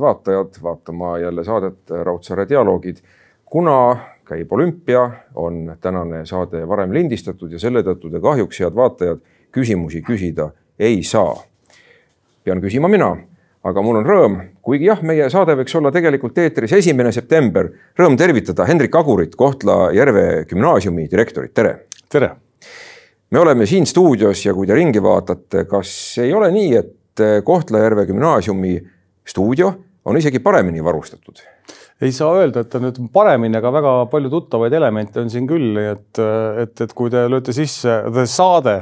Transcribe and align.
head 0.00 0.06
vaatajad, 0.06 0.62
vaatama 0.62 1.18
jälle 1.18 1.44
saadet 1.44 1.90
Raudsaare 2.02 2.48
dialoogid. 2.48 2.96
kuna 3.44 3.96
käib 4.24 4.52
olümpia, 4.52 5.10
on 5.34 5.76
tänane 5.80 6.26
saade 6.26 6.68
varem 6.68 6.92
lindistatud 6.92 7.52
ja 7.52 7.58
selle 7.58 7.82
tõttu 7.82 8.10
te 8.10 8.20
kahjuks, 8.20 8.60
head 8.60 8.74
vaatajad, 8.74 9.18
küsimusi 9.52 10.02
küsida 10.02 10.50
ei 10.78 11.02
saa. 11.02 11.36
pean 12.44 12.60
küsima 12.60 12.88
mina, 12.88 13.16
aga 13.64 13.82
mul 13.82 13.96
on 13.96 14.06
rõõm, 14.06 14.38
kuigi 14.62 14.86
jah, 14.86 15.02
meie 15.02 15.28
saade 15.30 15.54
võiks 15.54 15.76
olla 15.76 15.90
tegelikult 15.92 16.38
eetris 16.38 16.72
esimene 16.72 17.12
september, 17.12 17.68
rõõm 17.98 18.16
tervitada 18.16 18.64
Hendrik 18.64 18.94
Agurit, 18.96 19.36
Kohtla-Järve 19.36 20.46
gümnaasiumi 20.48 21.10
direktorit, 21.10 21.54
tere. 21.54 21.86
tere. 22.08 22.30
me 23.30 23.38
oleme 23.38 23.66
siin 23.66 23.86
stuudios 23.86 24.46
ja 24.46 24.54
kui 24.54 24.66
te 24.66 24.74
ringi 24.74 25.02
vaatate, 25.02 25.64
kas 25.64 26.18
ei 26.18 26.32
ole 26.32 26.50
nii, 26.50 26.76
et 26.76 27.44
Kohtla-Järve 27.44 28.06
gümnaasiumi 28.06 28.80
stuudio 29.26 29.74
on 30.10 30.18
isegi 30.20 30.42
paremini 30.42 30.84
varustatud? 30.84 31.42
ei 32.00 32.12
saa 32.16 32.32
öelda, 32.40 32.64
et 32.64 32.70
ta 32.72 32.80
nüüd 32.80 32.96
paremini, 33.12 33.58
aga 33.58 33.72
väga 33.74 33.90
palju 34.12 34.30
tuttavaid 34.32 34.72
elemente 34.72 35.20
on 35.20 35.28
siin 35.32 35.48
küll, 35.48 35.76
et, 35.82 36.20
et, 36.62 36.80
et 36.86 36.94
kui 36.96 37.12
te 37.12 37.26
lööte 37.28 37.52
sisse 37.56 37.98
The 38.08 38.24
Saade, 38.24 38.78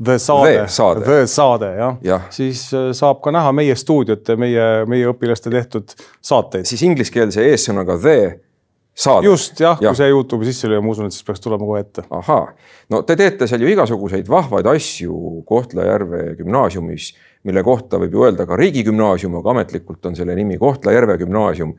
The 0.00 0.16
Saade, 0.18 0.54
The 0.62 0.68
Saade, 0.72 1.04
The 1.04 1.26
saade 1.30 1.68
jah 1.78 1.98
ja., 2.02 2.20
siis 2.34 2.66
äh, 2.74 2.88
saab 2.96 3.20
ka 3.22 3.30
näha 3.34 3.52
meie 3.54 3.76
stuudiot 3.78 4.32
ja 4.32 4.38
meie, 4.40 4.64
meie 4.90 5.10
õpilaste 5.12 5.52
tehtud 5.52 5.92
saateid. 6.24 6.66
siis 6.66 6.82
ingliskeelse 6.88 7.44
eessõnaga 7.52 7.98
The 8.02 8.16
saade. 8.94 9.28
just 9.28 9.60
jah 9.60 9.78
ja., 9.78 9.92
kui 9.92 10.00
see 10.00 10.10
Youtube'i 10.10 10.48
sisse 10.50 10.70
lüüa, 10.70 10.82
ma 10.82 10.90
usun, 10.96 11.06
et 11.10 11.14
siis 11.14 11.26
peaks 11.26 11.44
tulema 11.44 11.68
kohe 11.68 11.84
ette. 11.84 12.06
ahaa, 12.10 12.48
no 12.90 13.04
te 13.06 13.18
teete 13.20 13.46
seal 13.50 13.62
ju 13.62 13.70
igasuguseid 13.70 14.30
vahvaid 14.30 14.72
asju 14.72 15.44
Kohtla-Järve 15.46 16.24
gümnaasiumis 16.40 17.12
mille 17.44 17.62
kohta 17.64 17.98
võib 18.00 18.14
ju 18.16 18.24
öelda 18.26 18.46
ka 18.48 18.56
riigigümnaasium, 18.56 19.36
aga 19.40 19.52
ametlikult 19.52 20.06
on 20.08 20.16
selle 20.16 20.36
nimi 20.36 20.56
Kohtla-Järve 20.60 21.18
gümnaasium. 21.20 21.74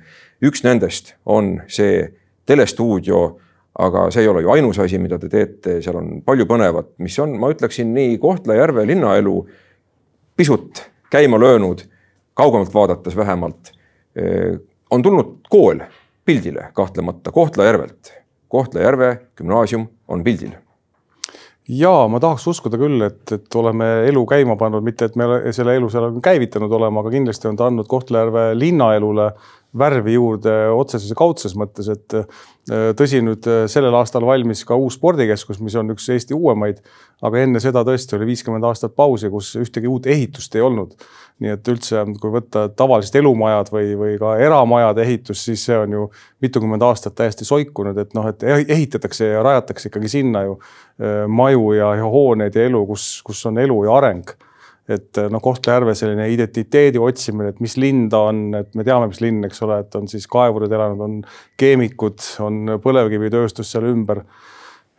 üks 0.45 0.63
nendest 0.63 1.16
on 1.25 1.61
see 1.67 2.05
telestuudio, 2.45 3.39
aga 3.80 4.09
see 4.13 4.23
ei 4.23 4.30
ole 4.30 4.43
ju 4.45 4.52
ainus 4.53 4.80
asi, 4.80 4.99
mida 5.02 5.17
te 5.19 5.30
teete, 5.30 5.80
seal 5.81 5.97
on 5.99 6.21
palju 6.25 6.45
põnevat, 6.49 6.93
mis 7.02 7.17
on, 7.19 7.38
ma 7.39 7.49
ütleksin 7.53 7.93
nii 7.95 8.17
Kohtla-Järve 8.21 8.86
linnaelu 8.88 9.36
pisut 10.38 10.83
käima 11.11 11.39
löönud, 11.39 11.81
kaugemalt 12.33 12.73
vaadates 12.73 13.16
vähemalt. 13.16 13.71
on 14.89 15.02
tulnud 15.02 15.47
kool 15.49 15.80
pildile 16.25 16.69
kahtlemata 16.73 17.31
Kohtla-Järvelt. 17.31 18.13
Kohtla-Järve 18.47 19.17
gümnaasium 19.36 19.88
on 20.08 20.23
pildil 20.23 20.53
ja 21.67 21.94
ma 22.11 22.19
tahaks 22.21 22.47
uskuda 22.52 22.77
küll, 22.80 23.02
et, 23.08 23.23
et 23.31 23.58
oleme 23.58 23.88
elu 24.09 24.25
käima 24.30 24.55
pannud, 24.59 24.85
mitte 24.85 25.09
et 25.09 25.16
me 25.19 25.27
selle 25.55 25.75
elu 25.80 25.89
seal 25.89 26.19
käivitanud 26.23 26.71
olema, 26.77 27.02
aga 27.02 27.13
kindlasti 27.16 27.49
on 27.49 27.59
ta 27.59 27.69
andnud 27.69 27.89
Kohtla-Järve 27.89 28.52
linnaelule 28.58 29.31
värvi 29.77 30.15
juurde 30.15 30.53
otseses 30.73 31.11
ja 31.11 31.17
kaudses 31.19 31.55
mõttes, 31.57 31.89
et 31.91 32.15
äh, 32.17 32.91
tõsi, 32.97 33.21
nüüd 33.25 33.47
äh, 33.49 33.65
sellel 33.71 33.95
aastal 33.99 34.25
valmis 34.27 34.63
ka 34.67 34.77
uus 34.79 34.97
spordikeskus, 34.99 35.59
mis 35.63 35.75
on 35.79 35.91
üks 35.93 36.07
Eesti 36.13 36.35
uuemaid, 36.37 36.81
aga 37.25 37.43
enne 37.43 37.61
seda 37.63 37.83
tõesti 37.87 38.17
oli 38.17 38.29
viiskümmend 38.31 38.65
aastat 38.67 38.95
pausi, 38.95 39.29
kus 39.33 39.53
ühtegi 39.59 39.89
uut 39.91 40.07
ehitust 40.11 40.55
ei 40.55 40.65
olnud. 40.65 40.95
Nii 41.43 41.51
et 41.51 41.67
üldse, 41.67 42.05
kui 42.21 42.31
võtta 42.31 42.69
tavalised 42.71 43.17
elumajad 43.19 43.67
või, 43.73 43.89
või 43.99 44.13
ka 44.21 44.37
eramajade 44.39 45.03
ehitus, 45.03 45.41
siis 45.43 45.65
see 45.67 45.75
on 45.75 45.95
ju 45.97 46.05
mitukümmend 46.45 46.85
aastat 46.87 47.17
täiesti 47.19 47.47
soikunud, 47.47 47.97
et 47.99 48.15
noh, 48.15 48.29
et 48.31 48.45
ehitatakse 48.47 49.33
ja 49.33 49.43
rajatakse 49.43 49.91
ikkagi 49.91 50.13
sinna 50.15 50.45
ju 50.47 50.55
äh, 50.55 51.25
maju 51.27 51.73
ja, 51.75 51.91
ja 51.99 52.11
hooneid 52.11 52.55
ja 52.55 52.69
elu, 52.69 52.85
kus, 52.87 53.09
kus 53.27 53.43
on 53.51 53.59
elu 53.59 53.83
ja 53.89 53.99
areng 53.99 54.35
et 54.89 55.17
noh, 55.33 55.41
Kohtla-Järve 55.41 55.95
selline 55.97 56.28
identiteedi 56.30 57.00
otsimine, 57.02 57.53
et 57.53 57.61
mis 57.64 57.73
linn 57.81 58.05
ta 58.11 58.27
on, 58.30 58.42
et 58.59 58.76
me 58.77 58.86
teame, 58.86 59.09
mis 59.09 59.21
linn, 59.23 59.45
eks 59.48 59.64
ole, 59.65 59.80
et 59.82 59.98
on 59.98 60.09
siis 60.09 60.27
kaevurid 60.30 60.73
elanud, 60.76 61.02
on 61.02 61.15
keemikud, 61.61 62.21
on 62.45 62.76
põlevkivitööstus 62.83 63.71
seal 63.73 63.89
ümber. 63.89 64.21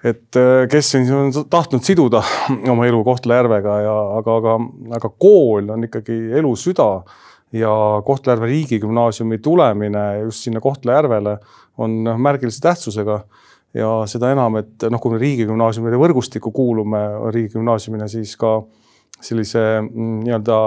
Et 0.06 0.38
äh, 0.38 0.66
kes 0.70 0.90
on 1.14 1.30
tahtnud 1.50 1.86
siduda 1.86 2.20
oma 2.72 2.88
elu 2.88 2.98
Kohtla-Järvega 3.06 3.78
ja 3.86 3.94
aga, 4.18 4.36
aga, 4.42 4.58
aga 4.98 5.10
kool 5.22 5.70
on 5.74 5.86
ikkagi 5.86 6.18
elu 6.36 6.52
süda 6.58 6.90
ja 7.56 7.72
Kohtla-Järve 8.06 8.50
riigigümnaasiumi 8.50 9.38
tulemine 9.42 10.04
just 10.26 10.44
sinna 10.44 10.60
Kohtla-Järvele 10.60 11.38
on 11.78 12.02
märgilise 12.18 12.60
tähtsusega 12.60 13.20
ja 13.76 13.90
seda 14.08 14.30
enam, 14.32 14.58
et 14.60 14.86
noh, 14.90 15.00
kui 15.02 15.14
me 15.14 15.20
riigigümnaasiumide 15.20 15.98
võrgustikku 16.00 16.52
kuulume 16.54 17.02
riigigümnaasiumina, 17.34 18.08
siis 18.08 18.34
ka 18.40 18.58
sellise 19.24 19.62
mm, 19.80 20.16
nii-öelda 20.26 20.58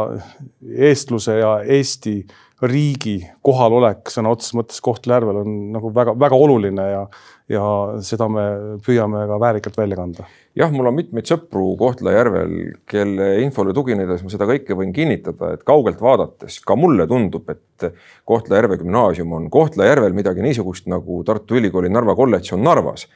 eestluse 0.90 1.40
ja 1.40 1.58
Eesti 1.64 2.22
riigi 2.66 3.22
kohalolek 3.46 4.10
sõna 4.12 4.34
otseses 4.34 4.58
mõttes 4.58 4.82
Kohtla-Järvel 4.84 5.44
on 5.44 5.52
nagu 5.76 5.92
väga-väga 5.96 6.40
oluline 6.48 6.88
ja 6.92 7.04
ja 7.50 7.64
seda 8.06 8.28
me 8.30 8.44
püüame 8.86 9.24
ka 9.30 9.40
väärikalt 9.42 9.78
välja 9.80 9.98
kanda. 9.98 10.26
jah, 10.60 10.70
mul 10.74 10.90
on 10.92 10.98
mitmeid 10.98 11.30
sõpru 11.30 11.72
Kohtla-Järvel, 11.80 12.54
kelle 12.90 13.30
infole 13.42 13.74
tuginedes 13.74 14.22
ma 14.26 14.34
seda 14.34 14.46
kõike 14.50 14.78
võin 14.78 14.94
kinnitada, 14.94 15.54
et 15.56 15.64
kaugelt 15.66 16.02
vaadates 16.04 16.60
ka 16.66 16.78
mulle 16.78 17.08
tundub, 17.10 17.50
et 17.50 17.90
Kohtla-Järve 18.30 18.78
gümnaasium 18.84 19.34
on 19.34 19.50
Kohtla-Järvel 19.54 20.14
midagi 20.18 20.46
niisugust 20.46 20.90
nagu 20.92 21.24
Tartu 21.26 21.58
Ülikooli 21.58 21.90
Narva 21.90 22.16
kolledž 22.20 22.54
on 22.54 22.64
Narvas 22.66 23.08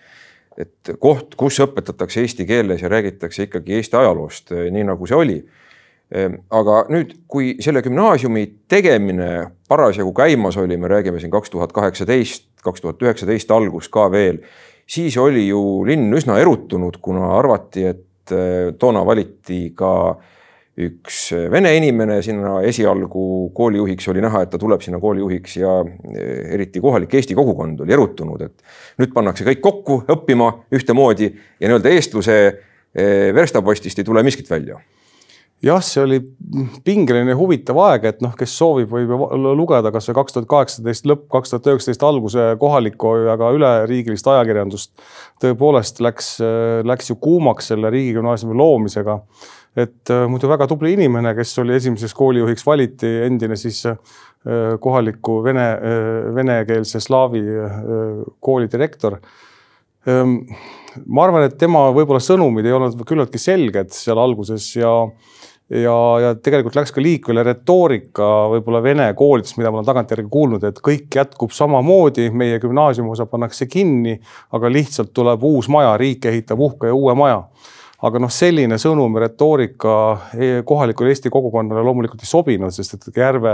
et 0.57 0.93
koht, 1.01 1.35
kus 1.39 1.59
õpetatakse 1.63 2.21
eesti 2.21 2.45
keeles 2.49 2.83
ja 2.83 2.91
räägitakse 2.91 3.47
ikkagi 3.47 3.79
Eesti 3.79 3.97
ajaloost, 3.97 4.53
nii 4.53 4.85
nagu 4.87 5.07
see 5.09 5.17
oli. 5.17 5.37
Ehm, 6.13 6.35
aga 6.53 6.83
nüüd, 6.93 7.15
kui 7.27 7.55
selle 7.63 7.81
gümnaasiumi 7.85 8.45
tegemine 8.69 9.29
parasjagu 9.69 10.13
käimas 10.13 10.57
oli, 10.61 10.77
me 10.77 10.91
räägime 10.91 11.21
siin 11.21 11.33
kaks 11.33 11.49
tuhat 11.49 11.73
kaheksateist, 11.73 12.49
kaks 12.63 12.83
tuhat 12.83 13.01
üheksateist 13.01 13.51
algus 13.51 13.89
ka 13.89 14.05
veel, 14.13 14.43
siis 14.85 15.17
oli 15.17 15.47
ju 15.47 15.83
linn 15.87 16.13
üsna 16.13 16.37
erutunud, 16.41 16.99
kuna 17.01 17.33
arvati, 17.39 17.87
et 17.89 18.35
eh, 18.35 18.69
toona 18.79 19.01
valiti 19.05 19.71
ka 19.75 19.93
üks 20.73 21.17
vene 21.53 21.69
inimene 21.77 22.17
sinna 22.25 22.55
esialgu 22.65 23.51
koolijuhiks, 23.53 24.07
oli 24.09 24.23
näha, 24.25 24.41
et 24.43 24.53
ta 24.53 24.59
tuleb 24.61 24.81
sinna 24.81 24.97
koolijuhiks 25.01 25.57
ja 25.61 25.75
eh, 25.85 26.55
eriti 26.55 26.81
kohalik 26.81 27.13
Eesti 27.13 27.37
kogukond 27.37 27.83
oli 27.85 27.93
erutunud, 27.93 28.41
et 28.41 28.97
nüüd 29.01 29.13
pannakse 29.13 29.45
kõik 29.45 29.61
kokku 29.61 30.01
õppima 30.15 30.49
ühtemoodi 30.73 31.29
ja 31.29 31.69
nii-öelda 31.69 31.93
eestluse 31.93 32.39
eh, 32.47 33.29
verstapostist 33.35 34.01
ei 34.01 34.09
tule 34.09 34.25
miskit 34.25 34.49
välja 34.49 34.79
jah, 35.63 35.79
see 35.83 36.03
oli 36.03 36.19
pingeline 36.85 37.35
huvitav 37.37 37.79
aeg, 37.85 38.07
et 38.09 38.21
noh, 38.23 38.33
kes 38.37 38.53
soovib, 38.57 38.89
võib 38.91 39.13
ju 39.13 39.53
lugeda 39.55 39.93
kasvõi 39.95 40.17
kaks 40.19 40.35
tuhat 40.35 40.49
kaheksateist 40.51 41.07
lõpp, 41.09 41.25
kaks 41.31 41.53
tuhat 41.53 41.69
üheksateist 41.71 42.05
alguse 42.07 42.47
kohalikku 42.59 43.13
ja 43.27 43.37
ka 43.39 43.53
üleriigilist 43.55 44.27
ajakirjandust. 44.27 44.93
tõepoolest 45.43 46.01
läks, 46.03 46.35
läks 46.87 47.11
ju 47.11 47.17
kuumaks 47.21 47.71
selle 47.71 47.91
riigigümnaasiumi 47.93 48.57
loomisega. 48.59 49.21
Et 49.73 50.11
äh, 50.13 50.25
muidu 50.29 50.49
väga 50.51 50.67
tubli 50.69 50.93
inimene, 50.93 51.33
kes 51.37 51.55
oli 51.63 51.77
esimeseks 51.79 52.13
koolijuhiks 52.17 52.65
valiti, 52.65 53.09
endine 53.25 53.57
siis 53.59 53.81
äh, 53.89 53.97
kohaliku 54.81 55.39
vene, 55.45 55.67
äh, 55.73 56.35
venekeelse 56.35 57.01
slaavi 57.01 57.41
kooli 58.43 58.69
direktor 58.71 59.17
ehm, 60.07 60.37
ma 61.05 61.25
arvan, 61.25 61.47
et 61.47 61.57
tema 61.57 61.87
võib-olla 61.95 62.21
sõnumid 62.21 62.67
ei 62.67 62.75
olnud 62.75 63.01
küllaltki 63.07 63.41
selged 63.41 63.93
seal 63.95 64.21
alguses 64.21 64.75
ja 64.77 64.93
ja, 65.73 65.95
ja 66.21 66.33
tegelikult 66.43 66.75
läks 66.77 66.91
ka 66.93 67.01
liikvele 67.01 67.41
retoorika 67.47 68.27
võib-olla 68.51 68.81
vene 68.83 69.07
koolidest, 69.17 69.55
mida 69.57 69.71
ma 69.71 69.79
olen 69.79 69.87
tagantjärgi 69.87 70.29
kuulnud, 70.29 70.65
et 70.67 70.81
kõik 70.83 71.15
jätkub 71.17 71.55
samamoodi, 71.55 72.27
meie 72.35 72.59
gümnaasiumiosa 72.61 73.25
pannakse 73.31 73.65
kinni, 73.71 74.19
aga 74.53 74.69
lihtsalt 74.69 75.13
tuleb 75.15 75.43
uus 75.49 75.71
maja, 75.73 75.95
riik 75.97 76.27
ehitab 76.29 76.61
uhke 76.61 76.91
ja 76.91 76.97
uue 76.97 77.15
maja 77.17 77.39
aga 78.03 78.19
noh, 78.19 78.31
selline 78.31 78.77
sõnum 78.81 79.15
retoorika 79.21 79.95
e, 80.35 80.47
kohalikule 80.67 81.13
Eesti 81.13 81.31
kogukonnale 81.31 81.83
loomulikult 81.85 82.23
ei 82.23 82.29
sobinud, 82.29 82.73
sest 82.75 82.97
et 82.97 83.19
Järve, 83.19 83.53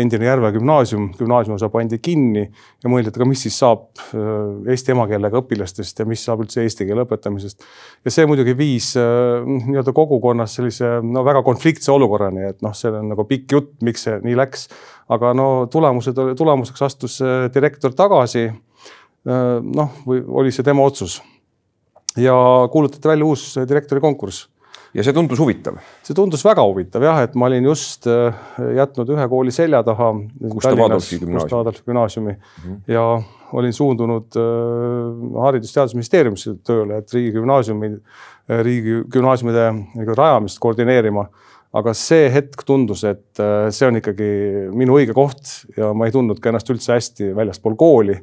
endine 0.00 0.28
Järve 0.28 0.50
gümnaasium, 0.54 1.10
gümnaasiumiosa 1.18 1.68
pandi 1.72 1.98
kinni 2.02 2.46
ja 2.46 2.90
mõeldi, 2.90 3.12
et 3.12 3.18
aga 3.20 3.26
mis 3.28 3.44
siis 3.44 3.58
saab 3.60 3.84
äh, 4.00 4.70
eesti 4.72 4.94
emakeelega 4.94 5.42
õpilastest 5.42 6.00
ja 6.00 6.08
mis 6.08 6.24
saab 6.24 6.46
üldse 6.46 6.64
eesti 6.64 6.88
keele 6.88 7.04
õpetamisest. 7.04 7.66
ja 8.06 8.14
see 8.14 8.24
muidugi 8.30 8.56
viis 8.56 8.94
äh, 9.00 9.44
nii-öelda 9.44 9.92
kogukonnas 9.96 10.56
sellise 10.56 10.96
no 11.04 11.26
väga 11.26 11.44
konfliktse 11.44 11.92
olukorrani, 11.92 12.48
et 12.54 12.64
noh, 12.64 12.72
see 12.76 12.92
on 12.92 13.12
nagu 13.12 13.28
pikk 13.28 13.58
jutt, 13.58 13.76
miks 13.84 14.08
see 14.08 14.16
nii 14.24 14.38
läks. 14.40 14.68
aga 15.12 15.34
no 15.36 15.48
tulemused, 15.68 16.16
tulemuseks 16.40 16.82
astus 16.88 17.20
direktor 17.52 17.92
tagasi. 17.92 18.48
noh, 19.24 19.94
või 20.04 20.18
oli 20.40 20.50
see 20.52 20.64
tema 20.64 20.84
otsus 20.84 21.20
ja 22.16 22.34
kuulutati 22.72 23.08
välja 23.08 23.24
uus 23.24 23.54
direktori 23.68 24.00
konkurss. 24.00 24.48
ja 24.94 25.02
see 25.02 25.12
tundus 25.12 25.40
huvitav? 25.42 25.78
see 26.06 26.14
tundus 26.14 26.44
väga 26.46 26.62
huvitav 26.62 27.02
jah, 27.02 27.22
et 27.26 27.34
ma 27.34 27.48
olin 27.50 27.70
just 27.70 28.06
äh, 28.10 28.34
jätnud 28.76 29.14
ühe 29.16 29.28
kooli 29.28 29.54
selja 29.54 29.82
taha. 29.86 30.12
Gustav 30.40 30.84
Adolfi 30.86 31.18
gümnaasiumi. 31.18 31.80
gümnaasiumi 31.86 32.32
mm 32.32 32.36
-hmm. 32.66 32.92
ja 32.92 33.22
olin 33.52 33.72
suundunud 33.72 34.36
äh, 34.36 35.40
Haridus-Teadusministeeriumisse 35.42 36.56
tööle, 36.66 36.98
et 36.98 37.12
riigigümnaasiumi, 37.14 37.90
äh, 38.50 38.62
riigigümnaasiumide 38.68 39.72
rajamist 40.16 40.58
koordineerima 40.58 41.28
aga 41.74 41.94
see 41.98 42.28
hetk 42.30 42.62
tundus, 42.66 43.02
et 43.06 43.42
äh, 43.42 43.68
see 43.74 43.88
on 43.88 43.98
ikkagi 43.98 44.28
minu 44.74 44.98
õige 45.00 45.14
koht 45.16 45.64
ja 45.76 45.90
ma 45.96 46.06
ei 46.06 46.14
tundnud 46.14 46.40
ka 46.42 46.52
ennast 46.52 46.70
üldse 46.70 46.94
hästi 46.94 47.32
väljaspool 47.36 47.74
kooli. 47.78 48.18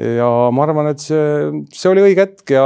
Ja 0.00 0.28
ma 0.54 0.64
arvan, 0.66 0.88
et 0.90 1.02
see, 1.02 1.62
see 1.70 1.90
oli 1.92 2.02
õige 2.02 2.24
hetk 2.24 2.54
ja, 2.56 2.64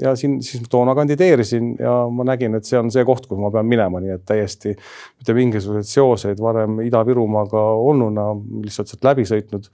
ja 0.00 0.14
siin 0.18 0.38
siis 0.44 0.64
toona 0.72 0.94
kandideerisin 0.96 1.74
ja 1.80 1.96
ma 2.08 2.26
nägin, 2.28 2.56
et 2.56 2.68
see 2.68 2.80
on 2.80 2.90
see 2.94 3.04
koht, 3.08 3.26
kuhu 3.28 3.44
ma 3.44 3.52
pean 3.52 3.68
minema, 3.68 4.00
nii 4.00 4.14
et 4.16 4.24
täiesti 4.28 4.72
mitte 4.72 5.36
mingisuguseid 5.36 5.90
seoseid 5.90 6.40
varem 6.42 6.80
Ida-Virumaaga 6.86 7.66
olnuna 7.76 8.30
lihtsalt 8.64 8.92
sealt 8.92 9.10
läbi 9.10 9.28
sõitnud 9.28 9.68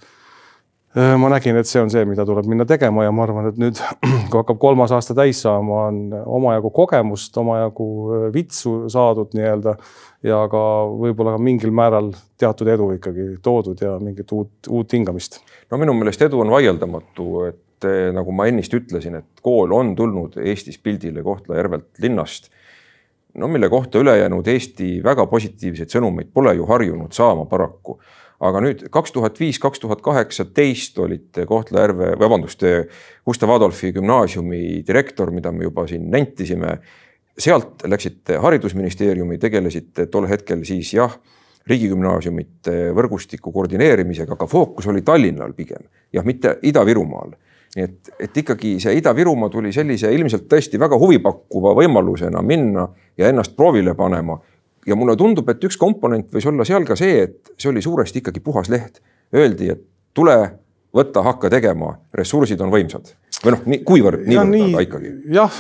ma 0.98 1.28
nägin, 1.30 1.56
et 1.60 1.68
see 1.68 1.80
on 1.82 1.90
see, 1.92 2.04
mida 2.08 2.24
tuleb 2.26 2.48
minna 2.50 2.64
tegema 2.68 3.04
ja 3.04 3.12
ma 3.14 3.22
arvan, 3.26 3.50
et 3.50 3.58
nüüd, 3.60 3.78
kui 4.30 4.40
hakkab 4.40 4.58
kolmas 4.60 4.92
aasta 4.94 5.14
täis 5.18 5.42
saama, 5.44 5.82
on 5.90 6.00
omajagu 6.38 6.72
kogemust, 6.74 7.36
omajagu 7.38 7.88
äh, 8.16 8.24
vitsu 8.34 8.74
saadud 8.92 9.36
nii-öelda 9.36 9.76
ja 10.26 10.40
ka 10.50 10.62
võib-olla 10.90 11.36
ka 11.36 11.42
mingil 11.42 11.74
määral 11.76 12.10
teatud 12.40 12.70
edu 12.72 12.90
ikkagi 12.96 13.28
toodud 13.44 13.80
ja 13.84 13.94
mingit 14.02 14.32
uut, 14.34 14.52
uut 14.68 14.96
hingamist. 14.96 15.40
no 15.70 15.78
minu 15.78 15.94
meelest 15.98 16.24
edu 16.26 16.42
on 16.42 16.50
vaieldamatu, 16.50 17.28
et 17.52 17.86
eh, 17.86 18.08
nagu 18.14 18.34
ma 18.34 18.48
ennist 18.50 18.74
ütlesin, 18.74 19.20
et 19.20 19.44
kool 19.44 19.74
on 19.76 19.94
tulnud 19.98 20.40
Eestis 20.42 20.80
pildile 20.82 21.22
Kohtla-Järvelt 21.26 22.02
linnast 22.02 22.50
no 23.38 23.48
mille 23.48 23.68
kohta 23.70 24.02
ülejäänud 24.02 24.46
Eesti 24.50 24.98
väga 25.04 25.26
positiivseid 25.30 25.92
sõnumeid 25.94 26.32
pole 26.34 26.54
ju 26.58 26.66
harjunud 26.66 27.14
saama 27.14 27.46
paraku 27.50 27.98
aga 28.38 28.60
nüüd 28.62 28.84
kaks 28.94 29.12
tuhat 29.14 29.38
viis, 29.40 29.58
kaks 29.62 29.82
tuhat 29.82 30.02
kaheksateist 30.04 30.98
olite 31.02 31.46
Kohtla-Järve, 31.46 32.12
vabandust, 32.20 32.62
Gustav 33.26 33.50
Adolfi 33.56 33.90
gümnaasiumi 33.96 34.84
direktor, 34.86 35.32
mida 35.34 35.52
me 35.52 35.66
juba 35.66 35.86
siin 35.90 36.10
nentisime. 36.10 36.78
sealt 37.38 37.84
läksite 37.86 38.34
haridusministeeriumi, 38.42 39.36
tegelesite 39.38 40.08
tol 40.10 40.24
hetkel 40.26 40.64
siis 40.66 40.88
jah, 40.94 41.12
riigigümnaasiumite 41.70 42.72
võrgustiku 42.96 43.52
koordineerimisega, 43.54 44.34
aga 44.34 44.46
fookus 44.50 44.88
oli 44.90 45.04
Tallinnal 45.06 45.52
pigem, 45.54 45.84
jah, 46.12 46.24
mitte 46.26 46.56
Ida-Virumaal 46.66 47.36
nii 47.76 47.84
et, 47.84 48.12
et 48.28 48.38
ikkagi 48.42 48.76
see 48.82 48.94
Ida-Virumaa 49.00 49.50
tuli 49.52 49.72
sellise 49.74 50.10
ilmselt 50.14 50.46
tõesti 50.50 50.80
väga 50.80 50.96
huvipakkuva 50.98 51.74
võimalusena 51.78 52.42
minna 52.42 52.86
ja 53.18 53.28
ennast 53.28 53.56
proovile 53.56 53.94
panema 53.98 54.38
ja 54.88 54.96
mulle 54.96 55.16
tundub, 55.20 55.48
et 55.52 55.64
üks 55.68 55.76
komponent 55.80 56.32
võis 56.32 56.46
olla 56.48 56.64
seal 56.64 56.86
ka 56.88 56.96
see, 56.98 57.26
et 57.26 57.52
see 57.58 57.70
oli 57.70 57.82
suuresti 57.84 58.22
ikkagi 58.22 58.40
puhas 58.44 58.70
leht. 58.72 59.02
Öeldi, 59.36 59.68
et 59.74 59.82
tule, 60.16 60.36
võta, 60.96 61.22
hakka 61.26 61.50
tegema, 61.52 61.92
ressursid 62.16 62.60
on 62.64 62.72
võimsad 62.72 63.12
või 63.44 63.54
noh, 63.54 63.60
nii 63.70 63.82
kuivõrd, 63.86 64.24
niivõrd 64.26 64.50
nii, 64.50 64.70
aga 64.72 64.80
ikkagi. 64.82 65.10
jah, 65.36 65.58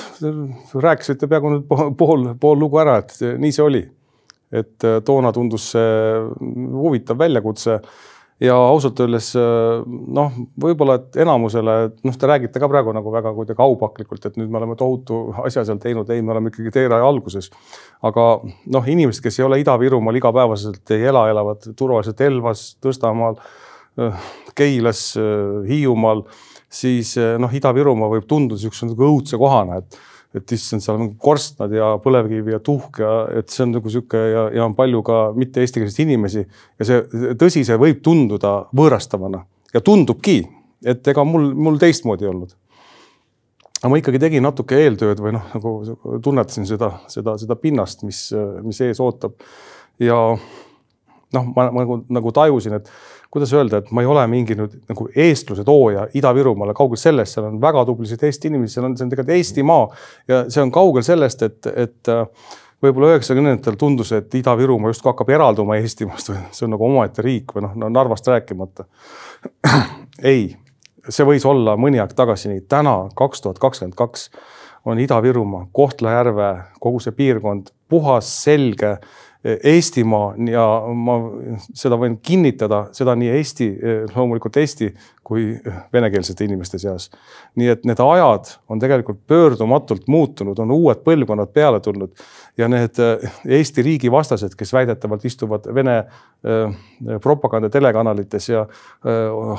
rääkisite 0.82 1.28
peaaegu 1.30 1.52
nüüd 1.52 1.66
pool, 1.98 2.24
pool 2.40 2.58
lugu 2.58 2.80
ära, 2.82 2.96
et 3.04 3.14
nii 3.38 3.54
see 3.54 3.64
oli. 3.64 3.84
et 4.48 4.84
äh, 4.88 4.98
toona 5.04 5.30
tundus 5.36 5.70
see 5.74 6.22
huvitav 6.40 7.18
väljakutse 7.20 7.78
ja 8.42 8.54
ausalt 8.54 9.00
öeldes 9.02 9.32
noh, 9.34 10.34
võib-olla, 10.62 10.98
et 11.00 11.18
enamusele, 11.24 11.76
noh, 12.06 12.18
te 12.18 12.30
räägite 12.30 12.62
ka 12.62 12.68
praegu 12.70 12.94
nagu 12.94 13.12
väga 13.12 13.32
kuidagi 13.34 13.62
aupaklikult, 13.64 14.28
et 14.28 14.36
nüüd 14.38 14.52
me 14.52 14.60
oleme 14.60 14.76
tohutu 14.78 15.20
asja 15.44 15.64
seal 15.66 15.80
teinud, 15.82 16.10
ei, 16.14 16.22
me 16.22 16.34
oleme 16.34 16.52
ikkagi 16.52 16.72
teeraja 16.74 17.06
alguses. 17.06 17.50
aga 18.02 18.26
noh, 18.74 18.90
inimesed, 18.94 19.22
kes 19.24 19.40
ei 19.40 19.46
ole 19.46 19.62
Ida-Virumaal 19.64 20.20
igapäevaselt 20.20 20.94
ei 20.94 21.08
ela, 21.10 21.26
elavad 21.30 21.66
turvaliselt 21.76 22.20
Elvas, 22.28 22.68
Tõstamaal, 22.84 23.40
Keilas, 24.58 25.02
Hiiumaal, 25.66 26.22
siis 26.70 27.16
noh, 27.18 27.50
Ida-Virumaa 27.50 28.12
võib 28.12 28.28
tunduda 28.30 28.60
niisuguse 28.60 28.92
nagu 28.92 29.08
õudse 29.08 29.40
kohana, 29.40 29.82
et 29.82 29.98
et 30.36 30.52
issand, 30.52 30.82
seal 30.84 30.98
on 31.00 31.14
korstnad 31.20 31.72
ja 31.72 31.94
põlevkivi 32.04 32.52
ja 32.52 32.60
tuhk 32.64 33.00
ja 33.00 33.12
et 33.40 33.48
see 33.52 33.64
on 33.64 33.72
nagu 33.78 33.92
sihuke 33.92 34.20
ja, 34.20 34.44
ja 34.58 34.66
on 34.66 34.76
palju 34.76 35.00
ka 35.06 35.20
mitte 35.38 35.62
eestikeelseid 35.64 36.04
inimesi. 36.04 36.44
Ja 36.78 36.88
see 36.88 37.32
tõsi, 37.40 37.64
see 37.64 37.78
võib 37.80 38.02
tunduda 38.04 38.52
võõrastavana. 38.76 39.42
Ja 39.72 39.80
tundubki, 39.84 40.42
et 40.84 41.08
ega 41.08 41.24
mul, 41.28 41.50
mul 41.56 41.80
teistmoodi 41.80 42.26
ei 42.26 42.32
olnud. 42.32 42.54
aga 43.78 43.90
ma 43.92 43.98
ikkagi 44.00 44.18
tegin 44.18 44.42
natuke 44.42 44.78
eeltööd 44.84 45.20
või 45.22 45.32
noh, 45.36 45.44
nagu 45.54 46.20
tunnetasin 46.24 46.66
seda, 46.66 46.92
seda, 47.08 47.36
seda 47.38 47.56
pinnast, 47.56 48.02
mis, 48.04 48.28
mis 48.64 48.80
ees 48.84 49.00
ootab. 49.00 49.36
Ja 50.02 50.18
noh, 50.36 51.52
ma 51.54 51.68
nagu, 51.72 52.02
nagu 52.12 52.32
tajusin, 52.36 52.78
et 52.80 52.90
kuidas 53.30 53.52
öelda, 53.52 53.82
et 53.82 53.90
ma 53.92 54.02
ei 54.02 54.08
ole 54.08 54.22
mingi 54.30 54.56
nüüd 54.56 54.78
nagu 54.88 55.08
eestluse 55.12 55.64
tooja 55.66 56.06
Ida-Virumaale, 56.16 56.72
kaugel 56.76 57.00
sellest, 57.00 57.36
seal 57.36 57.48
on 57.50 57.58
väga 57.60 57.84
tublisid 57.88 58.22
Eesti 58.24 58.48
inimesi, 58.48 58.78
seal 58.78 58.88
on, 58.88 58.96
see 58.96 59.04
on 59.04 59.12
tegelikult 59.12 59.36
Eestimaa 59.36 59.82
ja 60.30 60.44
see 60.48 60.62
on 60.64 60.72
kaugel 60.72 61.04
sellest, 61.04 61.44
et, 61.44 61.68
et 61.74 62.12
äh, 62.12 62.24
võib-olla 62.84 63.12
üheksakümnendatel 63.14 63.76
tundus, 63.80 64.14
et 64.16 64.34
Ida-Virumaa 64.40 64.92
justkui 64.94 65.12
hakkab 65.12 65.32
eralduma 65.34 65.76
Eestimaast 65.82 66.32
või 66.32 66.40
see 66.56 66.68
on 66.68 66.74
nagu 66.76 66.88
omaette 66.88 67.24
riik 67.26 67.52
või 67.56 67.66
noh 67.66 67.76
no, 67.76 67.92
Narvast 67.92 68.30
rääkimata. 68.32 68.88
ei, 70.32 70.54
see 71.08 71.28
võis 71.28 71.44
olla 71.48 71.76
mõni 71.80 72.00
aeg 72.00 72.16
tagasi 72.16 72.52
nii, 72.52 72.64
täna 72.70 73.00
kaks 73.18 73.44
tuhat 73.44 73.60
kakskümmend 73.60 73.98
kaks 73.98 74.30
on 74.88 75.00
Ida-Virumaa, 75.02 75.66
Kohtla-Järve, 75.74 76.52
kogu 76.80 77.00
see 77.02 77.12
piirkond 77.12 77.74
puhas, 77.92 78.30
selge 78.44 78.96
Eestimaa 79.44 80.32
ja 80.50 80.62
ma 80.98 81.14
seda 81.78 81.94
võin 82.00 82.16
kinnitada, 82.26 82.88
seda 82.92 83.14
nii 83.14 83.28
Eesti, 83.38 83.68
loomulikult 84.10 84.56
Eesti 84.58 84.88
kui 85.22 85.52
venekeelsete 85.94 86.48
inimeste 86.48 86.80
seas. 86.82 87.06
nii 87.54 87.68
et 87.70 87.86
need 87.86 88.02
ajad 88.02 88.50
on 88.68 88.82
tegelikult 88.82 89.20
pöördumatult 89.30 90.08
muutunud, 90.10 90.58
on 90.58 90.74
uued 90.74 91.04
põlvkonnad 91.06 91.52
peale 91.54 91.78
tulnud 91.80 92.18
ja 92.58 92.68
need 92.68 92.98
Eesti 93.46 93.86
riigi 93.86 94.10
vastased, 94.10 94.58
kes 94.58 94.72
väidetavalt 94.74 95.24
istuvad 95.24 95.70
Vene 95.74 96.00
propaganda 97.22 97.70
telekanalites 97.70 98.48
ja 98.48 98.66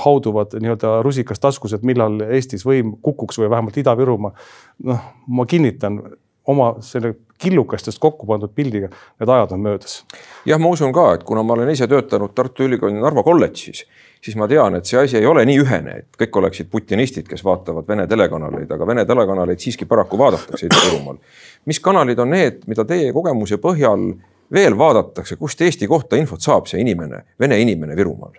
hauduvad 0.03 0.59
nii-öelda 0.59 0.97
rusikas 1.07 1.39
taskus, 1.39 1.73
et 1.73 1.87
millal 1.87 2.19
Eestis 2.27 2.67
võim 2.67 2.97
kukuks 3.01 3.39
või 3.39 3.49
vähemalt 3.49 3.79
Ida-Virumaa. 3.79 4.35
noh, 4.83 5.13
ma 5.27 5.45
kinnitan 5.45 6.01
oma 6.47 6.75
selle 6.81 7.15
killukestest 7.39 7.99
kokku 7.99 8.27
pandud 8.27 8.51
pildiga, 8.55 8.89
need 9.19 9.31
ajad 9.31 9.51
on 9.55 9.61
möödas. 9.63 10.03
jah, 10.45 10.59
ma 10.59 10.69
usun 10.69 10.93
ka, 10.93 11.13
et 11.13 11.23
kuna 11.23 11.43
ma 11.43 11.53
olen 11.53 11.69
ise 11.71 11.87
töötanud 11.87 12.33
Tartu 12.35 12.65
Ülikooli 12.67 12.99
Narva 12.99 13.23
kolledžis, 13.23 13.85
siis 14.21 14.35
ma 14.39 14.47
tean, 14.47 14.75
et 14.75 14.89
see 14.89 14.99
asi 14.99 15.17
ei 15.17 15.27
ole 15.27 15.45
nii 15.47 15.61
ühene, 15.63 15.95
et 16.03 16.19
kõik 16.19 16.41
oleksid 16.41 16.69
putinistid, 16.71 17.27
kes 17.29 17.43
vaatavad 17.45 17.87
Vene 17.87 18.07
telekanaleid, 18.07 18.71
aga 18.75 18.87
Vene 18.87 19.05
telekanaleid 19.07 19.63
siiski 19.63 19.87
paraku 19.87 20.19
vaadatakse 20.19 20.67
Ida-Virumaal. 20.67 21.21
mis 21.65 21.79
kanalid 21.79 22.19
on 22.19 22.35
need, 22.35 22.65
mida 22.67 22.85
teie 22.85 23.13
kogemuse 23.13 23.57
põhjal 23.57 24.11
veel 24.53 24.77
vaadatakse, 24.77 25.39
kust 25.39 25.61
Eesti 25.61 25.87
kohta 25.87 26.19
infot 26.19 26.41
saab 26.41 26.67
see 26.67 26.81
inimene, 26.81 27.23
vene 27.39 27.61
inimene 27.61 27.95
Virumaal? 27.95 28.35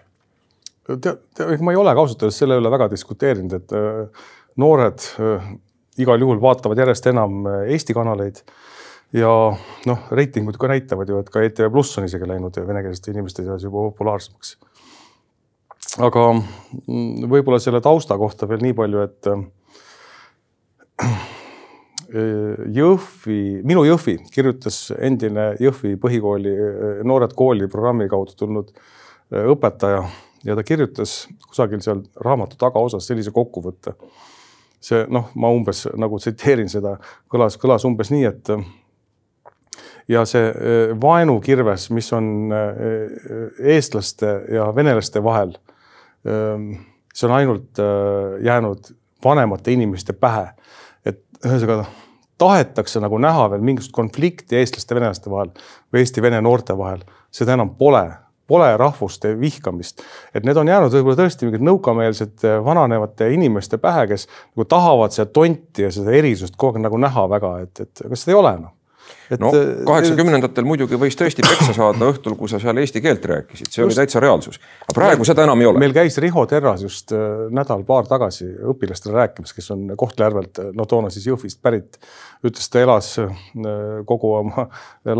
tead, 0.90 1.60
ma 1.62 1.72
ei 1.72 1.78
ole 1.78 1.92
ka 1.94 2.02
ausalt 2.02 2.22
öeldes 2.24 2.38
selle 2.42 2.56
üle 2.58 2.70
väga 2.72 2.88
diskuteerinud, 2.90 3.52
et 3.60 3.74
äh, 3.76 4.24
noored 4.58 5.04
äh, 5.22 5.50
igal 6.04 6.20
juhul 6.20 6.40
vaatavad 6.42 6.78
järjest 6.80 7.06
enam 7.10 7.46
äh, 7.46 7.62
Eesti 7.74 7.96
kanaleid 7.96 8.42
ja 9.16 9.30
noh, 9.90 10.04
reitingud 10.14 10.58
ka 10.60 10.70
näitavad 10.70 11.08
ju, 11.10 11.18
et 11.20 11.30
ka 11.32 11.42
ETV 11.42 11.70
Pluss 11.72 11.98
on 11.98 12.06
isegi 12.06 12.28
läinud 12.30 12.56
venekeelsete 12.66 13.14
inimeste 13.14 13.44
seas 13.46 13.64
juba 13.66 13.88
populaarsemaks. 13.90 14.56
aga 16.06 16.22
mm, 16.36 17.26
võib-olla 17.32 17.58
selle 17.62 17.80
tausta 17.82 18.18
kohta 18.18 18.48
veel 18.48 18.62
nii 18.64 18.76
palju, 18.78 19.04
et 19.08 19.30
äh, 19.34 19.44
Jõhvi, 22.80 23.62
minu 23.62 23.84
Jõhvi 23.86 24.16
kirjutas 24.34 24.88
endine 24.98 25.52
Jõhvi 25.62 25.94
põhikooli 26.00 26.56
äh, 26.56 27.04
Noored 27.06 27.36
kooli 27.38 27.70
programmi 27.70 28.08
kaudu 28.10 28.34
tulnud 28.38 28.74
õpetaja 29.30 30.02
ja 30.44 30.56
ta 30.56 30.64
kirjutas 30.66 31.28
kusagil 31.48 31.82
seal 31.84 32.02
raamatu 32.24 32.58
tagaosas 32.60 33.06
sellise 33.06 33.32
kokkuvõtte. 33.34 33.94
See 34.80 35.04
noh, 35.12 35.30
ma 35.36 35.50
umbes 35.52 35.84
nagu 36.00 36.18
tsiteerin 36.18 36.70
seda, 36.72 36.96
kõlas, 37.30 37.58
kõlas 37.60 37.84
umbes 37.88 38.12
nii, 38.12 38.24
et 38.28 38.52
ja 40.10 40.24
see 40.28 40.50
äh, 40.50 40.94
vaenukirves, 41.00 41.88
mis 41.94 42.10
on 42.16 42.52
äh, 42.54 42.80
eestlaste 43.74 44.32
ja 44.56 44.70
venelaste 44.76 45.22
vahel, 45.24 45.54
ähm, 46.26 46.72
see 47.14 47.28
on 47.28 47.36
ainult 47.36 47.80
äh, 47.82 48.40
jäänud 48.46 48.92
vanemate 49.24 49.72
inimeste 49.72 50.16
pähe. 50.16 50.50
et 51.04 51.22
ühesõnaga 51.44 51.86
tahetakse 52.40 53.00
nagu 53.00 53.18
näha 53.20 53.46
veel 53.52 53.62
mingisugust 53.64 53.94
konflikti 53.96 54.56
eestlaste 54.56 54.96
venelaste 54.96 55.30
vahel 55.32 55.52
või 55.92 56.02
eesti-vene 56.02 56.40
noorte 56.44 56.76
vahel, 56.76 57.04
seda 57.32 57.56
enam 57.56 57.74
pole 57.76 58.04
pole 58.50 58.70
rahvuste 58.80 59.32
vihkamist, 59.40 60.02
et 60.34 60.46
need 60.46 60.58
on 60.58 60.68
jäänud 60.68 60.94
võib-olla 60.96 61.22
tõesti 61.22 61.46
mingid 61.46 61.64
nõukameelsete 61.70 62.58
vananevate 62.66 63.30
inimeste 63.34 63.78
pähe, 63.82 64.08
kes 64.10 64.26
nagu 64.26 64.66
tahavad 64.68 65.14
seda 65.14 65.30
tonti 65.30 65.86
ja 65.86 65.94
seda 65.94 66.14
erisust 66.18 66.58
kogu 66.58 66.78
aeg 66.78 66.88
nagu 66.88 67.00
näha 67.00 67.26
väga, 67.30 67.54
et, 67.64 67.86
et 67.86 68.06
aga 68.06 68.18
seda 68.18 68.34
ei 68.34 68.40
ole 68.42 68.54
enam 69.36 69.50
no 69.50 69.84
kaheksakümnendatel 69.86 70.66
muidugi 70.66 70.98
võis 71.00 71.16
tõesti 71.18 71.44
peksa 71.46 71.74
saada 71.76 72.08
õhtul, 72.10 72.34
kui 72.38 72.50
sa 72.50 72.60
seal 72.62 72.78
eesti 72.82 73.02
keelt 73.04 73.24
rääkisid, 73.30 73.68
see 73.70 73.82
just. 73.82 73.86
oli 73.86 73.98
täitsa 73.98 74.22
reaalsus. 74.22 74.58
aga 74.86 74.96
praegu 74.96 75.26
seda 75.28 75.44
enam 75.46 75.60
ei 75.62 75.68
ole. 75.70 75.82
meil 75.82 75.94
käis 75.96 76.18
Riho 76.22 76.44
Terras 76.50 76.82
just 76.84 77.14
nädal-paar 77.54 78.08
tagasi 78.10 78.48
õpilastele 78.72 79.14
rääkimas, 79.18 79.54
kes 79.56 79.70
on 79.74 79.86
Kohtla-Järvelt, 80.00 80.62
no 80.76 80.86
toona 80.90 81.12
siis 81.14 81.28
Jõhvist 81.30 81.60
pärit. 81.62 82.00
ütles, 82.46 82.70
ta 82.72 82.80
elas 82.80 83.12
kogu 84.08 84.32
oma 84.38 84.66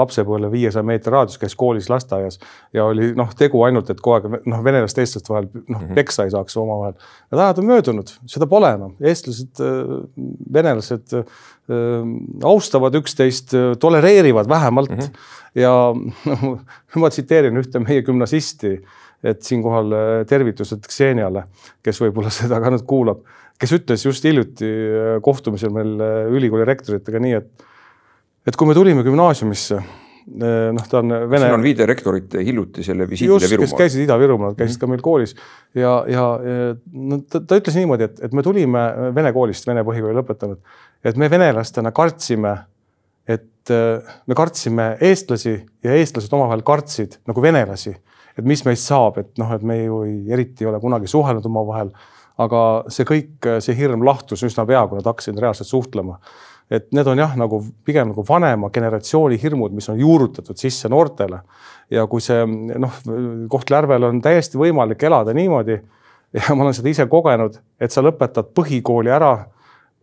lapsepõlve 0.02 0.50
viiesaja 0.52 0.82
meetri 0.86 1.12
raadius, 1.12 1.38
käis 1.38 1.54
koolis, 1.58 1.90
lasteaias 1.92 2.40
ja 2.72 2.86
oli 2.88 3.12
noh, 3.16 3.30
tegu 3.36 3.62
ainult, 3.66 3.90
et 3.92 4.00
kogu 4.00 4.16
aeg 4.16 4.46
noh, 4.48 4.64
venelaste, 4.64 5.04
eestlaste 5.04 5.32
vahel 5.32 5.48
noh 5.52 5.80
mm 5.80 5.86
-hmm. 5.86 5.94
peksa 6.00 6.24
ei 6.24 6.34
saaks 6.34 6.56
omavahel. 6.56 6.96
Need 7.30 7.44
ajad 7.44 7.62
on 7.62 7.66
möödunud, 7.66 8.12
seda 8.26 8.46
pole 8.46 8.72
enam, 8.74 8.96
eestlased, 9.00 9.60
venelased 10.52 11.20
austavad 12.44 12.94
üksteist, 12.98 13.52
tolereerivad 14.00 14.48
vähemalt 14.48 14.90
mm. 14.90 14.96
-hmm. 14.96 15.60
ja 15.60 15.94
ma 17.00 17.10
tsiteerin 17.10 17.56
ühte 17.56 17.82
meie 17.84 18.02
gümnasisti, 18.02 18.80
et 19.24 19.42
siinkohal 19.42 19.94
tervitused 20.28 20.86
Kseniale, 20.86 21.44
kes 21.82 22.00
võib-olla 22.00 22.32
seda 22.40 22.60
ka 22.60 22.72
nüüd 22.72 22.86
kuulab, 22.88 23.24
kes 23.60 23.72
ütles 23.76 24.04
just 24.06 24.24
hiljuti 24.24 24.70
kohtumisel 25.22 25.70
meil 25.70 25.98
ülikooli 26.32 26.64
rektoritega 26.64 27.20
nii, 27.20 27.34
et, 27.40 27.66
et 28.48 28.56
kui 28.56 28.68
me 28.68 28.74
tulime 28.74 29.04
gümnaasiumisse 29.04 29.82
noh, 30.30 30.86
ta 30.88 31.00
on 31.00 31.12
vene. 31.30 31.46
siin 31.46 31.54
on 31.56 31.64
viide 31.64 31.86
rektorite 31.88 32.42
hiljutisele 32.44 33.06
visiidile 33.08 33.40
Virumaal. 33.40 33.64
kes 33.66 33.78
käisid 33.78 34.04
Ida-Virumaal, 34.04 34.54
käisid 34.54 34.76
mm 34.76 34.76
-hmm. 34.76 34.80
ka 34.80 34.86
meil 34.86 35.00
koolis 35.02 35.34
ja, 35.74 36.04
ja 36.08 36.24
no 36.92 37.18
ta, 37.30 37.40
ta 37.40 37.58
ütles 37.58 37.76
niimoodi, 37.76 38.04
et, 38.04 38.20
et 38.24 38.32
me 38.32 38.42
tulime 38.42 38.84
vene 39.14 39.32
koolist, 39.32 39.66
vene 39.66 39.82
põhikooli 39.84 40.14
lõpetanud, 40.20 40.60
et 41.04 41.16
me 41.16 41.30
venelastena 41.30 41.92
kartsime, 41.92 42.56
et 43.30 43.70
me 43.70 44.34
kartsime 44.34 44.94
eestlasi 45.06 45.52
ja 45.84 45.94
eestlased 45.94 46.32
omavahel 46.34 46.64
kartsid 46.66 47.20
nagu 47.28 47.42
venelasi, 47.44 47.92
et 48.34 48.46
mis 48.48 48.64
meist 48.66 48.88
saab, 48.88 49.20
et 49.20 49.36
noh, 49.38 49.52
et 49.54 49.62
me 49.66 49.76
ju 49.82 50.00
ei, 50.06 50.16
eriti 50.32 50.64
ei 50.64 50.70
ole 50.72 50.80
kunagi 50.82 51.10
suhelnud 51.10 51.46
omavahel. 51.46 51.92
aga 52.40 52.60
see 52.88 53.04
kõik, 53.04 53.46
see 53.60 53.76
hirm 53.76 54.00
lahtus 54.06 54.40
üsna 54.46 54.64
pea, 54.66 54.80
kui 54.88 54.96
nad 54.96 55.06
hakkasid 55.10 55.36
reaalselt 55.38 55.68
suhtlema 55.68 56.16
et 56.70 56.86
need 56.94 57.08
on 57.10 57.18
jah, 57.18 57.32
nagu 57.38 57.60
pigem 57.86 58.12
nagu 58.12 58.24
vanema 58.26 58.70
generatsiooni 58.72 59.38
hirmud, 59.42 59.74
mis 59.74 59.88
on 59.90 59.98
juurutatud 59.98 60.58
sisse 60.58 60.88
noortele. 60.88 61.40
ja 61.90 62.06
kui 62.06 62.22
see 62.22 62.44
noh, 62.46 62.98
Kohtla-Järvel 63.50 64.06
on 64.06 64.20
täiesti 64.22 64.58
võimalik 64.58 65.02
elada 65.02 65.34
niimoodi 65.34 65.74
ja 66.38 66.54
ma 66.54 66.64
olen 66.64 66.76
seda 66.76 66.92
ise 66.92 67.06
kogenud, 67.10 67.58
et 67.80 67.90
sa 67.90 68.04
lõpetad 68.06 68.52
põhikooli 68.54 69.10
ära 69.10 69.32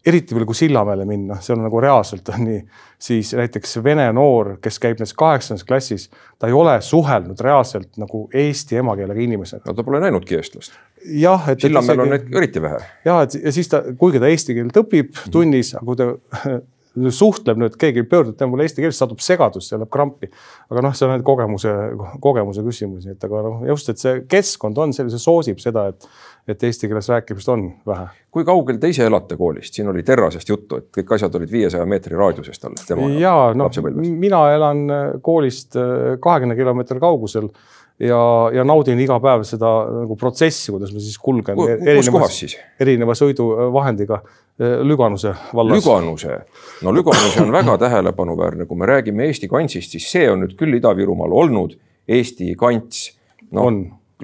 eriti 0.07 0.35
veel, 0.35 0.45
kui 0.47 0.57
Sillamäele 0.57 1.05
minna, 1.07 1.39
see 1.43 1.55
on 1.55 1.63
nagu 1.65 1.81
reaalselt 1.83 2.29
on 2.33 2.45
nii, 2.47 2.61
siis 3.07 3.33
näiteks 3.37 3.77
vene 3.83 4.07
noor, 4.15 4.55
kes 4.63 4.79
käib 4.83 4.97
näiteks 4.97 5.15
kaheksandas 5.17 5.65
klassis, 5.67 6.07
ta 6.39 6.49
ei 6.49 6.55
ole 6.57 6.77
suhelnud 6.85 7.41
reaalselt 7.43 7.99
nagu 8.01 8.25
eesti 8.33 8.79
emakeelega 8.83 9.25
inimesega. 9.27 9.65
no 9.67 9.75
ta 9.77 9.85
pole 9.87 10.01
näinudki 10.03 10.39
eestlast. 10.39 10.77
jah, 11.05 11.49
et. 11.51 11.61
Sillamäel 11.61 12.05
on 12.05 12.15
neid 12.15 12.33
eriti 12.35 12.61
vähe. 12.63 12.79
ja, 13.05 13.21
et 13.25 13.37
ja 13.43 13.51
siis 13.51 13.69
ta, 13.71 13.83
kuigi 13.97 14.23
ta 14.23 14.31
eesti 14.31 14.57
keelt 14.57 14.81
õpib 14.83 15.21
tunnis, 15.31 15.75
aga 15.75 15.85
kui 15.85 15.99
ta 15.99 16.09
suhtleb 17.13 17.59
nüüd, 17.61 17.75
keegi 17.79 18.03
pöördub 18.09 18.37
tema 18.37 18.53
poole 18.53 18.65
eesti 18.67 18.83
keeles, 18.83 18.97
satub 18.99 19.21
segadusse, 19.23 19.77
läheb 19.77 19.91
krampi. 19.93 20.29
aga 20.71 20.83
noh, 20.85 20.95
see 20.97 21.07
on 21.07 21.13
ainult 21.13 21.27
kogemuse, 21.27 21.73
kogemuse 22.23 22.63
küsimusi, 22.65 23.13
et 23.15 23.27
aga 23.27 23.43
noh, 23.45 23.61
just, 23.69 23.91
et 23.93 24.01
see 24.01 24.23
keskkond 24.29 24.77
on 24.81 24.95
sellise, 24.95 25.19
soosib 25.21 25.61
seda, 25.63 25.87
et, 25.93 26.09
et 26.47 26.67
eesti 26.69 26.89
keeles 26.89 27.09
rääkimist 27.13 27.53
on 27.53 27.67
vähe. 27.87 28.09
kui 28.33 28.45
kaugel 28.47 28.77
te 28.81 28.91
ise 28.93 29.07
elate 29.07 29.37
koolist, 29.39 29.73
siin 29.77 29.89
oli 29.91 30.03
Terrasest 30.07 30.49
juttu, 30.49 30.81
et 30.81 30.91
kõik 30.99 31.15
asjad 31.17 31.35
olid 31.39 31.51
viiesaja 31.51 31.87
meetri 31.89 32.17
raadiusest 32.19 32.69
alles 32.69 32.85
tema 32.89 33.09
ja 33.21 33.35
noh, 33.57 33.81
mina 33.97 34.43
elan 34.53 34.85
koolist 35.25 35.77
kahekümne 36.21 36.57
kilomeetri 36.59 37.01
kaugusel 37.01 37.51
ja, 37.99 38.19
ja 38.53 38.65
naudin 38.67 38.99
iga 38.99 39.19
päev 39.23 39.45
seda 39.47 39.71
nagu 40.03 40.17
protsessi, 40.19 40.71
kuidas 40.71 40.93
ma 40.93 41.03
siis 41.03 41.17
kulgen. 41.21 41.57
kus 41.57 42.11
kohas 42.13 42.41
siis? 42.43 42.57
erineva 42.79 43.15
sõiduvahendiga 43.17 44.21
Äh, 44.59 44.81
Lüganuse 44.81 45.35
vallas. 45.53 45.85
Lüganuse, 45.85 46.39
no 46.81 46.93
Lüganuse 46.93 47.43
on 47.43 47.51
väga 47.53 47.77
tähelepanuväärne, 47.77 48.65
kui 48.65 48.77
me 48.77 48.87
räägime 48.89 49.27
Eesti 49.29 49.47
kantsist, 49.47 49.91
siis 49.93 50.07
see 50.09 50.25
on 50.31 50.41
nüüd 50.41 50.55
küll 50.57 50.73
Ida-Virumaal 50.79 51.35
olnud 51.43 51.75
Eesti 52.09 52.55
kants. 52.57 53.11
noh, 53.53 53.69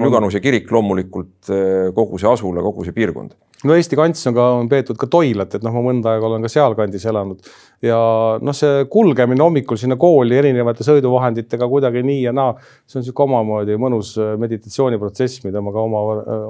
Lüganuse 0.01 0.42
kirik 0.42 0.72
loomulikult 0.74 1.51
kogu 1.94 2.18
see 2.18 2.32
asula, 2.32 2.65
kogu 2.65 2.82
see 2.88 2.96
piirkond. 2.98 3.38
No 3.63 3.77
Eesti 3.77 4.00
kants 4.00 4.27
on 4.29 4.38
ka, 4.38 4.48
on 4.62 4.70
peetud 4.72 4.98
ka 5.00 5.08
Toilat, 5.12 5.58
et 5.58 5.65
noh, 5.65 5.75
ma 5.75 5.84
mõnda 5.86 6.13
aega 6.13 6.27
olen 6.29 6.43
ka 6.46 6.51
sealkandis 6.51 7.05
elanud 7.10 7.53
ja 7.84 7.98
noh, 8.41 8.55
see 8.58 8.86
kulgemine 8.91 9.43
hommikul 9.43 9.79
sinna 9.79 9.98
kooli 10.00 10.38
erinevate 10.39 10.86
sõiduvahenditega 10.88 11.67
kuidagi 11.72 12.03
nii 12.05 12.24
ja 12.27 12.34
naa, 12.36 12.55
see 12.88 13.00
on 13.00 13.05
niisugune 13.05 13.32
omamoodi 13.34 13.77
mõnus 13.82 14.15
äh, 14.22 14.34
meditatsiooniprotsess, 14.41 15.43
mida 15.48 15.63
ma 15.63 15.74
ka 15.75 15.86
oma, 15.88 16.03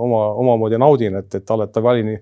oma, 0.08 0.24
omamoodi 0.46 0.82
naudin, 0.82 1.22
et, 1.22 1.30
et 1.42 1.56
alati 1.58 1.84
valin 1.84 2.16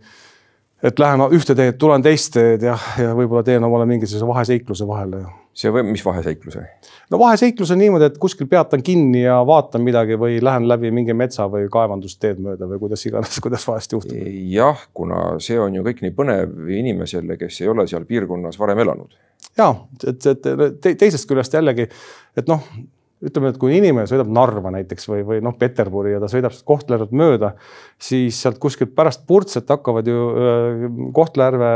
et 0.82 1.00
lähen 1.00 1.22
ühte 1.38 1.56
teed, 1.58 1.78
tulen 1.80 2.04
teist 2.06 2.34
teed 2.34 2.66
ja, 2.66 2.76
ja 2.98 3.14
võib-olla 3.18 3.46
teen 3.46 3.64
omale 3.64 3.86
mingisuguse 3.90 4.28
vaheseikluse 4.28 4.88
vahele. 4.90 5.26
See 5.54 5.72
või 5.74 5.84
mis 5.90 6.04
vaheseikluse? 6.06 6.64
no 7.12 7.20
vaheseiklus 7.20 7.74
on 7.74 7.82
niimoodi, 7.82 8.08
et 8.12 8.20
kuskil 8.22 8.48
peatan 8.52 8.84
kinni 8.86 9.24
ja 9.26 9.40
vaatan 9.48 9.84
midagi 9.86 10.18
või 10.20 10.40
lähen 10.44 10.68
läbi 10.70 10.94
mingi 10.96 11.16
metsa 11.18 11.48
või 11.52 11.68
kaevandusteed 11.72 12.40
mööda 12.44 12.70
või 12.70 12.80
kuidas 12.86 13.04
iganes, 13.08 13.42
kuidas 13.44 13.68
vahest 13.68 13.98
juhtub. 13.98 14.16
jah, 14.54 14.88
kuna 14.94 15.36
see 15.44 15.60
on 15.60 15.76
ju 15.76 15.84
kõik 15.88 16.06
nii 16.06 16.16
põnev 16.16 16.72
inimesele, 16.80 17.38
kes 17.42 17.62
ei 17.64 17.70
ole 17.74 17.88
seal 17.92 18.08
piirkonnas 18.10 18.60
varem 18.62 18.86
elanud. 18.86 19.20
ja 19.60 19.74
et, 20.08 20.26
et 20.26 20.50
te, 20.82 20.96
teisest 20.96 21.30
küljest 21.30 21.60
jällegi, 21.60 21.90
et 22.38 22.52
noh 22.52 22.66
ütleme, 23.22 23.52
et 23.52 23.58
kui 23.62 23.76
inimene 23.78 24.08
sõidab 24.10 24.30
Narva 24.34 24.72
näiteks 24.74 25.06
või, 25.10 25.22
või 25.28 25.42
noh, 25.46 25.54
Peterburi 25.58 26.16
ja 26.16 26.22
ta 26.24 26.30
sõidab 26.32 26.56
sealt 26.56 26.66
Kohtla-Järvet 26.66 27.12
mööda, 27.14 27.52
siis 28.02 28.40
sealt 28.42 28.58
kuskilt 28.62 28.96
pärast 28.98 29.28
Purtset 29.30 29.70
hakkavad 29.70 30.10
ju 30.10 30.24
Kohtla-Järve 31.14 31.72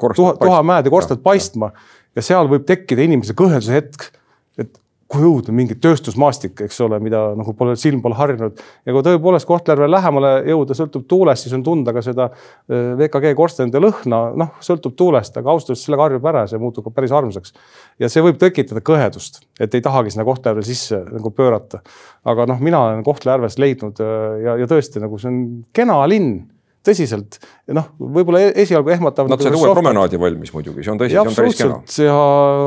tuha, 0.00 0.34
tuhamäed 0.40 0.88
ja 0.88 0.94
korstad 0.94 1.20
paistma 1.24 1.74
ja 1.74 1.99
seal 2.18 2.50
võib 2.50 2.66
tekkida 2.66 3.06
inimese 3.06 3.36
kõheduse 3.38 3.76
hetk, 3.76 4.10
et 4.58 4.80
kui 5.10 5.24
õudne 5.26 5.52
mingi 5.54 5.74
tööstusmaastik, 5.82 6.60
eks 6.66 6.76
ole, 6.84 7.00
mida 7.02 7.20
nagu 7.38 7.52
pole, 7.58 7.74
silm 7.78 7.98
pole 8.02 8.14
harjunud. 8.14 8.60
ja 8.86 8.94
kui 8.94 9.02
tõepoolest 9.06 9.48
Kohtla-Järve 9.48 9.88
lähemale 9.90 10.30
jõuda, 10.46 10.76
sõltub 10.78 11.06
tuulest, 11.10 11.46
siis 11.46 11.56
on 11.56 11.64
tunda 11.66 11.94
ka 11.96 12.02
seda 12.06 12.28
äh, 12.30 12.92
VKG 13.00 13.32
korstenite 13.38 13.82
lõhna, 13.82 14.20
noh, 14.38 14.52
sõltub 14.62 14.94
tuulest, 14.98 15.34
aga 15.40 15.50
ausalt 15.50 15.72
öeldes 15.72 15.82
sellega 15.88 16.06
harjub 16.06 16.30
ära 16.30 16.44
ja 16.44 16.52
see 16.52 16.62
muutub 16.62 16.86
ka 16.86 16.94
päris 16.94 17.14
armsaks. 17.16 17.56
ja 17.98 18.10
see 18.12 18.22
võib 18.22 18.38
tekitada 18.38 18.84
kõhedust, 18.86 19.42
et 19.58 19.74
ei 19.74 19.82
tahagi 19.82 20.14
sinna 20.14 20.28
Kohtla-Järve 20.28 20.66
sisse 20.68 21.02
nagu 21.10 21.34
pöörata. 21.34 21.82
aga 22.24 22.46
noh, 22.52 22.62
mina 22.62 22.84
olen 22.86 23.04
Kohtla-Järvest 23.06 23.58
leidnud 23.58 23.98
äh, 24.04 24.16
ja, 24.46 24.56
ja 24.62 24.70
tõesti 24.70 25.02
nagu 25.02 25.18
see 25.18 25.32
on 25.32 25.42
kena 25.74 25.98
linn 26.06 26.44
tõsiselt 26.86 27.38
noh, 27.76 27.90
võib-olla 28.00 28.42
e-, 28.46 28.52
esialgu 28.64 28.92
ehmatav. 28.94 29.28
Nad 29.30 29.42
said 29.44 29.56
uue 29.56 29.72
promenaadi 29.76 30.20
valmis 30.20 30.52
muidugi, 30.54 30.84
see 30.84 30.94
on 30.94 31.00
tõsi, 31.00 31.14
see 31.14 31.22
on 31.22 31.36
päris 31.36 31.60
kena. 31.60 31.80
ja 32.06 32.18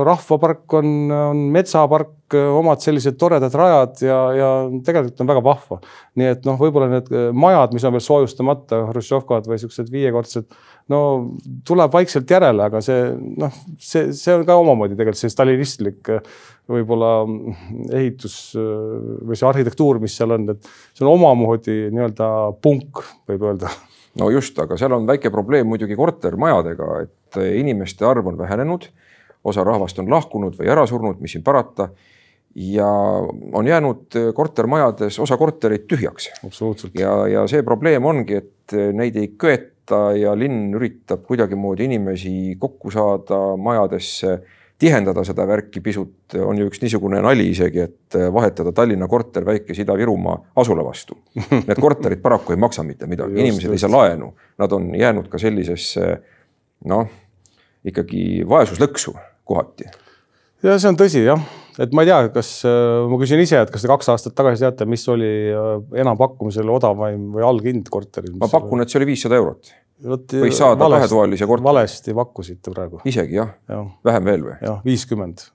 rahvapark 0.07 0.77
on, 0.79 0.91
on 1.17 1.45
metsapark, 1.55 2.13
omad 2.37 2.83
sellised 2.83 3.17
toredad 3.21 3.53
rajad 3.57 4.01
ja, 4.05 4.17
ja 4.37 4.49
tegelikult 4.85 5.21
on 5.23 5.29
väga 5.29 5.43
vahva. 5.45 5.79
nii 6.19 6.31
et 6.35 6.47
noh, 6.47 6.57
võib-olla 6.59 6.89
need 6.91 7.11
majad, 7.37 7.75
mis 7.75 7.85
on 7.87 7.95
veel 7.95 8.05
soojustamata, 8.05 8.83
hruštšovkad 8.91 9.49
või 9.51 9.59
siuksed 9.61 9.91
viiekordsed, 9.93 10.49
no 10.93 10.99
tuleb 11.67 11.93
vaikselt 11.93 12.29
järele, 12.29 12.67
aga 12.67 12.81
see 12.83 13.13
noh, 13.13 13.61
see, 13.77 14.11
see 14.17 14.35
on 14.35 14.45
ka 14.47 14.57
omamoodi 14.59 14.97
tegelikult 14.99 15.21
see 15.21 15.33
stalinistlik 15.33 16.11
võib-olla 16.69 17.15
ehitus 17.93 18.37
või 18.55 19.35
see 19.35 19.49
arhitektuur, 19.49 19.99
mis 20.03 20.15
seal 20.17 20.35
on, 20.35 20.53
et 20.55 20.69
see 20.93 21.05
on 21.05 21.13
omamoodi 21.15 21.87
nii-öelda 21.93 22.29
punk, 22.63 23.03
võib 23.29 23.49
öelda 23.49 23.71
no 24.19 24.29
just, 24.33 24.57
aga 24.59 24.77
seal 24.79 24.93
on 24.95 25.07
väike 25.09 25.31
probleem 25.33 25.67
muidugi 25.69 25.97
kortermajadega, 25.97 26.89
et 27.05 27.39
inimeste 27.59 28.05
arv 28.07 28.27
on 28.31 28.37
vähenenud, 28.39 28.87
osa 29.43 29.65
rahvast 29.67 29.99
on 29.99 30.11
lahkunud 30.11 30.57
või 30.59 30.69
ära 30.71 30.85
surnud, 30.89 31.21
mis 31.21 31.35
siin 31.35 31.43
parata. 31.45 31.89
Ja 32.55 32.87
on 33.53 33.67
jäänud 33.67 34.17
kortermajades 34.33 35.19
osa 35.19 35.37
kortereid 35.37 35.87
tühjaks. 35.89 36.29
ja, 36.99 37.27
ja 37.27 37.47
see 37.47 37.63
probleem 37.63 38.05
ongi, 38.05 38.41
et 38.43 38.75
neid 38.93 39.15
ei 39.17 39.31
köeta 39.37 40.11
ja 40.17 40.35
linn 40.37 40.73
üritab 40.77 41.25
kuidagimoodi 41.27 41.89
inimesi 41.89 42.55
kokku 42.59 42.91
saada 42.91 43.57
majadesse 43.57 44.37
tihendada 44.83 45.23
seda 45.23 45.45
värki 45.47 45.81
pisut, 45.83 46.35
on 46.43 46.57
ju 46.59 46.67
üks 46.67 46.81
niisugune 46.83 47.21
nali 47.23 47.45
isegi, 47.51 47.85
et 47.85 48.17
vahetada 48.33 48.73
Tallinna 48.75 49.07
korter 49.07 49.45
väikese 49.47 49.85
Ida-Virumaa 49.85 50.35
asula 50.59 50.83
vastu. 50.85 51.17
Need 51.53 51.79
korterid 51.79 52.23
paraku 52.23 52.55
ei 52.55 52.59
maksa 52.59 52.83
mitte 52.83 53.07
midagi, 53.09 53.37
inimesed 53.43 53.71
ei 53.71 53.81
saa 53.81 53.91
laenu, 53.93 54.33
nad 54.59 54.75
on 54.75 54.91
jäänud 54.99 55.29
ka 55.31 55.41
sellisesse 55.41 56.09
noh, 56.89 57.07
ikkagi 57.85 58.43
vaesuslõksu 58.49 59.15
kohati. 59.47 59.87
ja 60.63 60.77
see 60.79 60.91
on 60.91 60.99
tõsi 60.99 61.23
jah, 61.23 61.41
et 61.81 61.93
ma 61.95 62.03
ei 62.03 62.11
tea, 62.11 62.19
kas 62.35 62.49
ma 63.09 63.21
küsin 63.21 63.41
ise, 63.43 63.63
et 63.65 63.71
kas 63.73 63.85
te 63.85 63.91
kaks 63.91 64.11
aastat 64.13 64.35
tagasi 64.37 64.65
teate, 64.65 64.89
mis 64.89 65.05
oli 65.11 65.31
enampakkumisel 66.03 66.69
odavaim 66.73 67.31
või 67.37 67.47
alghind 67.47 67.89
korteril? 67.93 68.35
ma 68.41 68.51
pakun, 68.51 68.83
et 68.83 68.91
see 68.91 69.01
oli 69.01 69.13
viissada 69.13 69.39
eurot 69.39 69.73
võis 70.03 70.57
saada 70.57 70.87
kahetoalise 70.89 71.47
korteri. 71.47 71.63
valesti 71.63 72.13
pakkusite 72.13 72.71
praegu. 72.73 73.01
isegi 73.05 73.37
jah 73.37 73.51
ja.? 73.69 73.83
vähem 74.05 74.25
veel 74.25 74.47
või? 74.47 74.55
jah, 74.61 74.79
viiskümmend. 74.85 75.45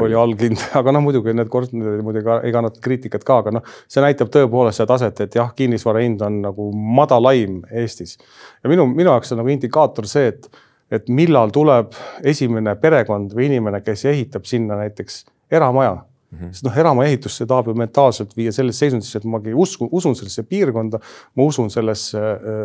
oli 0.00 0.16
allhind, 0.16 0.62
aga 0.80 0.94
noh, 0.94 1.04
muidugi 1.04 1.34
need 1.36 1.50
korterid 1.52 2.02
muidugi 2.04 2.32
ei 2.46 2.54
kannata 2.54 2.80
kriitikat 2.82 3.26
ka, 3.26 3.40
aga 3.44 3.54
noh, 3.58 3.76
see 3.90 4.02
näitab 4.04 4.32
tõepoolest 4.32 4.80
seda 4.80 4.94
taset, 4.94 5.20
et 5.26 5.38
jah, 5.38 5.52
kinnisvara 5.56 6.02
hind 6.04 6.24
on 6.26 6.40
nagu 6.46 6.70
madalaim 6.72 7.60
Eestis. 7.70 8.16
ja 8.64 8.72
minu, 8.72 8.88
minu 8.90 9.12
jaoks 9.12 9.34
on 9.34 9.42
nagu 9.42 9.52
indikaator 9.52 10.08
see, 10.10 10.32
et, 10.32 10.50
et 10.90 11.08
millal 11.08 11.52
tuleb 11.54 11.94
esimene 12.24 12.76
perekond 12.76 13.34
või 13.36 13.50
inimene, 13.50 13.82
kes 13.86 14.04
ehitab 14.10 14.48
sinna 14.48 14.78
näiteks 14.80 15.24
eramaja 15.50 15.98
Mm 16.30 16.38
-hmm. 16.38 16.52
sest 16.52 16.64
noh, 16.64 16.76
eramaja 16.78 17.08
ehitusse 17.08 17.46
tahab 17.46 17.66
ju 17.66 17.74
mentaalselt 17.74 18.36
viia 18.36 18.52
sellesse 18.52 18.78
seisundisse, 18.78 19.18
et 19.18 19.24
magi 19.24 19.54
usku, 19.54 19.88
usun 19.92 20.14
sellesse 20.14 20.42
piirkonda, 20.42 20.98
ma 21.34 21.42
usun 21.42 21.70
sellesse, 21.70 22.20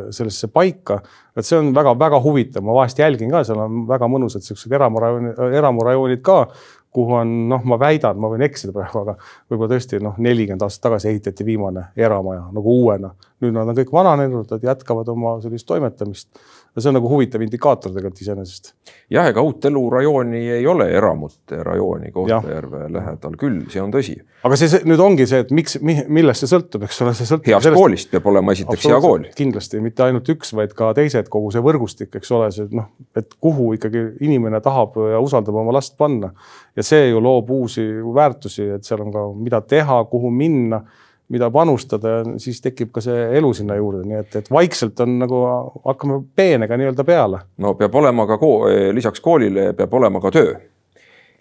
sellesse 0.10 0.48
paika. 0.48 1.00
et 1.38 1.46
see 1.46 1.60
on 1.60 1.74
väga-väga 1.76 2.22
huvitav, 2.24 2.64
ma 2.64 2.74
vahest 2.74 3.00
jälgin 3.00 3.32
ka, 3.32 3.44
seal 3.44 3.60
on 3.60 3.88
väga 3.88 4.06
mõnusad 4.08 4.46
siuksed 4.46 4.72
eramurajoonid, 4.72 5.40
eramurajoonid 5.58 6.22
ka, 6.22 6.48
kuhu 6.92 7.14
on 7.14 7.50
noh, 7.50 7.64
ma 7.64 7.80
väidan, 7.80 8.20
ma 8.20 8.30
võin 8.30 8.46
eksida 8.46 8.72
praegu, 8.72 9.02
aga 9.02 9.18
võib-olla 9.50 9.74
tõesti 9.74 10.00
noh, 10.04 10.14
nelikümmend 10.18 10.62
aastat 10.62 10.84
tagasi 10.84 11.10
ehitati 11.10 11.46
viimane 11.46 11.88
eramaja 11.98 12.46
nagu 12.54 12.78
uuena. 12.84 13.16
nüüd 13.42 13.52
nad 13.54 13.68
on 13.68 13.76
kõik 13.76 13.92
vananenud, 13.92 14.46
nad 14.52 14.64
jätkavad 14.64 15.10
oma 15.10 15.40
sellist 15.42 15.68
toimetamist 15.68 16.30
ja 16.76 16.82
see 16.82 16.90
on 16.92 16.98
nagu 16.98 17.10
huvitav 17.10 17.44
indikaator 17.44 17.94
tegelikult 17.94 18.22
iseenesest. 18.22 18.74
jah, 19.12 19.30
ega 19.30 19.44
uut 19.46 19.66
elurajooni 19.66 20.42
ei 20.58 20.66
ole 20.68 20.90
eramute 20.92 21.62
rajooni 21.64 22.12
Kohtla-Järve 22.12 22.90
lähedal 22.92 23.38
küll, 23.40 23.62
see 23.72 23.82
on 23.84 23.94
tõsi. 23.94 24.18
aga 24.44 24.58
see, 24.60 24.72
see 24.74 24.90
nüüd 24.90 25.04
ongi 25.04 25.28
see, 25.30 25.40
et 25.46 25.54
miks, 25.56 25.78
millest 25.82 26.44
see 26.44 26.52
sõltub, 26.52 26.84
eks 26.88 27.00
ole, 27.06 27.14
see 27.16 27.30
sõltub. 27.30 27.48
heast 27.48 27.68
sellest... 27.70 27.80
koolist 27.80 28.12
peab 28.12 28.28
olema 28.34 28.56
esiteks 28.58 28.90
hea 28.92 29.00
kool. 29.06 29.30
kindlasti, 29.38 29.82
mitte 29.84 30.04
ainult 30.08 30.34
üks, 30.36 30.52
vaid 30.58 30.76
ka 30.76 30.92
teised, 30.98 31.32
kogu 31.32 31.54
see 31.56 31.64
võrgustik, 31.64 32.12
eks 32.20 32.36
ole, 32.36 32.52
see 32.56 32.68
noh, 32.76 32.92
et 33.16 33.40
kuhu 33.40 33.72
ikkagi 33.80 34.04
inimene 34.28 34.60
tahab 34.66 35.00
ja 35.14 35.24
usaldab 35.24 35.56
oma 35.64 35.76
last 35.78 35.96
panna. 36.02 36.34
ja 36.76 36.84
see 36.84 37.08
ju 37.08 37.24
loob 37.24 37.56
uusi 37.56 37.88
väärtusi, 38.20 38.68
et 38.76 38.88
seal 38.88 39.08
on 39.08 39.16
ka, 39.16 39.26
mida 39.48 39.64
teha, 39.64 40.04
kuhu 40.12 40.34
minna 40.34 40.84
mida 41.30 41.50
panustada 41.52 42.20
siis 42.42 42.62
tekib 42.62 42.92
ka 42.94 43.02
see 43.02 43.26
elu 43.38 43.50
sinna 43.58 43.78
juurde, 43.80 44.04
nii 44.06 44.22
et, 44.22 44.38
et 44.42 44.50
vaikselt 44.54 45.00
on 45.02 45.18
nagu 45.24 45.42
hakkame 45.86 46.22
peenega 46.38 46.78
nii-öelda 46.78 47.06
peale. 47.08 47.42
no 47.58 47.74
peab 47.80 47.96
olema 47.96 48.28
ka 48.30 48.38
kool, 48.42 48.70
lisaks 48.94 49.24
koolile 49.26 49.72
peab 49.74 49.94
olema 49.94 50.22
ka 50.22 50.32
töö. 50.36 50.56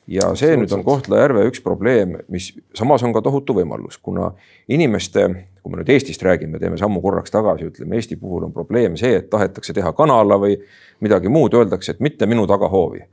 ja 0.08 0.30
see 0.36 0.56
nüüd 0.56 0.72
on 0.76 0.84
Kohtla-Järve 0.84 1.46
üks 1.48 1.60
probleem, 1.64 2.18
mis 2.32 2.50
samas 2.76 3.04
on 3.04 3.12
ka 3.12 3.22
tohutu 3.24 3.56
võimalus, 3.56 3.98
kuna 4.00 4.30
inimeste, 4.68 5.26
kui 5.62 5.72
me 5.72 5.80
nüüd 5.80 5.92
Eestist 5.92 6.24
räägime, 6.24 6.60
teeme 6.60 6.80
sammu 6.80 7.00
korraks 7.04 7.32
tagasi, 7.32 7.68
ütleme 7.72 8.00
Eesti 8.00 8.16
puhul 8.20 8.48
on 8.48 8.52
probleem 8.52 8.96
see, 9.00 9.18
et 9.20 9.28
tahetakse 9.32 9.76
teha 9.76 9.92
kanala 9.96 10.40
või 10.40 10.56
midagi 11.04 11.32
muud, 11.32 11.56
öeldakse, 11.56 11.92
et 11.92 12.04
mitte 12.04 12.28
minu 12.28 12.46
tagahoovi 12.48 13.04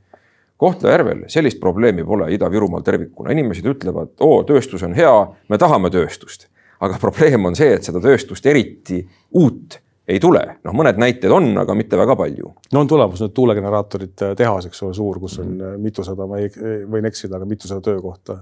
Kohtla-Järvel 0.62 1.24
sellist 1.32 1.60
probleemi 1.60 2.04
pole 2.06 2.28
Ida-Virumaal 2.36 2.84
tervikuna, 2.86 3.32
inimesed 3.34 3.66
ütlevad, 3.66 4.12
oo, 4.22 4.40
tööstus 4.46 4.84
on 4.86 4.92
hea, 4.94 5.12
me 5.50 5.58
tahame 5.58 5.90
tööstust 5.90 6.46
aga 6.82 6.98
probleem 7.00 7.50
on 7.50 7.56
see, 7.58 7.70
et 7.76 7.86
seda 7.86 8.02
tööstust 8.02 8.46
eriti 8.50 9.00
uut 9.38 9.78
ei 10.08 10.18
tule, 10.20 10.42
noh, 10.66 10.74
mõned 10.74 10.98
näited 10.98 11.30
on, 11.30 11.52
aga 11.62 11.74
mitte 11.78 11.98
väga 11.98 12.16
palju. 12.18 12.52
no 12.74 12.82
on 12.82 12.90
tulemas 12.90 13.22
nüüd 13.22 13.34
tuulegeneraatorite 13.36 14.32
tehas, 14.38 14.66
eks 14.66 14.82
ole, 14.82 14.94
suur, 14.98 15.20
kus 15.22 15.38
on 15.42 15.52
mm. 15.54 15.82
mitusada, 15.82 16.26
ma 16.26 16.40
ei, 16.42 16.50
võin 16.90 17.06
eksida, 17.08 17.38
aga 17.38 17.48
mitusada 17.48 17.84
töökohta. 17.86 18.40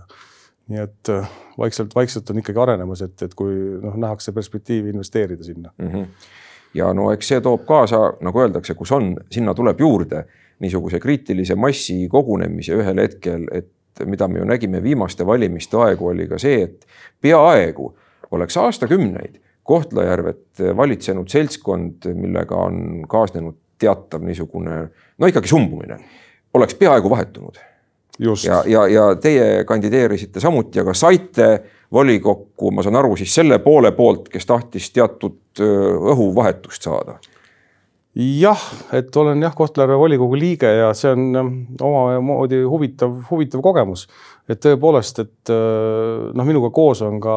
nii 0.70 0.78
et 0.78 1.10
äh, 1.10 1.30
vaikselt-vaikselt 1.58 2.30
on 2.30 2.40
ikkagi 2.40 2.60
arenemas, 2.62 3.02
et, 3.02 3.16
et 3.26 3.34
kui 3.34 3.54
noh, 3.82 3.96
nähakse 3.98 4.32
perspektiivi 4.32 4.94
investeerida 4.94 5.44
sinna 5.44 5.72
mm. 5.76 5.88
-hmm. 5.88 6.06
ja 6.74 6.92
no 6.94 7.10
eks 7.12 7.28
see 7.28 7.40
toob 7.40 7.66
kaasa, 7.66 8.14
nagu 8.20 8.40
öeldakse, 8.40 8.74
kus 8.74 8.92
on, 8.92 9.16
sinna 9.30 9.54
tuleb 9.54 9.80
juurde 9.80 10.24
niisuguse 10.60 11.00
kriitilise 11.00 11.54
massi 11.54 12.08
kogunemise 12.08 12.76
ühel 12.76 13.00
hetkel, 13.00 13.48
et 13.52 13.72
mida 14.06 14.28
me 14.28 14.38
ju 14.38 14.44
nägime 14.44 14.82
viimaste 14.82 15.26
valimiste 15.26 15.76
aegu, 15.76 16.08
oli 16.08 16.28
ka 16.28 16.38
see, 16.38 16.62
et 16.62 16.86
peaaegu 17.20 17.94
oleks 18.30 18.56
aastakümneid 18.56 19.40
Kohtla-Järvet 19.70 20.62
valitsenud 20.76 21.28
seltskond, 21.28 22.08
millega 22.14 22.56
on 22.56 23.04
kaasnenud 23.08 23.58
teatav 23.80 24.24
niisugune 24.26 24.78
no 25.18 25.28
ikkagi 25.30 25.48
sumbumine, 25.48 25.98
oleks 26.54 26.74
peaaegu 26.74 27.10
vahetunud. 27.10 27.58
ja, 28.18 28.62
ja, 28.66 28.86
ja 28.88 29.04
teie 29.16 29.64
kandideerisite 29.64 30.40
samuti, 30.40 30.80
aga 30.80 30.94
saite 30.94 31.50
volikokku, 31.92 32.70
ma 32.70 32.82
saan 32.82 32.98
aru, 33.00 33.16
siis 33.16 33.34
selle 33.34 33.58
poole 33.58 33.92
poolt, 33.92 34.28
kes 34.28 34.46
tahtis 34.46 34.90
teatud 34.94 35.60
õhuvahetust 35.60 36.86
saada. 36.86 37.18
Jah, 38.18 38.62
et 38.92 39.16
olen 39.16 39.42
jah, 39.42 39.54
Kohtla-Järve 39.54 39.96
volikogu 39.98 40.34
liige 40.38 40.66
ja 40.66 40.88
see 40.98 41.12
on 41.14 41.68
omamoodi 41.78 42.58
huvitav, 42.66 43.14
huvitav 43.30 43.62
kogemus 43.62 44.08
et 44.50 44.60
tõepoolest, 44.62 45.20
et 45.22 45.52
äh, 45.52 46.30
noh, 46.36 46.46
minuga 46.46 46.70
koos 46.74 47.02
on 47.06 47.20
ka 47.22 47.34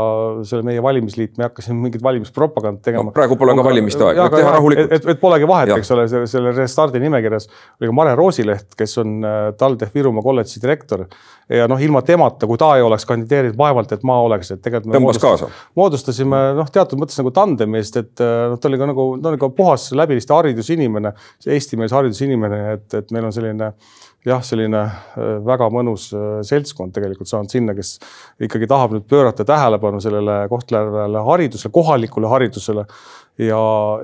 selle 0.48 0.66
meie 0.66 0.82
valimisliit, 0.84 1.36
me 1.38 1.48
hakkasime 1.48 1.78
mingit 1.86 2.04
valimispropagandat 2.06 2.88
tegema 2.88 3.10
no,. 3.10 3.13
praegu 3.16 3.38
pole 3.39 3.54
on 3.54 3.62
ka 3.62 3.66
valimiste 3.68 4.06
aeg, 4.08 4.22
võib 4.22 4.38
teha 4.38 4.54
rahulikult. 4.56 4.96
et, 4.98 5.08
et 5.13 5.22
polegi 5.22 5.50
vahet, 5.50 5.74
eks 5.76 5.94
ole, 5.96 6.08
selle, 6.10 6.30
selle 6.32 6.54
Restardi 6.56 7.02
nimekirjas 7.04 7.50
oli 7.52 7.89
ka 7.89 7.96
Mare 8.00 8.16
Roosileht, 8.18 8.72
kes 8.80 8.98
on 9.04 9.18
äh, 9.28 9.39
TalTech 9.60 9.94
Virumaa 9.96 10.26
kolledži 10.26 10.62
direktor. 10.63 11.06
ja 11.52 11.68
noh, 11.70 11.82
ilma 11.84 12.02
temata, 12.08 12.48
kui 12.50 12.58
ta 12.62 12.72
ei 12.78 12.86
oleks 12.86 13.06
kandideerinud, 13.10 13.58
vaevalt, 13.60 13.92
et 13.94 14.06
ma 14.08 14.18
oleks, 14.24 14.54
et 14.56 14.63
tegelikult. 14.63 14.96
tõmbas 14.98 15.22
kaasa. 15.22 15.52
moodustasime 15.80 16.42
noh, 16.58 16.72
teatud 16.74 17.02
mõttes 17.02 17.20
nagu 17.22 17.34
tandemi, 17.36 17.84
sest 17.84 18.00
et 18.02 18.24
äh, 18.26 18.48
noh, 18.54 18.62
ta 18.62 18.72
oli 18.72 18.82
ka 18.82 18.89
nagu, 18.89 19.10
ta 19.22 19.34
oli 19.34 19.42
ka 19.42 19.52
puhas 19.54 19.92
läbinisti 19.94 20.34
haridusinimene, 20.34 21.13
eestimeelse 21.46 22.00
haridusinimene, 22.00 22.63
et, 22.78 22.88
et 23.04 23.13
meil 23.13 23.30
on 23.30 23.36
selline 23.36 23.74
jah, 24.28 24.44
selline 24.46 24.80
äh, 24.84 25.36
väga 25.44 25.68
mõnus 25.74 26.08
äh, 26.16 26.40
seltskond 26.48 26.94
tegelikult 26.96 27.30
saanud 27.30 27.52
sinna, 27.52 27.76
kes 27.76 27.98
ikkagi 28.44 28.70
tahab 28.72 28.96
nüüd 28.96 29.06
pöörata 29.10 29.46
tähelepanu 29.48 30.00
sellele 30.04 30.44
Kohtla-Järvele 30.52 31.24
haridusele, 31.28 31.74
kohalikule 31.76 32.32
haridusele. 32.32 32.86
ja, 33.42 33.62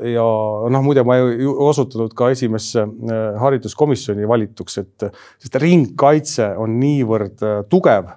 ja 0.10 0.27
noh, 0.73 0.84
muide, 0.84 1.05
ma 1.08 1.19
ei 1.19 1.47
osutanud 1.47 2.15
ka 2.17 2.32
esimesse 2.36 2.84
äh, 2.84 3.21
hariduskomisjoni 3.41 4.27
valituks, 4.27 4.79
et 4.84 5.10
sest 5.39 5.60
ringkaitse 5.62 6.51
on 6.60 6.79
niivõrd 6.82 7.45
tugev, 7.71 8.12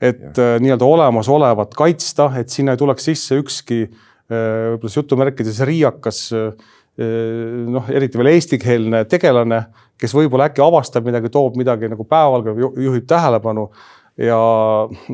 et 0.00 0.36
nii-öelda 0.36 0.84
olemasolevat 0.84 1.72
kaitsta, 1.76 2.30
et 2.36 2.52
sinna 2.52 2.74
ei 2.74 2.80
tuleks 2.80 3.06
sisse 3.08 3.38
ükski 3.40 3.86
võib-olla 4.26 4.90
jutumärkides 4.92 5.60
riiakas 5.64 6.18
noh, 7.70 7.88
eriti 7.94 8.18
veel 8.18 8.32
eestikeelne 8.34 9.04
tegelane 9.08 9.60
kes 10.00 10.14
võib-olla 10.16 10.50
äkki 10.50 10.64
avastab 10.64 11.06
midagi, 11.08 11.30
toob 11.32 11.56
midagi 11.60 11.90
nagu 11.92 12.04
päevavalgele, 12.08 12.70
juhib 12.84 13.06
tähelepanu 13.08 13.68
ja 14.20 14.38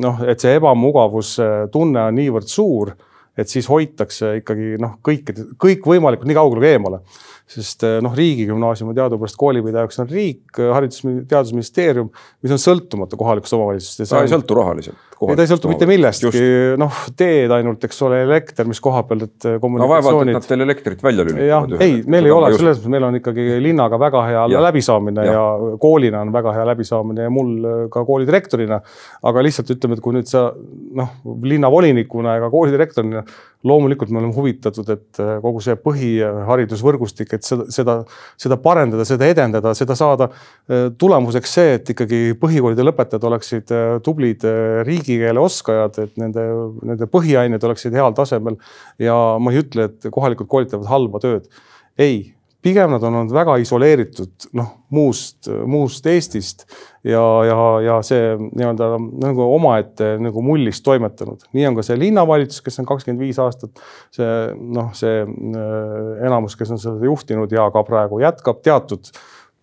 noh, 0.03 0.23
et 0.27 0.43
see 0.43 0.55
ebamugavustunne 0.59 2.07
on 2.07 2.17
niivõrd 2.19 2.49
suur, 2.51 2.93
et 3.37 3.49
siis 3.49 3.67
hoitakse 3.69 4.37
ikkagi 4.41 4.77
noh, 4.81 4.97
kõikide, 5.05 5.49
kõikvõimalikult 5.61 6.29
nii 6.29 6.37
kaugele 6.37 6.61
kui 6.63 6.71
eemale 6.71 7.01
sest 7.49 7.83
eh, 7.83 7.97
noh, 8.03 8.13
riigigümnaasiumi 8.15 8.95
teadupärast 8.95 9.37
koolipidajaks 9.39 9.99
on 9.99 10.09
riik, 10.09 10.59
Haridus- 10.73 11.03
ja 11.03 11.23
Teadusministeerium, 11.33 12.09
mis 12.43 12.53
on 12.55 12.61
sõltumatu 12.61 13.19
kohalikust 13.19 13.55
omavalitsusest. 13.57 14.09
ta 14.09 14.21
ei 14.23 14.31
sõltu 14.31 14.55
rahaliselt. 14.57 15.01
ei, 15.23 15.35
ta 15.35 15.43
ei 15.43 15.51
sõltu 15.51 15.71
mitte 15.71 15.87
millestki, 15.89 16.43
noh, 16.79 17.01
teed 17.19 17.51
ainult, 17.55 17.83
eks 17.83 18.01
ole, 18.07 18.21
elekter, 18.23 18.67
mis 18.69 18.79
koha 18.83 19.03
peal 19.09 19.25
need 19.25 19.35
kommunikatsioonid. 19.43 19.83
no 19.83 19.91
vaevalt, 19.91 20.31
et 20.31 20.39
nad 20.39 20.47
teil 20.47 20.65
elektrit 20.65 21.03
välja 21.03 21.27
lülitavad. 21.27 21.77
ei, 21.83 21.99
meil 22.07 22.31
ei 22.31 22.35
ole, 22.35 22.53
selles 22.55 22.79
mõttes 22.79 22.95
meil 22.95 23.07
on 23.09 23.19
ikkagi 23.19 23.47
linnaga 23.63 23.99
väga 24.01 24.25
hea 24.29 24.47
ja. 24.55 24.65
läbisaamine 24.69 25.27
ja. 25.27 25.37
ja 25.37 25.77
koolina 25.83 26.23
on 26.23 26.33
väga 26.35 26.55
hea 26.57 26.67
läbisaamine 26.71 27.27
ja 27.27 27.33
mul 27.33 27.89
ka 27.91 28.05
koolidirektorina. 28.07 28.79
aga 29.23 29.43
lihtsalt 29.43 29.75
ütleme, 29.75 29.99
et 29.99 30.03
kui 30.03 30.15
nüüd 30.15 30.31
sa 30.31 30.47
noh, 30.55 31.17
linnavolinikuna 31.43 32.39
ka 32.45 32.53
koolidirektorina 32.53 33.27
loomulikult 33.63 34.11
me 34.11 34.19
oleme 34.19 34.35
huvitatud, 34.35 34.89
et 34.91 35.21
kogu 35.43 35.61
see 35.63 35.75
põhiharidusvõrgustik, 35.79 37.32
et 37.37 37.47
seda, 37.47 37.67
seda, 37.73 37.95
seda 38.39 38.57
parendada, 38.61 39.05
seda 39.07 39.29
edendada, 39.29 39.73
seda 39.77 39.97
saada 39.99 40.29
äh, 40.29 40.89
tulemuseks 40.99 41.55
see, 41.57 41.73
et 41.79 41.93
ikkagi 41.95 42.21
põhikoolide 42.41 42.85
lõpetajad 42.87 43.27
oleksid 43.31 43.73
äh, 43.73 43.95
tublid 44.05 44.45
riigikeele 44.87 45.41
oskajad, 45.41 45.99
et 46.05 46.21
nende, 46.21 46.45
nende 46.85 47.09
põhiained 47.11 47.63
oleksid 47.63 47.95
heal 47.97 48.15
tasemel. 48.17 48.59
ja 49.01 49.17
ma 49.39 49.53
ei 49.53 49.63
ütle, 49.63 49.89
et 49.89 50.09
kohalikud 50.13 50.49
koolitavad 50.51 50.89
halba 50.89 51.21
tööd. 51.23 51.49
ei 51.97 52.33
pigem 52.63 52.91
nad 52.93 53.03
on 53.03 53.19
olnud 53.19 53.35
väga 53.35 53.57
isoleeritud 53.61 54.47
noh, 54.57 54.71
muust, 54.93 55.49
muust 55.69 56.05
Eestist 56.09 56.65
ja, 57.03 57.23
ja, 57.47 57.59
ja 57.83 57.99
see 58.05 58.33
nii-öelda 58.39 58.89
nagu 59.23 59.47
omaette 59.57 60.13
nagu 60.23 60.43
mullis 60.45 60.81
toimetanud. 60.85 61.47
nii 61.53 61.67
on 61.69 61.77
ka 61.77 61.85
see 61.85 61.99
linnavalitsus, 61.99 62.63
kes 62.65 62.79
on 62.81 62.89
kakskümmend 62.89 63.23
viis 63.23 63.39
aastat, 63.43 63.83
see 64.15 64.29
noh, 64.55 64.91
see 64.97 65.23
äh, 65.23 66.27
enamus, 66.27 66.57
kes 66.59 66.73
on 66.75 66.81
seda 66.81 67.09
juhtinud 67.09 67.51
ja 67.51 67.69
ka 67.73 67.83
praegu 67.87 68.21
jätkab 68.23 68.63
teatud 68.63 69.11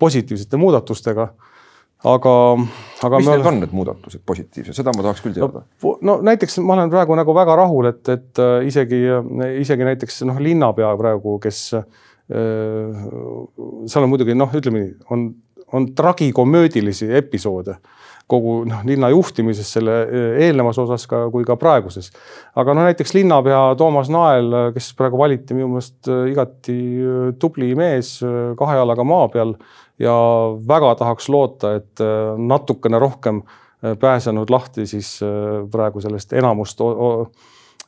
positiivsete 0.01 0.61
muudatustega 0.61 1.31
aga, 2.05 2.35
aga. 3.05 3.19
mis 3.21 3.29
need 3.29 3.49
on 3.49 3.59
need 3.61 3.73
muudatused 3.77 4.23
positiivsed, 4.29 4.77
seda 4.77 4.93
ma 4.97 5.05
tahaks 5.05 5.25
küll 5.25 5.37
teada. 5.37 5.65
no, 5.85 5.97
no 6.05 6.19
näiteks 6.25 6.61
ma 6.65 6.77
olen 6.77 6.93
praegu 6.93 7.17
nagu 7.19 7.35
väga 7.37 7.57
rahul, 7.61 7.91
et, 7.93 8.05
et 8.13 8.45
äh, 8.45 8.61
isegi, 8.69 9.03
isegi 9.61 9.89
näiteks 9.89 10.23
noh, 10.29 10.41
linnapea 10.41 10.93
praegu, 11.01 11.39
kes 11.43 11.65
äh, 11.81 12.07
seal 12.31 14.05
on 14.05 14.13
muidugi 14.13 14.37
noh, 14.39 14.53
ütleme 14.55 14.85
nii, 14.85 14.93
on, 15.11 15.25
on 15.75 15.89
tragikomöödilisi 15.99 17.09
episoode, 17.19 17.75
kogu 18.31 18.61
noh, 18.71 18.85
linna 18.87 19.11
juhtimises 19.11 19.73
selle 19.75 19.97
eelnevas 20.45 20.79
osas 20.79 21.09
ka 21.11 21.25
kui 21.35 21.43
ka 21.47 21.57
praeguses. 21.59 22.13
aga 22.55 22.75
no 22.75 22.87
näiteks 22.87 23.15
linnapea 23.17 23.63
Toomas 23.79 24.11
Nael, 24.15 24.55
kes 24.77 24.93
praegu 24.99 25.19
valiti 25.19 25.57
minu 25.59 25.73
meelest 25.73 26.11
igati 26.31 26.79
tubli 27.43 27.73
mees 27.79 28.19
kahe 28.59 28.79
jalaga 28.79 29.07
maa 29.07 29.27
peal 29.33 29.57
ja 29.99 30.15
väga 30.69 30.95
tahaks 31.03 31.29
loota, 31.29 31.75
et 31.81 32.05
natukene 32.39 33.03
rohkem 33.03 33.43
pääsenud 33.81 34.51
lahti 34.53 34.87
siis 34.87 35.17
praegu 35.73 36.03
sellest 36.05 36.37
enamust 36.39 36.85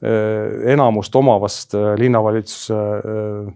Äh, 0.03 0.73
enamust 0.73 1.15
omavast 1.15 1.75
äh, 1.75 1.95
linnavalitsuse 1.95 2.75
äh, 2.75 3.53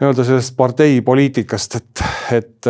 nii-öelda 0.00 0.24
sellest 0.26 0.56
parteipoliitikast, 0.58 1.76
et, 1.78 2.04
et 2.34 2.68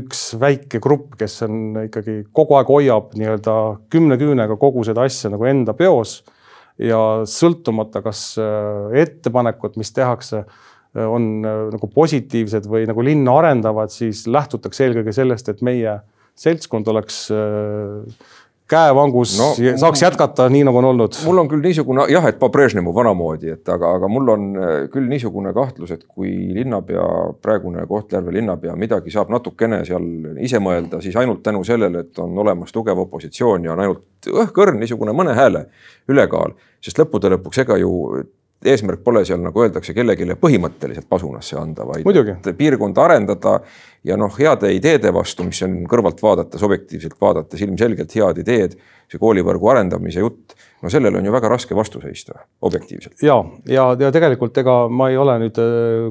üks 0.00 0.22
väike 0.40 0.80
grupp, 0.82 1.14
kes 1.20 1.38
on 1.46 1.84
ikkagi 1.84 2.24
kogu 2.34 2.56
aeg 2.58 2.70
hoiab 2.72 3.12
nii-öelda 3.18 3.54
kümne 3.92 4.18
küünega 4.18 4.58
kogu 4.58 4.82
seda 4.86 5.06
asja 5.06 5.30
nagu 5.30 5.46
enda 5.46 5.76
peos 5.78 6.18
ja 6.82 6.98
sõltumata, 7.30 8.02
kas 8.04 8.32
ettepanekud, 8.98 9.78
mis 9.80 9.94
tehakse, 9.96 10.42
on 10.96 11.30
nagu 11.44 11.88
positiivsed 11.92 12.66
või 12.68 12.88
nagu 12.88 13.04
linna 13.04 13.38
arendavad, 13.38 13.92
siis 13.92 14.24
lähtutakse 14.26 14.86
eelkõige 14.88 15.14
sellest, 15.14 15.48
et 15.52 15.62
meie 15.64 16.00
seltskond 16.36 16.88
oleks 16.92 17.26
käevangus 18.70 19.36
no, 19.38 19.48
saaks 19.78 20.02
jätkata 20.02 20.48
nii, 20.50 20.64
nagu 20.66 20.80
on 20.80 20.88
olnud? 20.90 21.18
mul 21.24 21.38
on 21.42 21.48
küll 21.50 21.62
niisugune 21.62 22.06
jah, 22.10 22.26
et 22.26 22.40
Brežnevi 22.56 22.94
vanamoodi, 22.94 23.52
et 23.54 23.68
aga, 23.70 23.92
aga 23.98 24.10
mul 24.10 24.32
on 24.34 24.46
äh, 24.58 24.76
küll 24.92 25.06
niisugune 25.10 25.52
kahtlus, 25.54 25.92
et 25.94 26.04
kui 26.06 26.32
linnapea, 26.56 27.06
praegune 27.42 27.86
Kohtla-Järve 27.86 28.34
linnapea 28.34 28.76
midagi 28.76 29.14
saab 29.14 29.30
natukene 29.34 29.84
seal 29.86 30.06
ise 30.42 30.60
mõelda, 30.62 31.00
siis 31.04 31.16
ainult 31.16 31.44
tänu 31.46 31.62
sellele, 31.64 32.06
et 32.06 32.22
on 32.22 32.38
olemas 32.42 32.74
tugev 32.74 33.04
opositsioon 33.06 33.68
ja 33.68 33.74
on 33.76 33.84
ainult 33.84 34.30
õhkõrn 34.32 34.80
niisugune 34.82 35.14
mõne 35.14 35.36
hääle 35.38 35.66
ülekaal, 36.10 36.56
sest 36.82 36.98
lõppude 36.98 37.30
lõpuks 37.36 37.62
ega 37.62 37.78
ju 37.82 37.92
eesmärk 38.64 39.02
pole 39.04 39.24
seal, 39.24 39.40
nagu 39.44 39.62
öeldakse, 39.62 39.94
kellelegi 39.94 40.28
põhimõtteliselt 40.40 41.08
pasunasse 41.08 41.58
anda, 41.60 41.84
vaid 41.86 42.06
piirkonda 42.56 43.04
arendada 43.04 43.58
ja 44.06 44.16
noh, 44.16 44.32
heade 44.38 44.72
ideede 44.74 45.12
vastu, 45.14 45.44
mis 45.44 45.60
on 45.66 45.82
kõrvalt 45.90 46.22
vaadates, 46.22 46.62
objektiivselt 46.62 47.18
vaadates 47.20 47.62
ilmselgelt 47.66 48.14
head 48.16 48.40
ideed, 48.42 48.78
see 49.10 49.20
koolivõrgu 49.22 49.70
arendamise 49.74 50.24
jutt, 50.24 50.56
no 50.86 50.90
sellele 50.90 51.18
on 51.18 51.26
ju 51.26 51.32
väga 51.34 51.48
raske 51.50 51.74
vastu 51.74 52.00
seista, 52.00 52.38
objektiivselt. 52.62 53.18
ja, 53.22 53.36
ja, 53.66 53.86
ja 53.98 54.10
tegelikult 54.14 54.56
ega 54.62 54.76
ma 54.88 55.08
ei 55.10 55.16
ole 55.18 55.34
nüüd, 55.42 55.58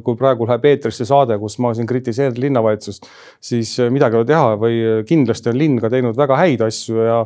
kui 0.03 0.17
praegu 0.19 0.47
läheb 0.49 0.67
eetrisse 0.67 1.07
saade, 1.07 1.37
kus 1.39 1.55
ma 1.63 1.71
siin 1.77 1.87
kritiseerin 1.87 2.35
linnavalitsust, 2.43 3.07
siis 3.39 3.71
midagi 3.93 4.17
ei 4.17 4.23
ole 4.23 4.27
teha 4.27 4.57
või 4.59 4.79
kindlasti 5.07 5.51
on 5.51 5.59
linn 5.61 5.79
ka 5.79 5.91
teinud 5.93 6.17
väga 6.19 6.39
häid 6.41 6.65
asju 6.67 7.05
ja 7.07 7.21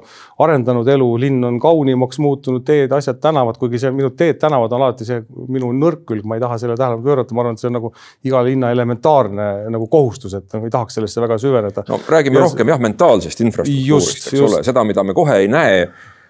arendanud 0.45 0.87
elu, 0.93 1.07
linn 1.25 1.47
on 1.49 1.57
kaunimaks 1.63 2.21
muutunud, 2.21 2.63
teed, 2.67 2.93
asjad, 2.95 3.17
tänavad, 3.23 3.57
kuigi 3.61 3.81
see 3.81 3.93
minu 3.95 4.11
teed-tänavad 4.19 4.77
on 4.77 4.85
alati 4.85 5.09
see 5.09 5.23
minu 5.49 5.71
nõrk 5.79 6.05
külg, 6.11 6.27
ma 6.29 6.37
ei 6.37 6.45
taha 6.45 6.59
sellele 6.61 6.77
tähelepanu 6.77 7.07
pöörata, 7.07 7.37
ma 7.37 7.45
arvan, 7.45 7.57
et 7.57 7.63
see 7.63 7.71
on 7.71 7.77
nagu 7.79 7.93
iga 8.29 8.43
linna 8.45 8.69
elementaarne 8.75 9.49
nagu 9.73 9.89
kohustus, 9.89 10.37
et 10.37 10.53
nagu 10.53 10.69
ei 10.69 10.77
tahaks 10.77 10.99
sellesse 10.99 11.25
väga 11.25 11.41
süveneda. 11.41 11.87
no 11.89 11.99
räägime 12.05 12.37
ja, 12.37 12.45
rohkem 12.45 12.75
jah, 12.75 12.85
mentaalsest 12.85 13.43
infrastruktuurist, 13.47 14.31
eks 14.33 14.45
ole, 14.45 14.63
seda, 14.69 14.85
mida 14.85 15.03
me 15.03 15.17
kohe 15.17 15.41
ei 15.41 15.49
näe 15.51 15.83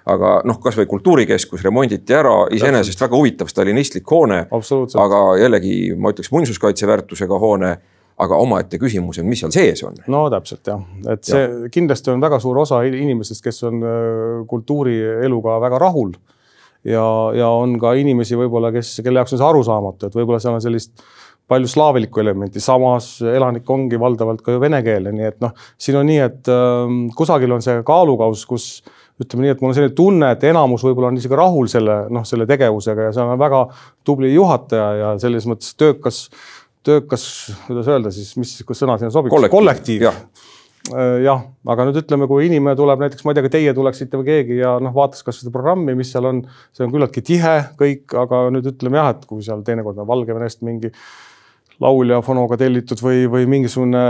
aga 0.05 0.39
noh, 0.47 0.59
kasvõi 0.63 0.87
kultuurikeskus 0.89 1.63
remonditi 1.65 2.15
ära, 2.15 2.47
iseenesest 2.55 3.01
väga 3.01 3.17
huvitav 3.17 3.51
stalinistlik 3.51 4.07
hoone. 4.11 4.45
aga 4.49 5.21
jällegi 5.41 5.95
ma 5.95 6.13
ütleks 6.13 6.31
muinsuskaitseväärtusega 6.31 7.39
hoone 7.39 7.77
aga 8.19 8.39
omaette 8.43 8.79
küsimus 8.79 9.19
on, 9.21 9.27
mis 9.29 9.43
seal 9.43 9.53
sees 9.53 9.83
on. 9.87 9.95
no 10.11 10.25
täpselt 10.31 10.67
jah, 10.67 10.81
et 11.13 11.23
see 11.27 11.39
ja. 11.45 11.69
kindlasti 11.71 12.11
on 12.13 12.23
väga 12.23 12.41
suur 12.43 12.59
osa 12.65 12.81
inimestest, 12.87 13.43
kes 13.45 13.63
on 13.69 13.79
äh, 13.85 14.41
kultuurieluga 14.49 15.59
väga 15.63 15.79
rahul. 15.85 16.13
ja, 16.83 17.05
ja 17.35 17.49
on 17.55 17.77
ka 17.79 17.93
inimesi 17.99 18.37
võib-olla, 18.39 18.73
kes, 18.75 18.97
kelle 19.05 19.21
jaoks 19.21 19.35
on 19.35 19.41
see 19.41 19.49
arusaamatu, 19.49 20.09
et 20.09 20.19
võib-olla 20.19 20.41
seal 20.43 20.57
on 20.57 20.63
sellist 20.63 20.93
palju 21.49 21.69
slaavilikku 21.71 22.21
elementi, 22.21 22.61
samas 22.61 23.15
elanik 23.25 23.69
ongi 23.73 23.97
valdavalt 23.99 24.43
ka 24.45 24.53
ju 24.53 24.61
venekeelne, 24.61 25.15
nii 25.15 25.29
et 25.31 25.39
noh, 25.41 25.55
siin 25.81 25.97
on 26.01 26.09
nii, 26.09 26.21
et 26.27 26.51
äh, 26.51 26.95
kusagil 27.17 27.55
on 27.55 27.63
see 27.65 27.79
kaalukauss, 27.87 28.45
kus 28.49 28.69
ütleme 29.19 29.45
nii, 29.45 29.53
et 29.55 29.63
mul 29.63 29.71
on 29.71 29.77
selline 29.77 29.95
tunne, 29.95 30.31
et 30.35 30.45
enamus 30.49 30.83
võib-olla 30.87 31.11
on 31.11 31.19
isegi 31.19 31.37
rahul 31.37 31.67
selle 31.71 32.01
noh, 32.13 32.25
selle 32.27 32.47
tegevusega 32.49 33.09
ja 33.09 33.15
seal 33.15 33.33
on 33.33 33.41
väga 33.41 33.65
tubli 34.07 34.31
juhataja 34.33 34.87
ja 34.99 35.11
selles 35.21 35.47
mõttes 35.49 35.75
töökas, 35.79 36.21
töökas, 36.87 37.25
kuidas 37.67 37.91
öelda 37.91 38.13
siis, 38.15 38.31
mis 38.39 38.55
sõna 38.63 38.99
sinna 38.99 39.11
sobib? 39.13 39.35
kollektiiv 39.51 40.07
ja 40.07 40.13
äh, 40.15 41.17
jah, 41.25 41.43
aga 41.67 41.87
nüüd 41.89 42.01
ütleme, 42.03 42.29
kui 42.31 42.47
inimene 42.47 42.77
tuleb 42.79 43.03
näiteks, 43.03 43.25
ma 43.27 43.33
ei 43.33 43.39
tea, 43.39 43.47
ka 43.49 43.55
teie 43.57 43.75
tuleksite 43.75 44.21
või 44.21 44.29
keegi 44.31 44.61
ja 44.61 44.77
noh, 44.83 44.95
vaataks 44.95 45.25
kas 45.27 45.41
seda 45.43 45.51
programmi, 45.55 45.97
mis 45.99 46.13
seal 46.15 46.29
on, 46.29 46.45
see 46.75 46.87
on 46.87 46.93
küllaltki 46.95 47.25
tihe 47.33 47.57
kõik, 47.79 48.07
aga 48.23 48.45
nüüd 48.55 48.71
ütleme 48.71 49.01
jah, 49.01 49.11
et 49.17 49.27
kui 49.27 49.43
seal 49.45 49.65
teinekord 49.67 49.99
on 49.99 50.07
Valgevenest 50.09 50.63
mingi 50.67 50.93
laulja 51.79 52.19
fonoga 52.25 52.57
tellitud 52.59 52.99
või, 53.03 53.23
või 53.31 53.45
mingisugune, 53.47 54.01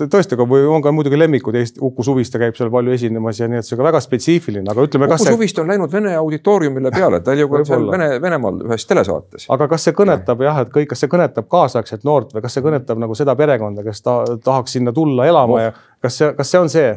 tõesti, 0.00 0.34
aga 0.34 0.46
või 0.48 0.64
on 0.66 0.82
ka 0.82 0.90
muidugi 0.94 1.18
lemmikud, 1.20 1.54
Uku 1.86 2.06
Suviste 2.06 2.40
käib 2.42 2.56
seal 2.58 2.70
palju 2.72 2.94
esinemas 2.96 3.38
ja 3.38 3.46
nii, 3.50 3.60
et 3.62 3.68
see 3.68 3.76
on 3.76 3.82
ka 3.82 3.86
väga 3.86 4.00
spetsiifiline, 4.02 4.66
aga 4.72 4.86
ütleme. 4.88 5.06
Uku 5.06 5.20
see... 5.22 5.36
Suviste 5.36 5.62
on 5.62 5.70
läinud 5.70 5.92
Vene 5.92 6.16
auditooriumile 6.18 6.90
peale, 6.94 7.22
ta 7.22 7.34
oli 7.36 7.44
ju 7.44 7.52
ka 7.52 7.62
seal 7.68 7.86
Vene, 7.92 8.08
Venemaal 8.22 8.58
ühes 8.66 8.88
telesaates. 8.90 9.46
aga 9.54 9.70
kas 9.70 9.86
see 9.86 9.96
kõnetab 9.98 10.42
jah, 10.42 10.60
et 10.64 10.74
kõik, 10.74 10.90
kas 10.90 11.04
see 11.04 11.12
kõnetab 11.12 11.46
kaasaegset 11.52 12.02
noort 12.08 12.34
või 12.34 12.42
kas 12.42 12.58
see 12.58 12.66
kõnetab 12.66 12.98
nagu 13.02 13.14
seda 13.18 13.38
perekonda, 13.38 13.86
kes 13.86 14.02
ta 14.02 14.18
tahaks 14.42 14.78
sinna 14.78 14.94
tulla 14.96 15.30
elama 15.30 15.58
oh. 15.58 15.64
ja 15.68 15.72
kas 16.02 16.18
see, 16.18 16.34
kas 16.38 16.50
see 16.50 16.62
on 16.62 16.72
see? 16.72 16.90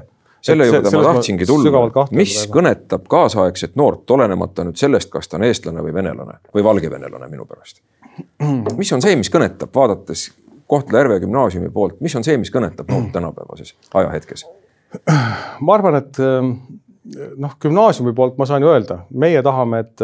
Selle 0.45 0.67
juurde 0.69 0.91
ma 0.93 1.03
tahtsingi 1.09 1.47
tulla, 1.49 2.05
mis 2.15 2.37
kõnetab 2.53 3.07
kaasaegset 3.09 3.75
noort, 3.79 4.05
olenemata 4.13 4.65
nüüd 4.67 4.79
sellest, 4.79 5.09
kas 5.13 5.29
ta 5.29 5.39
on 5.39 5.47
eestlane 5.47 5.83
või 5.85 5.93
venelane 5.95 6.39
või 6.55 6.65
valgevenelane 6.65 7.29
minu 7.31 7.47
pärast? 7.49 7.81
Mis 8.77 8.91
on 8.95 9.03
see, 9.03 9.15
mis 9.19 9.31
kõnetab, 9.33 9.73
vaadates 9.75 10.29
Kohtla-Järve 10.71 11.19
gümnaasiumi 11.21 11.69
poolt, 11.73 11.99
mis 12.01 12.15
on 12.17 12.23
see, 12.25 12.37
mis 12.41 12.53
kõnetab 12.53 12.89
noort 12.89 13.11
tänapäevases 13.13 13.75
ajahetkes? 13.93 14.45
ma 15.61 15.75
arvan, 15.75 15.99
et 15.99 16.19
ähm, 16.23 16.55
noh, 17.13 17.57
gümnaasiumi 17.61 18.13
poolt 18.17 18.39
ma 18.39 18.47
saan 18.49 18.63
ju 18.65 18.71
öelda, 18.71 18.99
meie 19.13 19.41
tahame, 19.45 19.83
et 19.85 20.03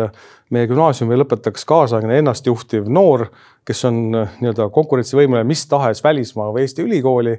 meie 0.53 0.67
gümnaasiumi 0.69 1.17
lõpetaks 1.21 1.65
kaasaegne 1.67 2.19
ennastjuhtiv 2.21 2.89
noor, 2.91 3.27
kes 3.67 3.85
on 3.89 4.01
äh, 4.17 4.37
nii-öelda 4.41 4.69
konkurentsivõimeline 4.73 5.47
mis 5.47 5.63
tahes 5.69 6.03
välismaa 6.03 6.51
või 6.53 6.65
Eesti 6.65 6.85
ülikooli, 6.85 7.37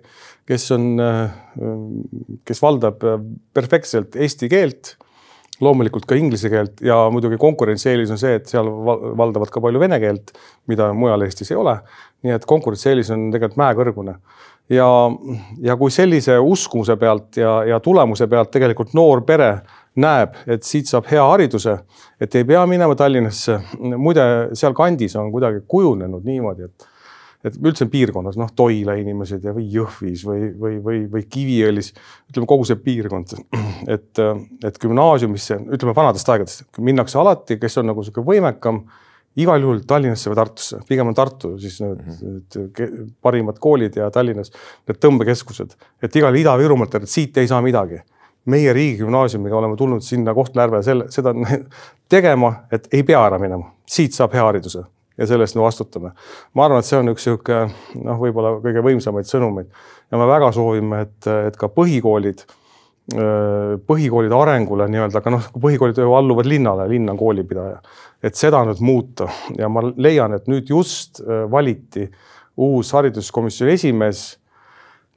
kes 0.49 0.69
on, 0.75 0.91
äh, 1.03 1.39
kes 2.49 2.63
valdab 2.63 3.05
äh, 3.07 3.19
perfektselt 3.55 4.19
eesti 4.19 4.51
keelt 4.53 4.97
loomulikult 5.63 6.07
ka 6.09 6.17
inglise 6.19 6.51
keelt 6.51 6.81
ja 6.83 6.97
muidugi 7.15 7.37
konkurentsieelis 7.39 8.11
on 8.11 8.19
see, 8.19 8.35
et 8.39 8.49
seal 8.51 8.67
valdavad 8.67 9.53
ka 9.53 9.61
palju 9.63 9.83
vene 9.83 9.99
keelt, 10.03 10.33
mida 10.71 10.89
mujal 10.97 11.23
Eestis 11.23 11.53
ei 11.53 11.61
ole. 11.61 11.77
nii 12.23 12.35
et 12.35 12.45
konkurentsieelis 12.47 13.11
on 13.11 13.31
tegelikult 13.35 13.59
mäekõrgune. 13.59 14.17
Ja, 14.73 14.89
ja 15.63 15.77
kui 15.81 15.93
sellise 15.93 16.39
uskumuse 16.39 16.97
pealt 17.01 17.39
ja, 17.41 17.59
ja 17.69 17.81
tulemuse 17.81 18.27
pealt 18.31 18.53
tegelikult 18.55 18.95
noor 18.99 19.25
pere 19.29 19.53
näeb, 20.01 20.39
et 20.49 20.65
siit 20.65 20.89
saab 20.89 21.11
hea 21.11 21.25
hariduse, 21.29 21.77
et 22.21 22.35
ei 22.39 22.47
pea 22.49 22.63
minema 22.67 22.97
Tallinnasse. 22.97 23.59
muide, 23.97 24.25
sealkandis 24.57 25.17
on 25.21 25.31
kuidagi 25.35 25.65
kujunenud 25.69 26.25
niimoodi, 26.25 26.71
et 26.71 26.89
et 27.43 27.57
üldse 27.59 27.89
piirkonnas, 27.91 28.37
noh, 28.39 28.51
Toila 28.55 28.95
inimesed 29.01 29.43
ja, 29.43 29.51
või 29.57 29.65
Jõhvis 29.75 30.21
või, 30.27 30.45
või, 30.59 30.77
või, 30.85 30.99
või 31.11 31.25
Kiviõlis, 31.27 31.91
ütleme 32.31 32.47
kogu 32.47 32.67
see 32.69 32.79
piirkond, 32.79 33.35
et, 33.97 34.21
et 34.63 34.79
gümnaasiumisse, 34.85 35.59
ütleme 35.75 35.95
vanadest 35.97 36.31
aegadest, 36.31 36.69
minnakse 36.79 37.19
alati, 37.19 37.59
kes 37.59 37.81
on 37.83 37.91
nagu 37.91 38.05
sihuke 38.07 38.23
võimekam, 38.27 38.85
igal 39.41 39.65
juhul 39.65 39.83
Tallinnasse 39.89 40.31
või 40.31 40.39
Tartusse, 40.39 40.81
pigem 40.89 41.09
on 41.09 41.17
Tartu 41.17 41.55
siis 41.61 41.81
need, 41.81 42.01
mm 42.05 42.39
-hmm. 42.47 43.11
parimad 43.23 43.59
koolid 43.59 43.97
ja 43.97 44.11
Tallinnas 44.11 44.53
need 44.89 44.99
tõmbekeskused, 45.01 45.77
et 46.03 46.17
igal 46.17 46.35
Ida-Virumaalt, 46.37 46.95
et 46.95 47.09
siit 47.09 47.37
ei 47.37 47.49
saa 47.49 47.63
midagi. 47.63 48.03
Meie 48.45 48.73
riigigümnaasiumiga 48.73 49.57
oleme 49.57 49.77
tulnud 49.77 50.03
sinna 50.03 50.35
Kohtla-Järve 50.35 50.83
selle, 50.83 51.05
seda 51.11 51.35
tegema, 52.15 52.55
et 52.73 52.89
ei 52.93 53.03
pea 53.03 53.27
ära 53.27 53.39
minema, 53.39 53.71
siit 53.87 54.13
saab 54.13 54.35
hea 54.35 54.45
hariduse 54.45 54.83
ja 55.19 55.27
selle 55.27 55.47
eest 55.47 55.57
me 55.57 55.63
vastutame. 55.63 56.13
ma 56.55 56.65
arvan, 56.65 56.81
et 56.81 56.89
see 56.89 56.99
on 56.99 57.13
üks 57.13 57.27
sihuke 57.29 57.59
noh, 58.03 58.19
võib-olla 58.19 58.57
kõige 58.65 58.83
võimsamaid 58.85 59.29
sõnumeid. 59.29 59.71
Ja 60.11 60.19
me 60.21 60.27
väga 60.29 60.51
soovime, 60.53 61.05
et, 61.07 61.29
et 61.49 61.57
ka 61.57 61.69
põhikoolid, 61.73 62.45
põhikoolide 63.89 64.37
arengule 64.37 64.87
nii-öelda, 64.91 65.21
aga 65.23 65.35
noh, 65.35 65.49
põhikoolid 65.63 65.99
ju 65.99 66.15
alluvad 66.17 66.49
linnale, 66.49 66.87
linn 66.91 67.11
on 67.11 67.19
koolipidaja, 67.21 67.81
et 68.23 68.39
seda 68.39 68.63
nüüd 68.67 68.83
muuta 68.85 69.29
ja 69.59 69.69
ma 69.69 69.83
leian, 69.97 70.37
et 70.37 70.47
nüüd 70.51 70.71
just 70.71 71.21
valiti 71.51 72.07
uus 72.63 72.93
hariduskomisjoni 72.95 73.73
esimees, 73.75 74.21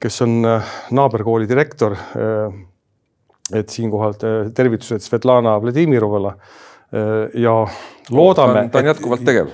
kes 0.02 0.22
on 0.26 0.40
naaberkooli 0.90 1.48
direktor. 1.48 1.96
et 3.54 3.68
siinkohal 3.70 4.16
tervitused 4.54 5.04
Svetlana 5.04 5.52
Vladimirovale 5.62 6.32
ja 7.34 7.52
loodame. 8.10 8.68
ta 8.72 8.78
on 8.78 8.88
jätkuvalt 8.90 9.24
tegev 9.24 9.52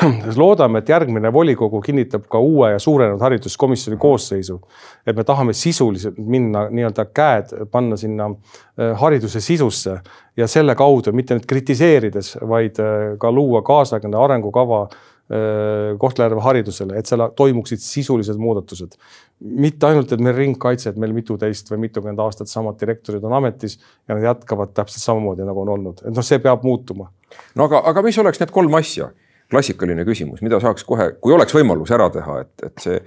loodame, 0.36 0.80
et 0.80 0.90
järgmine 0.90 1.30
volikogu 1.32 1.80
kinnitab 1.84 2.26
ka 2.30 2.40
uue 2.42 2.72
ja 2.72 2.78
suurenenud 2.82 3.20
hariduskomisjoni 3.22 3.98
koosseisu. 4.00 4.60
et 5.06 5.16
me 5.16 5.24
tahame 5.24 5.52
sisuliselt 5.52 6.18
minna 6.18 6.66
nii-öelda 6.70 7.06
käed 7.14 7.54
panna 7.70 7.96
sinna 7.96 8.30
äh, 8.30 8.96
hariduse 9.00 9.40
sisusse 9.40 9.98
ja 10.36 10.46
selle 10.46 10.74
kaudu 10.74 11.12
mitte 11.12 11.36
nüüd 11.36 11.46
kritiseerides, 11.46 12.36
vaid 12.48 12.80
äh, 12.82 13.16
ka 13.18 13.32
luua 13.32 13.62
kaasaegne 13.62 14.16
arengukava 14.18 14.82
äh, 14.82 15.98
Kohtla-Järve 15.98 16.42
haridusele, 16.42 16.98
et 16.98 17.06
seal 17.06 17.28
toimuksid 17.36 17.82
sisulised 17.82 18.36
muudatused. 18.38 18.96
mitte 19.40 19.86
ainult, 19.86 20.12
et 20.12 20.20
meil 20.20 20.34
ringkaitse, 20.36 20.90
et 20.90 20.96
meil 20.96 21.12
mituteist 21.12 21.70
või 21.70 21.86
mitukümmend 21.86 22.20
aastat 22.24 22.48
samad 22.48 22.80
direktorid 22.80 23.24
on 23.24 23.36
ametis 23.36 23.78
ja 24.08 24.16
nad 24.16 24.24
jätkavad 24.24 24.72
täpselt 24.74 25.04
samamoodi, 25.04 25.44
nagu 25.44 25.60
on 25.60 25.76
olnud, 25.78 26.02
et 26.04 26.16
noh, 26.16 26.24
see 26.24 26.38
peab 26.42 26.64
muutuma. 26.64 27.10
no 27.54 27.70
aga, 27.70 27.84
aga 27.92 28.02
mis 28.02 28.18
oleks 28.18 28.40
need 28.40 28.52
kolm 28.54 28.74
asja? 28.74 29.12
Klassikaline 29.50 30.04
küsimus, 30.04 30.42
mida 30.42 30.60
saaks 30.62 30.84
kohe, 30.84 31.12
kui 31.22 31.34
oleks 31.34 31.54
võimalus 31.54 31.92
ära 31.94 32.08
teha, 32.10 32.40
et, 32.42 32.54
et 32.66 32.82
see 32.82 33.00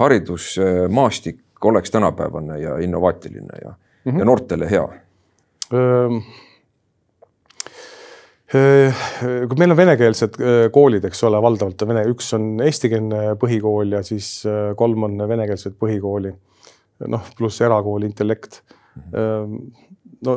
haridusmaastik 0.00 1.64
oleks 1.64 1.90
tänapäevane 1.90 2.58
ja 2.60 2.76
innovaatiline 2.84 3.62
ja 3.62 3.70
mm, 3.70 4.12
-hmm. 4.12 4.18
ja 4.18 4.24
noortele 4.24 4.70
hea 4.70 4.88
kui 9.48 9.58
meil 9.58 9.72
on 9.74 9.78
venekeelsed 9.78 10.36
koolid, 10.72 11.04
eks 11.08 11.24
ole, 11.26 11.40
valdavalt 11.42 11.82
on 11.82 11.88
vene, 11.90 12.04
üks 12.12 12.28
on 12.36 12.44
eestikeelne 12.62 13.22
põhikool 13.40 13.96
ja 13.96 14.02
siis 14.06 14.28
kolm 14.78 15.08
on 15.08 15.18
venekeelset 15.28 15.74
põhikooli. 15.80 16.30
noh, 17.12 17.24
pluss 17.38 17.60
erakool 17.60 18.06
Intellekt. 18.06 18.62
no 20.26 20.36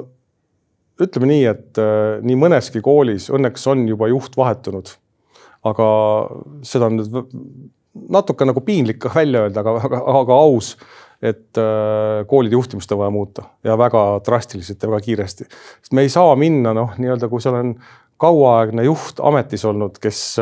ütleme 1.00 1.30
nii, 1.30 1.46
et 1.46 1.80
nii 2.26 2.36
mõneski 2.36 2.82
koolis 2.84 3.30
õnneks 3.30 3.68
on 3.72 3.88
juba 3.88 4.10
juht 4.10 4.36
vahetunud. 4.38 4.90
Aga 5.68 5.90
seda 6.64 6.88
on 6.88 7.00
nüüd 7.02 7.34
natuke 8.10 8.48
nagu 8.48 8.62
piinlik 8.64 9.10
välja 9.16 9.44
öelda, 9.44 9.64
aga, 9.64 9.76
aga, 9.90 10.02
aga 10.22 10.40
aus 10.40 10.76
et 11.20 11.58
äh, 11.60 12.26
koolide 12.28 12.56
juhtimist 12.56 12.92
on 12.96 13.02
vaja 13.02 13.12
muuta 13.12 13.44
ja 13.64 13.76
väga 13.78 14.22
drastiliselt 14.26 14.84
ja 14.84 14.92
väga 14.92 15.04
kiiresti. 15.04 15.48
sest 15.82 15.94
me 15.94 16.02
ei 16.02 16.10
saa 16.10 16.36
minna 16.40 16.74
noh, 16.74 16.94
nii-öelda 16.98 17.28
kui 17.28 17.44
seal 17.44 17.58
on 17.60 17.74
kauaaegne 18.20 18.84
juht 18.88 19.20
ametis 19.24 19.66
olnud, 19.68 20.00
kes, 20.00 20.40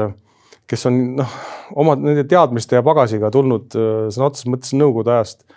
kes 0.70 0.86
on 0.90 1.00
noh, 1.18 1.38
oma 1.76 1.96
nende 1.98 2.28
teadmiste 2.30 2.78
ja 2.78 2.86
pagasiga 2.86 3.32
tulnud 3.34 3.78
äh, 3.78 4.08
sõna 4.14 4.30
otseses 4.30 4.52
mõttes 4.54 4.76
nõukogude 4.78 5.16
ajast. 5.18 5.48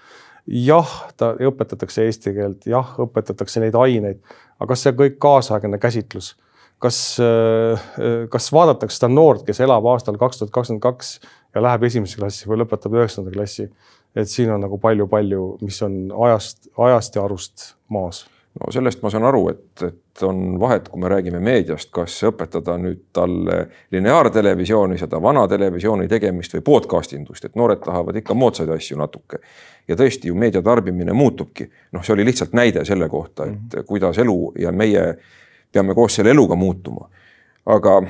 jah, 0.48 0.92
ta 1.20 1.34
õpetatakse 1.36 2.06
eesti 2.08 2.32
keelt, 2.36 2.64
jah, 2.66 2.94
õpetatakse 3.04 3.60
neid 3.60 3.76
aineid, 3.76 4.22
aga 4.56 4.72
kas 4.72 4.86
see 4.86 4.96
kõik 4.96 5.20
kaasaegne 5.20 5.78
käsitlus, 5.78 6.32
kas, 6.80 6.98
äh, 7.20 8.26
kas 8.32 8.50
vaadatakse 8.52 9.00
seda 9.00 9.12
noort, 9.12 9.46
kes 9.46 9.60
elab 9.60 9.86
aastal 9.92 10.18
kaks 10.20 10.40
tuhat 10.40 10.52
kakskümmend 10.54 10.82
kaks 10.82 11.18
ja 11.54 11.62
läheb 11.62 11.88
esimesse 11.88 12.20
klassi 12.20 12.48
või 12.48 12.62
lõpetab 12.62 12.94
üheksanda 12.98 13.32
klassi 13.34 13.70
et 14.16 14.28
siin 14.28 14.50
on 14.50 14.60
nagu 14.62 14.78
palju-palju, 14.82 15.46
mis 15.62 15.80
on 15.86 15.96
ajast, 16.26 16.68
ajast 16.78 17.16
ja 17.16 17.24
arust 17.24 17.72
maas 17.88 18.24
no 18.58 18.72
sellest 18.74 19.02
ma 19.04 19.10
saan 19.12 19.24
aru, 19.28 19.44
et, 19.52 19.82
et 19.86 20.22
on 20.26 20.56
vahet, 20.60 20.88
kui 20.90 20.98
me 21.00 21.08
räägime 21.08 21.38
meediast, 21.44 21.86
kas 21.94 22.16
õpetada 22.26 22.74
nüüd 22.82 23.04
talle 23.14 23.60
lineaartelevisiooni, 23.94 24.98
seda 24.98 25.20
vana 25.22 25.44
televisiooni 25.48 26.08
tegemist 26.10 26.56
või 26.56 26.64
podcast 26.66 27.14
indust, 27.14 27.46
et 27.46 27.54
noored 27.54 27.78
tahavad 27.84 28.18
ikka 28.18 28.34
moodsaid 28.34 28.72
asju 28.74 28.98
natuke. 28.98 29.38
ja 29.88 29.96
tõesti 29.96 30.28
ju 30.28 30.34
meedia 30.34 30.62
tarbimine 30.62 31.14
muutubki, 31.14 31.68
noh, 31.92 32.02
see 32.02 32.16
oli 32.16 32.26
lihtsalt 32.26 32.52
näide 32.58 32.84
selle 32.84 33.08
kohta, 33.08 33.46
et 33.46 33.54
-hmm. 33.54 33.86
kuidas 33.86 34.18
elu 34.18 34.52
ja 34.58 34.72
meie 34.72 35.06
peame 35.72 35.94
koos 35.94 36.14
selle 36.14 36.30
eluga 36.30 36.56
muutuma. 36.56 37.08
aga 37.66 38.00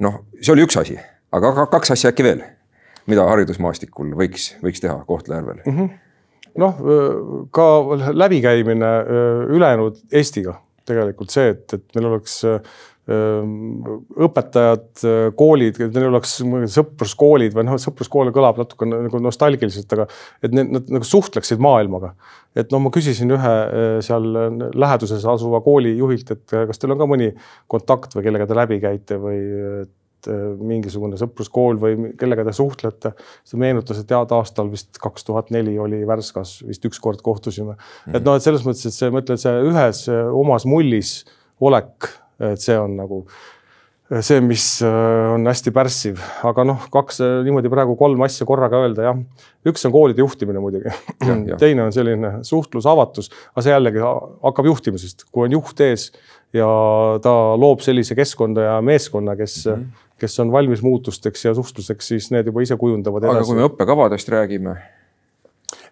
noh, 0.00 0.20
see 0.40 0.52
oli 0.52 0.64
üks 0.66 0.78
asi, 0.80 0.98
aga 1.32 1.66
kaks 1.66 1.90
asja 1.96 2.12
äkki 2.14 2.24
veel 2.24 2.44
mida 3.10 3.26
haridusmaastikul 3.30 4.14
võiks, 4.18 4.50
võiks 4.64 4.82
teha 4.82 4.98
Kohtla-Järvel 5.08 5.62
mm 5.64 5.78
-hmm.? 5.78 5.90
noh, 6.62 6.80
ka 7.50 7.66
läbikäimine 8.12 8.92
ülejäänud 9.54 10.00
Eestiga 10.12 10.60
tegelikult 10.86 11.34
see, 11.34 11.50
et, 11.54 11.72
et 11.74 11.96
meil 11.96 12.12
oleks 12.12 12.38
õpetajad, 13.06 15.02
koolid, 15.38 15.76
et 15.78 15.94
neil 15.94 16.08
oleks 16.08 16.32
sõpruskoolid 16.74 17.54
või 17.54 17.66
noh, 17.68 17.76
sõpruskool 17.78 18.32
kõlab 18.34 18.58
natuke 18.58 18.88
nagu 18.90 19.20
nostalgiliselt, 19.22 19.92
aga 19.94 20.08
et 20.42 20.56
need, 20.56 20.72
nad 20.74 20.90
nagu 20.96 21.06
suhtleksid 21.06 21.62
maailmaga. 21.62 22.16
et 22.56 22.72
no 22.74 22.80
ma 22.82 22.90
küsisin 22.90 23.30
ühe 23.30 23.54
seal 24.02 24.26
läheduses 24.74 25.22
asuva 25.22 25.60
kooli 25.62 25.94
juhilt, 25.98 26.34
et 26.34 26.56
kas 26.66 26.82
teil 26.82 26.96
on 26.96 26.98
ka 27.04 27.06
mõni 27.06 27.30
kontakt 27.70 28.16
või 28.16 28.26
kellega 28.26 28.48
te 28.50 28.58
läbi 28.58 28.80
käite 28.82 29.20
või 29.22 29.38
Äh, 30.26 30.54
mingisugune 30.58 31.18
sõpruskool 31.20 31.78
või 31.78 32.10
kellega 32.18 32.44
te 32.46 32.54
suhtlete. 32.56 33.12
see 33.46 33.58
meenutas, 33.60 34.00
et 34.00 34.10
head 34.10 34.32
aastal 34.34 34.70
vist 34.72 34.98
kaks 35.02 35.26
tuhat 35.26 35.52
neli 35.54 35.76
oli 35.78 36.00
Värskas 36.08 36.58
vist 36.66 36.84
ükskord 36.88 37.22
kohtusime 37.22 37.74
mm. 37.74 37.78
-hmm. 37.78 38.16
et 38.16 38.24
noh, 38.26 38.34
et 38.34 38.42
selles 38.42 38.64
mõttes, 38.66 38.86
et 38.88 38.96
see, 38.96 39.10
ma 39.10 39.22
ütlen, 39.22 39.38
see 39.38 39.52
ühes 39.70 40.00
omas 40.34 40.66
mullis 40.66 41.12
olek, 41.60 42.10
et 42.40 42.62
see 42.62 42.76
on 42.78 42.96
nagu 42.98 43.24
see, 44.22 44.38
mis 44.44 44.64
äh, 44.86 45.34
on 45.34 45.46
hästi 45.48 45.72
pärssiv, 45.74 46.20
aga 46.46 46.64
noh, 46.68 46.86
kaks 46.92 47.18
niimoodi 47.46 47.70
praegu 47.72 47.96
kolm 47.98 48.22
asja 48.26 48.46
korraga 48.46 48.84
öelda, 48.84 49.08
jah. 49.08 49.20
üks 49.66 49.82
on 49.88 49.94
koolide 49.94 50.22
juhtimine 50.22 50.62
muidugi, 50.62 50.92
teine 51.62 51.86
on 51.88 51.94
selline 51.94 52.36
suhtlus, 52.46 52.86
avatus, 52.86 53.32
aga 53.52 53.66
see 53.66 53.74
jällegi 53.74 54.04
hakkab 54.04 54.70
juhtimisest, 54.70 55.26
kui 55.32 55.48
on 55.48 55.56
juht 55.58 55.82
ees 55.86 56.10
ja 56.54 56.68
ta 57.22 57.32
loob 57.58 57.82
sellise 57.84 58.14
keskkonna 58.18 58.68
ja 58.68 58.76
meeskonna, 58.84 59.34
kes 59.38 59.64
mm, 59.66 59.72
-hmm. 59.72 60.04
kes 60.22 60.40
on 60.44 60.52
valmis 60.52 60.82
muutusteks 60.86 61.44
ja 61.48 61.54
suhtluseks, 61.54 62.12
siis 62.14 62.30
need 62.30 62.46
juba 62.46 62.62
ise 62.62 62.76
kujundavad 62.76 63.24
edasi. 63.24 63.42
aga 63.42 63.48
kui 63.50 63.58
me 63.58 63.66
õppekavadest 63.66 64.30
räägime 64.30 64.76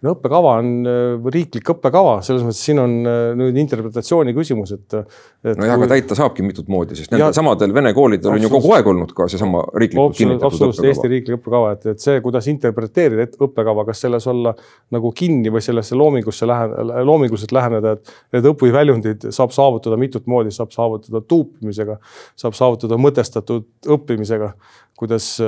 no 0.04 0.12
õppekava 0.14 0.56
on 0.60 0.70
äh, 0.88 1.28
riiklik 1.34 1.70
õppekava, 1.74 2.18
selles 2.26 2.44
mõttes 2.44 2.60
siin 2.66 2.80
on 2.82 2.94
äh, 3.08 3.20
nüüd 3.38 3.56
interpretatsiooni 3.62 4.34
küsimus, 4.36 4.74
et, 4.76 4.96
et. 4.96 5.56
nojah 5.56 5.78
kui..., 5.78 5.86
aga 5.86 5.88
täita 5.94 6.18
saabki 6.18 6.44
mitut 6.46 6.68
moodi, 6.72 6.98
sest 6.98 7.14
nendel 7.14 7.34
samadel 7.36 7.72
vene 7.76 7.94
koolidel 7.96 8.34
on 8.34 8.44
ju 8.44 8.50
kogu 8.52 8.74
aeg 8.76 8.90
olnud 8.92 9.14
ka 9.16 9.26
seesama 9.32 9.64
riiklikult 9.72 10.18
kinnitatud 10.18 10.50
absoluutselt 10.50 10.90
Eesti 10.90 11.10
riiklik 11.12 11.40
õppekava, 11.40 11.72
et, 11.76 11.88
et 11.94 12.04
see, 12.04 12.20
kuidas 12.24 12.48
interpreteerida 12.52 13.26
õppekava, 13.48 13.86
kas 13.88 14.04
selles 14.04 14.28
olla 14.30 14.54
nagu 14.94 15.12
kinni 15.16 15.52
või 15.54 15.64
sellesse 15.64 15.98
loomingusse 15.98 16.48
lähe-, 16.50 16.86
loominguliselt 17.08 17.56
läheneda, 17.56 17.96
et 17.96 18.14
need 18.36 18.52
õpiväljundid 18.52 19.28
saab 19.34 19.54
saavutada 19.56 19.98
mitut 20.00 20.28
moodi, 20.30 20.52
saab 20.54 20.74
saavutada 20.74 21.24
tuupimisega, 21.24 21.98
saab 22.40 22.56
saavutada 22.58 23.00
mõtestatud 23.00 23.68
õppimisega 23.96 24.52
kuidas 24.96 25.40
äh, 25.42 25.46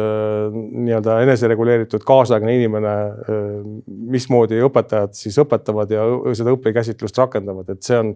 nii-öelda 0.87 1.21
enesereguleeritud 1.23 2.03
kaasaegne 2.07 2.57
inimene, 2.59 2.95
äh, 3.31 3.47
mismoodi 3.87 4.59
õpetajad 4.67 5.15
siis 5.15 5.39
õpetavad 5.43 5.93
ja 5.95 6.07
seda 6.35 6.55
õpikäsitlust 6.57 7.19
rakendavad, 7.23 7.71
et 7.71 7.87
see 7.87 7.99
on, 8.01 8.13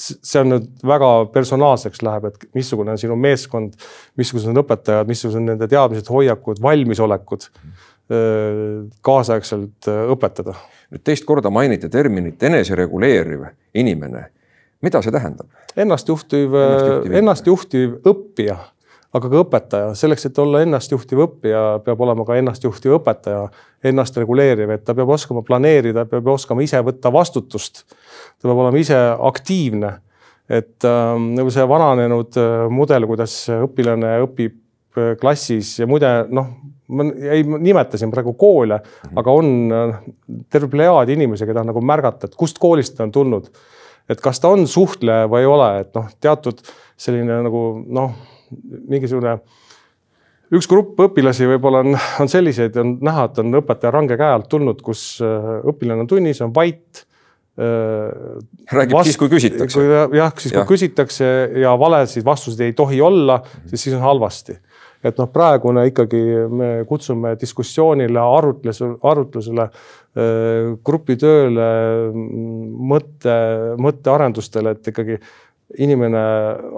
see 0.00 0.40
on 0.40 0.54
nüüd 0.54 0.68
väga 0.88 1.10
personaalseks 1.34 2.04
läheb, 2.06 2.30
et 2.30 2.48
missugune 2.56 2.94
on 2.94 3.00
sinu 3.00 3.16
meeskond, 3.20 3.76
missugused 4.20 4.52
on 4.54 4.62
õpetajad, 4.64 5.10
missugused 5.10 5.42
on 5.42 5.50
nende 5.52 5.68
teadmised, 5.68 6.08
hoiakud, 6.08 6.62
valmisolekud 6.64 7.48
äh, 7.50 7.74
kaasaegselt 9.04 9.92
õpetada. 10.16 10.56
nüüd 10.94 11.04
teist 11.04 11.24
korda 11.28 11.50
mainiti 11.52 11.88
terminit 11.92 12.42
enesereguleeriv 12.42 13.50
inimene. 13.74 14.30
mida 14.80 15.00
see 15.02 15.12
tähendab? 15.12 15.46
ennastjuhtiv, 15.76 16.56
ennastjuhtiv 17.20 18.00
õppija 18.04 18.56
aga 19.14 19.30
ka 19.30 19.42
õpetaja, 19.44 19.92
selleks, 19.98 20.26
et 20.28 20.38
olla 20.42 20.62
ennastjuhtiv 20.64 21.20
õppija, 21.26 21.62
peab 21.86 22.00
olema 22.02 22.26
ka 22.26 22.38
ennastjuhtiv 22.40 22.96
õpetaja, 22.98 23.44
ennast 23.86 24.16
reguleeriv, 24.18 24.72
et 24.74 24.82
ta 24.86 24.96
peab 24.96 25.12
oskama 25.14 25.44
planeerida, 25.46 26.06
peab 26.10 26.32
oskama 26.34 26.64
ise 26.66 26.80
võtta 26.82 27.12
vastutust. 27.14 27.84
ta 27.86 28.48
peab 28.48 28.64
olema 28.64 28.80
ise 28.80 28.98
aktiivne. 29.30 29.98
et 30.48 30.84
äh, 30.84 31.14
nagu 31.16 31.48
see 31.50 31.64
vananenud 31.64 32.36
äh, 32.36 32.66
mudel, 32.68 33.06
kuidas 33.08 33.46
õpilane 33.48 34.18
õpib 34.26 34.98
äh, 34.98 35.14
klassis 35.16 35.78
ja 35.78 35.86
muide 35.88 36.10
noh, 36.28 36.50
ma 36.92 37.06
ei 37.32 37.40
nimeta 37.44 37.96
siin 37.96 38.10
praegu 38.12 38.34
koole, 38.36 38.76
aga 39.16 39.32
on 39.32 39.72
äh, 39.72 39.94
terve 40.52 40.68
plejaad 40.74 41.08
inimesi, 41.14 41.46
keda 41.48 41.64
nagu 41.64 41.80
märgata, 41.80 42.28
et 42.28 42.36
kust 42.36 42.60
koolist 42.60 42.98
ta 42.98 43.06
on 43.06 43.14
tulnud. 43.14 43.48
et 44.08 44.20
kas 44.20 44.40
ta 44.40 44.50
on 44.52 44.66
suhtleja 44.68 45.30
või 45.32 45.46
ei 45.46 45.48
ole, 45.48 45.70
et 45.80 45.94
noh, 45.96 46.10
teatud 46.20 46.60
selline 47.00 47.40
nagu 47.46 47.64
noh 47.88 48.12
mingisugune 48.88 49.38
üks 50.54 50.68
grupp 50.70 51.00
õpilasi 51.06 51.48
võib-olla 51.48 51.82
on, 51.84 51.96
on 52.22 52.30
selliseid, 52.30 52.76
on 52.80 52.96
näha, 53.04 53.28
et 53.30 53.40
on 53.42 53.60
õpetaja 53.60 53.92
range 53.94 54.18
käe 54.20 54.36
alt 54.36 54.48
tulnud, 54.52 54.82
kus 54.84 55.16
äh, 55.24 55.50
õpilane 55.70 56.04
on 56.04 56.10
tunnis, 56.10 56.42
on 56.44 56.54
vait. 56.54 57.04
Äh, 57.54 58.10
räägib 58.74 58.96
vast, 58.96 59.12
siis, 59.12 59.18
kui 59.20 59.30
küsitakse. 59.30 59.82
jah, 60.18 60.32
siis 60.36 60.52
kui 60.52 60.60
ja. 60.60 60.68
küsitakse 60.68 61.32
ja 61.62 61.74
valesid 61.78 62.26
vastuseid 62.26 62.68
ei 62.68 62.76
tohi 62.76 62.98
olla, 63.04 63.40
siis 63.70 63.86
siis 63.86 63.98
on 63.98 64.02
halvasti. 64.04 64.58
et 65.04 65.18
noh, 65.20 65.28
praegune 65.28 65.82
ikkagi 65.90 66.20
me 66.48 66.68
kutsume 66.88 67.34
diskussioonile, 67.36 68.20
arutlusele, 68.38 68.96
arutlusele, 69.04 69.68
äh, 69.68 70.70
grupitööle, 70.84 71.68
mõtte, 72.94 73.34
mõttearendustele, 73.84 74.74
et 74.74 74.92
ikkagi 74.94 75.18
inimene 75.78 76.20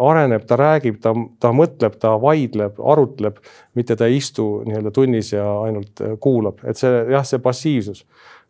areneb, 0.08 0.46
ta 0.48 0.56
räägib, 0.58 1.00
ta, 1.02 1.12
ta 1.42 1.50
mõtleb, 1.54 1.98
ta 2.00 2.14
vaidleb, 2.20 2.78
arutleb, 2.80 3.40
mitte 3.76 3.96
ta 3.98 4.08
ei 4.08 4.20
istu 4.20 4.62
nii-öelda 4.66 4.92
tunnis 4.94 5.32
ja 5.34 5.44
ainult 5.66 6.02
äh, 6.04 6.14
kuulab, 6.22 6.62
et 6.64 6.78
see 6.80 6.92
jah, 7.12 7.26
see 7.26 7.42
passiivsus. 7.42 8.04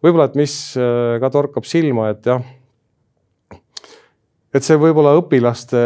võib-olla, 0.05 0.29
et 0.29 0.38
mis 0.38 0.55
äh, 0.79 1.16
ka 1.22 1.33
torkab 1.35 1.66
silma, 1.68 2.11
et 2.14 2.29
jah, 2.29 2.44
et 4.55 4.64
see 4.64 4.79
võib-olla 4.81 5.16
õpilaste 5.18 5.83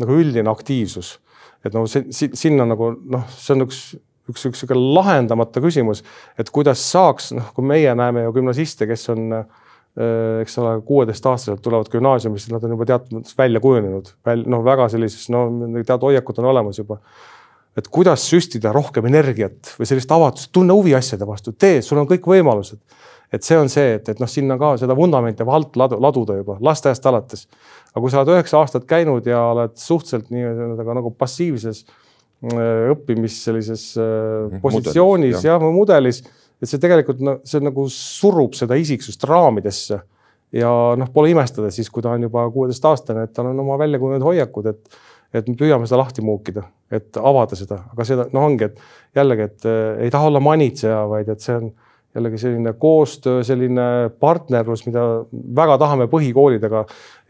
nagu 0.00 0.20
üldine 0.20 0.50
aktiivsus, 0.52 1.16
et 1.64 1.74
noh, 1.74 1.88
sinna 1.88 2.68
nagu 2.68 2.94
noh, 2.94 3.28
see 3.32 3.56
on 3.56 3.68
üks 3.68 3.84
üks, 4.24 4.46
üks 4.48 4.62
sihuke 4.62 4.76
lahendamata 4.78 5.60
küsimus, 5.60 6.00
et 6.40 6.48
kuidas 6.52 6.80
saaks, 6.94 7.34
noh, 7.36 7.50
kui 7.52 7.66
meie 7.68 7.90
näeme 7.92 8.22
ju 8.24 8.30
gümnasiste, 8.38 8.86
kes 8.88 9.10
on 9.12 9.26
äh, 9.36 9.42
Äh, 9.44 9.63
eks 9.94 10.58
ole, 10.58 10.74
kuueteistaastaselt 10.86 11.62
tulevad 11.62 11.86
gümnaasiumisse, 11.92 12.50
nad 12.50 12.64
on 12.66 12.74
juba 12.74 12.86
teatud 12.88 13.14
mõttes 13.14 13.36
välja 13.38 13.60
kujunenud, 13.62 14.10
noh, 14.50 14.64
väga 14.66 14.88
sellises, 14.90 15.28
no 15.30 15.46
teatud 15.76 16.08
hoiakud 16.08 16.40
on 16.42 16.50
olemas 16.50 16.80
juba. 16.82 16.98
et 17.74 17.88
kuidas 17.90 18.22
süstida 18.30 18.70
rohkem 18.72 19.06
energiat 19.06 19.72
või 19.78 19.86
sellist 19.90 20.10
avatust, 20.14 20.52
tunne 20.54 20.74
huvi 20.74 20.92
asjade 20.94 21.26
vastu, 21.26 21.52
tee, 21.52 21.80
sul 21.82 21.98
on 21.98 22.06
kõik 22.10 22.26
võimalused. 22.26 22.78
et 23.32 23.42
see 23.42 23.58
on 23.58 23.68
see, 23.68 23.94
et, 23.94 24.08
et 24.08 24.20
noh, 24.20 24.30
sinna 24.30 24.58
ka 24.58 24.76
seda 24.78 24.96
vundamenti 24.96 25.46
alt 25.46 25.76
ladu, 25.76 25.98
laduda 26.00 26.36
juba 26.42 26.58
lasteaiast 26.60 27.06
alates. 27.06 27.46
aga 27.92 28.00
kui 28.00 28.10
sa 28.10 28.22
oled 28.22 28.34
üheksa 28.34 28.58
aastat 28.58 28.84
käinud 28.90 29.26
ja 29.26 29.46
oled 29.52 29.76
suhteliselt 29.76 30.30
nii-öelda 30.30 30.94
nagu 30.94 31.10
passiivses 31.10 31.84
äh, 31.84 32.03
õppimis 32.94 33.36
sellises 33.46 33.92
äh, 33.96 34.58
positsioonis 34.62 35.36
mudelis, 35.36 35.46
jah, 35.48 35.60
või 35.62 35.76
mudelis 35.78 36.22
et 36.64 36.70
see 36.70 36.82
tegelikult 36.82 37.22
no 37.24 37.38
see 37.46 37.62
nagu 37.64 37.86
surub 37.92 38.56
seda 38.58 38.76
isiksust 38.80 39.24
raamidesse. 39.28 40.00
Ja 40.54 40.70
noh, 40.98 41.08
pole 41.10 41.32
imestada 41.32 41.70
siis, 41.74 41.88
kui 41.90 42.04
ta 42.04 42.12
on 42.14 42.28
juba 42.28 42.44
kuueteistaastane, 42.54 43.26
et 43.26 43.32
tal 43.34 43.48
on 43.50 43.64
oma 43.64 43.78
välja 43.80 43.98
kujunenud 44.02 44.28
hoiakud, 44.32 44.70
et 44.70 45.02
et 45.34 45.48
me 45.50 45.56
püüame 45.58 45.82
seda 45.82 45.98
lahti 45.98 46.22
muukida, 46.22 46.62
et 46.94 47.16
avada 47.18 47.56
seda, 47.58 47.80
aga 47.90 48.04
seda 48.06 48.28
noh, 48.30 48.44
ongi, 48.46 48.68
et 48.68 49.16
jällegi, 49.18 49.48
et 49.48 49.64
äh, 49.66 50.04
ei 50.06 50.12
taha 50.14 50.28
olla 50.28 50.38
manitseja, 50.44 51.00
vaid 51.10 51.32
et 51.32 51.42
see 51.42 51.56
on 51.58 51.72
jällegi 52.14 52.38
selline 52.38 52.72
koostöö, 52.78 53.40
selline 53.42 53.86
partnerlus, 54.22 54.84
mida 54.86 55.02
väga 55.58 55.74
tahame 55.82 56.06
põhikoolidega. 56.12 56.84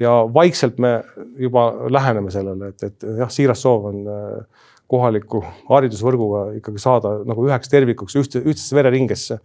Ja 0.04 0.18
vaikselt 0.34 0.76
me 0.84 0.98
juba 1.40 1.70
läheneme 1.88 2.34
sellele, 2.34 2.74
et, 2.74 2.84
et 2.90 3.08
jah, 3.22 3.32
siiras 3.32 3.64
soov 3.64 3.88
on 3.88 4.04
äh, 4.04 4.68
kohaliku 4.94 5.42
haridusvõrguga 5.68 6.44
ikkagi 6.60 6.82
saada 6.82 7.16
nagu 7.26 7.46
üheks 7.48 7.70
tervikuks, 7.72 8.16
ühtse, 8.20 8.42
ühtsesse 8.42 8.76
vereringesse. 8.78 9.38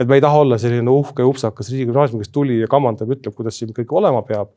et 0.00 0.08
me 0.08 0.18
ei 0.18 0.24
taha 0.24 0.42
olla 0.42 0.58
selline 0.60 0.90
uhke 0.92 1.24
upsakas 1.24 1.70
riigigümnaasium, 1.72 2.20
kes 2.22 2.32
tuli 2.34 2.60
ja 2.60 2.70
kamandab, 2.70 3.14
ütleb, 3.16 3.34
kuidas 3.36 3.58
siin 3.58 3.72
kõik 3.76 3.92
olema 4.00 4.22
peab. 4.26 4.50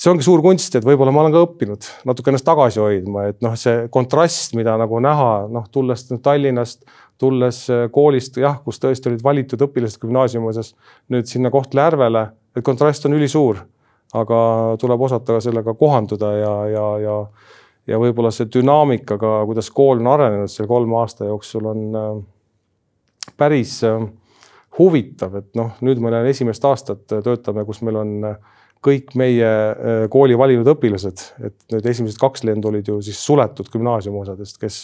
see 0.00 0.10
ongi 0.10 0.24
suur 0.24 0.40
kunst, 0.40 0.74
et 0.76 0.86
võib-olla 0.86 1.12
ma 1.12 1.20
olen 1.26 1.34
ka 1.34 1.44
õppinud 1.44 1.88
natuke 2.08 2.32
ennast 2.32 2.48
tagasi 2.48 2.80
hoidma, 2.80 3.26
et 3.30 3.40
noh, 3.44 3.56
see 3.60 3.86
kontrast, 3.92 4.56
mida 4.56 4.78
nagu 4.80 5.00
näha, 5.00 5.30
noh, 5.52 5.66
tulles 5.72 6.06
Tallinnast, 6.22 6.86
tulles 7.20 7.66
äh, 7.68 7.84
koolist, 7.92 8.38
jah, 8.40 8.62
kus 8.64 8.80
tõesti 8.80 9.10
olid 9.12 9.24
valitud 9.24 9.60
õpilased 9.68 10.00
gümnaasiumi 10.00 10.48
osas, 10.54 10.72
nüüd 11.12 11.28
sinna 11.28 11.52
Kohtla-Järvele, 11.52 12.30
et 12.56 12.64
kontrast 12.64 13.04
on 13.06 13.18
ülisuur, 13.18 13.60
aga 14.16 14.40
tuleb 14.80 15.04
osata 15.06 15.38
sellega 15.44 15.74
kohanduda 15.78 16.32
ja, 16.38 16.54
ja, 16.72 16.86
ja 17.04 17.16
ja 17.88 17.98
võib-olla 18.00 18.32
see 18.34 18.48
dünaamika 18.52 19.18
ka, 19.20 19.32
kuidas 19.48 19.70
kool 19.74 20.00
on 20.02 20.10
arenenud 20.12 20.52
selle 20.52 20.68
kolme 20.70 20.98
aasta 21.00 21.28
jooksul, 21.28 21.68
on 21.70 22.00
äh, 22.00 22.08
päris 23.40 23.78
äh, 23.86 24.02
huvitav, 24.78 25.36
et 25.40 25.50
noh, 25.58 25.74
nüüd 25.84 26.02
meil 26.02 26.20
on 26.20 26.30
esimest 26.30 26.64
aastat 26.68 27.16
äh, 27.16 27.22
töötame, 27.26 27.64
kus 27.68 27.82
meil 27.86 28.00
on 28.00 28.16
kõik 28.80 29.12
meie 29.20 29.48
kooli 30.08 30.38
valinud 30.40 30.68
õpilased, 30.72 31.22
et 31.44 31.74
nüüd 31.74 31.84
esimesed 31.90 32.16
kaks 32.16 32.46
lendu 32.48 32.70
olid 32.70 32.86
ju 32.88 32.94
siis 33.04 33.18
suletud 33.20 33.66
gümnaasiumi 33.68 34.22
osadest, 34.22 34.56
kes, 34.56 34.78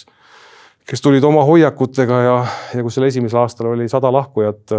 kes 0.84 1.00
tulid 1.00 1.24
oma 1.24 1.46
hoiakutega 1.48 2.18
ja, 2.26 2.34
ja 2.76 2.84
kus 2.84 2.98
seal 2.98 3.06
esimesel 3.08 3.40
aastal 3.40 3.70
oli 3.70 3.88
sada 3.88 4.10
lahkujat 4.12 4.76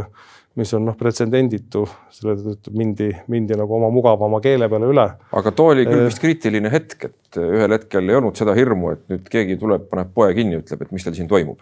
mis 0.57 0.73
on 0.73 0.87
noh, 0.89 0.97
pretsedenditu, 0.97 1.83
selle 2.13 2.35
tõttu 2.41 2.73
mindi, 2.77 3.11
mindi 3.31 3.57
nagu 3.57 3.77
oma 3.77 3.91
mugavama 3.93 4.41
keele 4.43 4.69
peale 4.71 4.89
üle. 4.89 5.05
aga 5.39 5.53
too 5.53 5.73
oli 5.75 5.85
küll 5.85 6.05
vist 6.07 6.21
kriitiline 6.23 6.71
hetk, 6.73 7.09
et 7.11 7.41
ühel 7.41 7.75
hetkel 7.75 8.09
ei 8.09 8.17
olnud 8.17 8.37
seda 8.39 8.55
hirmu, 8.57 8.95
et 8.95 9.03
nüüd 9.13 9.27
keegi 9.31 9.57
tuleb, 9.61 9.85
paneb 9.91 10.13
poe 10.15 10.31
kinni, 10.37 10.61
ütleb, 10.63 10.81
et 10.81 10.93
mis 10.95 11.05
teil 11.05 11.17
siin 11.17 11.29
toimub. 11.29 11.61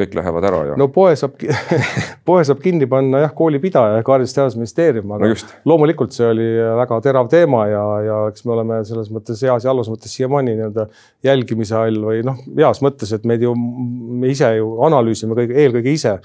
kõik 0.00 0.14
lähevad 0.16 0.44
ära 0.48 0.60
ja. 0.70 0.76
no 0.80 0.86
poe 0.88 1.10
saab 1.20 1.34
poe 2.28 2.40
saab 2.48 2.62
kinni 2.64 2.86
panna 2.88 3.20
jah, 3.26 3.34
koolipidaja 3.36 3.98
ehk 4.00 4.08
Haridus- 4.08 4.32
ja 4.32 4.38
Teadusministeerium, 4.38 5.12
aga 5.12 5.28
no 5.28 5.36
loomulikult 5.68 6.16
see 6.16 6.30
oli 6.32 6.46
väga 6.78 6.98
terav 7.04 7.28
teema 7.30 7.66
ja, 7.68 7.82
ja 8.06 8.16
eks 8.30 8.46
me 8.48 8.54
oleme 8.56 8.78
selles 8.88 9.12
mõttes 9.12 9.44
heas 9.44 9.66
ja 9.66 9.70
halvas 9.74 9.92
mõttes 9.92 10.16
siiamaani 10.16 10.56
nii-öelda 10.56 10.86
jälgimise 11.28 11.76
all 11.76 12.00
või 12.08 12.24
noh, 12.24 12.40
heas 12.56 12.80
mõttes, 12.80 13.12
et 13.12 13.28
meid 13.28 13.44
ju, 13.44 13.52
me 13.52 14.32
ise 14.32 14.48
ju 14.56 14.72
analüüsime 14.88 15.36
kõige, 15.36 15.60
eelkõige 15.66 15.92
ise 15.92 16.16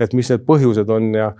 et 0.00 0.14
mis 0.16 0.30
need 0.32 0.46
põhjused 0.48 0.90
on 0.90 1.12
ja 1.14 1.32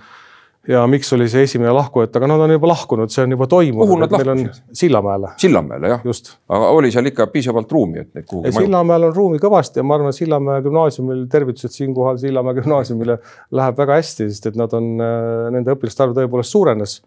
ja 0.69 0.83
miks 0.91 1.09
oli 1.17 1.25
see 1.31 1.47
esimene 1.47 1.73
lahkujat, 1.73 2.17
aga 2.19 2.29
nad 2.29 2.43
on 2.45 2.53
juba 2.53 2.69
lahkunud, 2.69 3.11
see 3.13 3.23
on 3.25 3.33
juba 3.33 3.47
toimunud. 3.49 3.89
kuhu 3.89 4.01
nad 4.03 4.13
lahkusid? 4.13 4.59
Sillamäele. 4.77 5.31
Sillamäele 5.41 5.93
jah, 5.95 6.03
aga 6.05 6.73
oli 6.77 6.91
seal 6.93 7.09
ikka 7.09 7.27
piisavalt 7.33 7.73
ruumi, 7.73 8.03
et 8.05 8.11
neid 8.17 8.27
kuhugi? 8.29 8.53
Sillamäel 8.59 9.09
on 9.09 9.15
ruumi 9.17 9.41
kõvasti 9.43 9.81
ja 9.81 9.87
ma 9.87 9.97
arvan, 9.97 10.13
et 10.13 10.19
Sillamäe 10.19 10.65
gümnaasiumil, 10.67 11.23
tervitused 11.33 11.77
siinkohal 11.77 12.21
Sillamäe 12.21 12.59
gümnaasiumile 12.61 13.17
läheb 13.57 13.81
väga 13.81 13.97
hästi, 14.03 14.29
sest 14.29 14.51
et 14.53 14.61
nad 14.61 14.77
on, 14.77 14.91
äh, 15.01 15.47
nende 15.57 15.77
õpilaste 15.77 16.05
arv 16.05 16.19
tõepoolest 16.19 16.57
suurenes. 16.57 17.01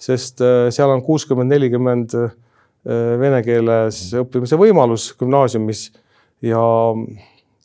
sest 0.00 0.40
äh, 0.40 0.68
seal 0.72 0.94
on 0.94 1.02
kuuskümmend, 1.04 1.50
nelikümmend 1.50 2.14
äh, 2.14 2.30
vene 3.20 3.42
keeles 3.44 4.04
õppimise 4.22 4.56
võimalus 4.60 5.10
gümnaasiumis 5.18 5.88
ja 6.46 6.62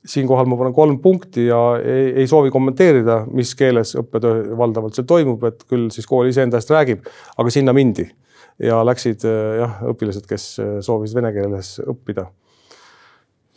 siinkohal 0.05 0.47
ma 0.49 0.57
panen 0.59 0.75
kolm 0.75 0.99
punkti 1.03 1.47
ja 1.47 1.59
ei, 1.81 2.11
ei 2.21 2.27
soovi 2.29 2.51
kommenteerida, 2.53 3.23
mis 3.33 3.55
keeles 3.57 3.95
õppetöö 3.99 4.55
valdavalt 4.57 4.97
seal 4.97 5.07
toimub, 5.09 5.43
et 5.49 5.65
küll 5.69 5.89
siis 5.93 6.07
kool 6.09 6.29
iseenda 6.29 6.61
eest 6.61 6.71
räägib, 6.73 7.05
aga 7.37 7.53
sinna 7.53 7.73
mindi. 7.75 8.07
Ja 8.61 8.79
läksid 8.87 9.25
jah, 9.25 9.81
õpilased, 9.91 10.23
kes 10.29 10.43
soovisid 10.85 11.17
vene 11.17 11.33
keeles 11.35 11.75
õppida 11.83 12.29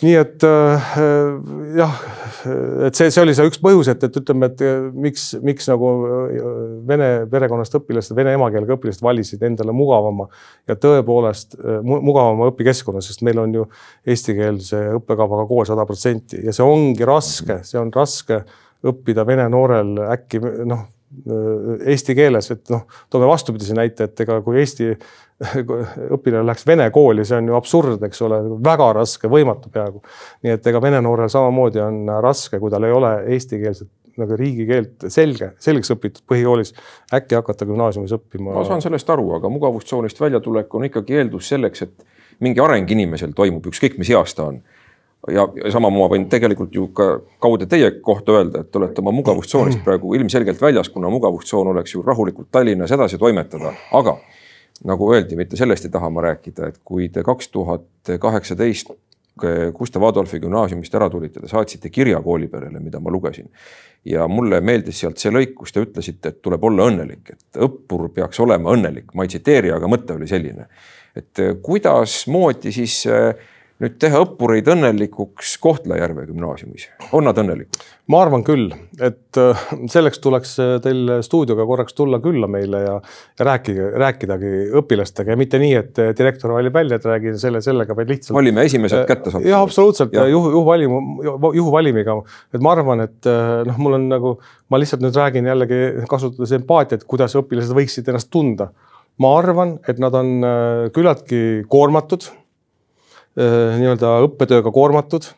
nii 0.03 0.15
et 0.15 0.45
äh, 0.47 0.91
jah, 1.79 1.95
et 2.87 2.99
see, 2.99 3.09
see 3.11 3.23
oli 3.23 3.35
see 3.35 3.49
üks 3.51 3.59
põhjus, 3.63 3.91
et, 3.91 4.05
et 4.07 4.19
ütleme, 4.21 4.51
et 4.51 4.63
miks, 4.95 5.25
miks 5.43 5.67
nagu 5.71 5.91
äh, 6.07 6.37
vene 6.89 7.09
perekonnast 7.31 7.75
õpilased, 7.81 8.15
vene 8.19 8.37
emakeelega 8.39 8.77
õpilased 8.77 9.03
valisid 9.05 9.43
endale 9.49 9.75
mugavama 9.75 10.29
ja 10.71 10.79
tõepoolest 10.79 11.59
äh, 11.59 11.81
mugavama 11.83 12.53
õpikeskkonna, 12.53 13.03
sest 13.05 13.25
meil 13.27 13.43
on 13.43 13.57
ju 13.59 13.67
eestikeelse 14.07 14.85
õppekavaga 15.01 15.49
kool 15.51 15.67
sada 15.69 15.87
protsenti 15.89 16.45
ja 16.47 16.55
see 16.55 16.67
ongi 16.67 17.09
raske, 17.09 17.61
see 17.67 17.81
on 17.81 17.91
raske 17.95 18.45
õppida 18.87 19.27
vene 19.27 19.49
noorel 19.51 19.97
äkki 20.07 20.43
noh 20.69 20.87
eesti 21.89 22.15
keeles, 22.17 22.51
et 22.53 22.69
noh, 22.73 22.85
toome 23.11 23.29
vastupidise 23.31 23.77
näite, 23.77 24.09
et 24.09 24.21
ega 24.25 24.39
kui 24.45 24.59
Eesti 24.61 24.91
õpilane 26.17 26.47
läheks 26.47 26.67
vene 26.67 26.89
kooli, 26.95 27.25
see 27.27 27.39
on 27.39 27.53
ju 27.53 27.57
absurd, 27.59 28.03
eks 28.09 28.23
ole, 28.27 28.41
väga 28.65 28.89
raske, 28.97 29.31
võimatu 29.31 29.71
peaaegu. 29.75 30.03
nii 30.43 30.57
et 30.57 30.67
ega 30.67 30.83
vene 30.83 31.01
noorel 31.05 31.31
samamoodi 31.33 31.83
on 31.85 32.01
raske, 32.25 32.59
kui 32.59 32.73
tal 32.75 32.89
ei 32.89 32.95
ole 32.95 33.13
eestikeelset 33.35 33.91
nagu 34.19 34.37
riigikeelt 34.39 35.07
selge, 35.15 35.53
selgeks 35.63 35.93
õpitud 35.95 36.25
põhikoolis, 36.27 36.73
äkki 37.15 37.39
hakata 37.39 37.69
gümnaasiumis 37.69 38.17
õppima. 38.19 38.57
ma 38.57 38.65
saan 38.67 38.83
sellest 38.83 39.11
aru, 39.15 39.31
aga 39.37 39.51
mugavustsoonist 39.53 40.19
väljatulek 40.21 40.75
on 40.75 40.89
ikkagi 40.91 41.21
eeldus 41.21 41.53
selleks, 41.55 41.87
et 41.87 42.43
mingi 42.43 42.63
areng 42.63 42.91
inimesel 42.91 43.31
toimub, 43.39 43.71
ükskõik 43.71 43.99
mis 43.99 44.11
eas 44.11 44.35
ta 44.35 44.49
on 44.51 44.59
ja, 45.27 45.47
ja 45.65 45.71
sama 45.75 45.91
ma 45.91 46.09
võin 46.11 46.27
tegelikult 46.31 46.75
ju 46.75 46.89
ka 46.95 47.09
kaude 47.43 47.67
teie 47.71 47.91
kohta 48.05 48.39
öelda, 48.39 48.63
et 48.63 48.73
te 48.73 48.81
olete 48.81 49.03
oma 49.03 49.15
mugavustsoonist 49.15 49.83
praegu 49.87 50.15
ilmselgelt 50.19 50.61
väljas, 50.63 50.91
kuna 50.95 51.11
mugavustsoon 51.13 51.73
oleks 51.75 51.95
ju 51.95 52.03
rahulikult 52.07 52.51
Tallinnas 52.55 52.93
edasi 52.95 53.19
toimetada, 53.19 53.75
aga 53.95 54.19
nagu 54.85 55.13
öeldi, 55.15 55.37
mitte 55.37 55.57
sellest 55.59 55.89
ei 55.89 55.93
taha 55.95 56.11
ma 56.11 56.23
rääkida, 56.29 56.69
et 56.69 56.81
kui 56.85 57.09
te 57.13 57.25
kaks 57.27 57.49
tuhat 57.55 58.19
kaheksateist 58.21 58.93
Gustav 59.75 60.03
Adolfi 60.03 60.41
gümnaasiumist 60.43 60.95
ära 60.99 61.09
tulite, 61.11 61.41
te 61.41 61.51
saatsite 61.51 61.91
kirja 61.95 62.21
kooliperele, 62.23 62.81
mida 62.83 63.01
ma 63.01 63.11
lugesin. 63.11 63.49
ja 64.05 64.29
mulle 64.29 64.61
meeldis 64.61 65.01
sealt 65.03 65.19
see 65.19 65.31
lõik, 65.35 65.57
kus 65.59 65.75
te 65.75 65.83
ütlesite, 65.83 66.31
et 66.31 66.43
tuleb 66.43 66.63
olla 66.65 66.87
õnnelik, 66.89 67.33
et 67.35 67.59
õppur 67.67 68.09
peaks 68.15 68.41
olema 68.41 68.71
õnnelik, 68.73 69.11
ma 69.15 69.27
ei 69.27 69.33
tsiteeri, 69.33 69.73
aga 69.75 69.91
mõte 69.91 70.15
oli 70.15 70.27
selline. 70.27 70.69
et 71.17 71.41
kuidasmoodi 71.63 72.73
siis 72.73 73.01
äh, 73.07 73.35
nüüd 73.79 73.95
teha 74.03 74.19
õppureid 74.25 74.67
õnnelikuks 74.73 75.55
Kohtla-Järve 75.63 76.25
gümnaasiumis, 76.27 76.89
on 77.15 77.29
nad 77.29 77.39
õnnelikud? 77.39 77.79
ma 78.09 78.23
arvan 78.25 78.41
küll, 78.41 78.71
et 79.05 79.39
äh, 79.39 79.63
selleks 79.93 80.23
tuleks 80.25 80.55
äh, 80.65 80.71
teil 80.83 81.19
stuudioga 81.25 81.67
korraks 81.69 81.95
tulla 81.95 82.19
külla 82.25 82.49
meile 82.51 82.81
ja, 82.81 82.95
ja 83.39 83.47
rääkige, 83.51 83.91
rääkidagi 84.01 84.53
õpilastega 84.81 85.35
ja 85.35 85.39
mitte 85.39 85.61
nii, 85.61 85.75
et 85.79 86.01
äh, 86.03 86.11
direktor 86.19 86.57
valib 86.57 86.75
välja, 86.75 86.99
et 86.99 87.07
räägi 87.07 87.35
selle, 87.39 87.61
sellega, 87.65 87.95
vaid 87.99 88.11
lihtsalt. 88.11 88.35
valime 88.39 88.65
esimesed 88.67 89.05
kätte 89.11 89.35
saada. 89.35 89.45
jah, 89.47 89.63
absoluutselt 89.63 90.17
ja. 90.17 90.25
juhu, 90.33 90.51
juhuvalim, 90.57 90.97
juhuvalimiga, 91.61 92.19
et 92.57 92.65
ma 92.65 92.75
arvan, 92.75 93.05
et 93.05 93.31
noh, 93.69 93.79
mul 93.79 93.99
on 94.01 94.11
nagu, 94.11 94.35
ma 94.73 94.81
lihtsalt 94.81 95.05
nüüd 95.05 95.17
räägin 95.21 95.53
jällegi 95.53 95.83
kasutades 96.11 96.57
empaatiat, 96.57 97.07
kuidas 97.09 97.37
õpilased 97.39 97.77
võiksid 97.77 98.09
ennast 98.09 98.33
tunda 98.33 98.73
ma 99.21 99.37
arvan, 99.37 99.77
et 99.91 100.01
nad 100.01 100.15
on 100.17 100.37
küllaltki 100.95 101.69
koormatud, 101.71 102.31
nii-öelda 103.39 104.17
õppetööga 104.27 104.73
koormatud 104.75 105.29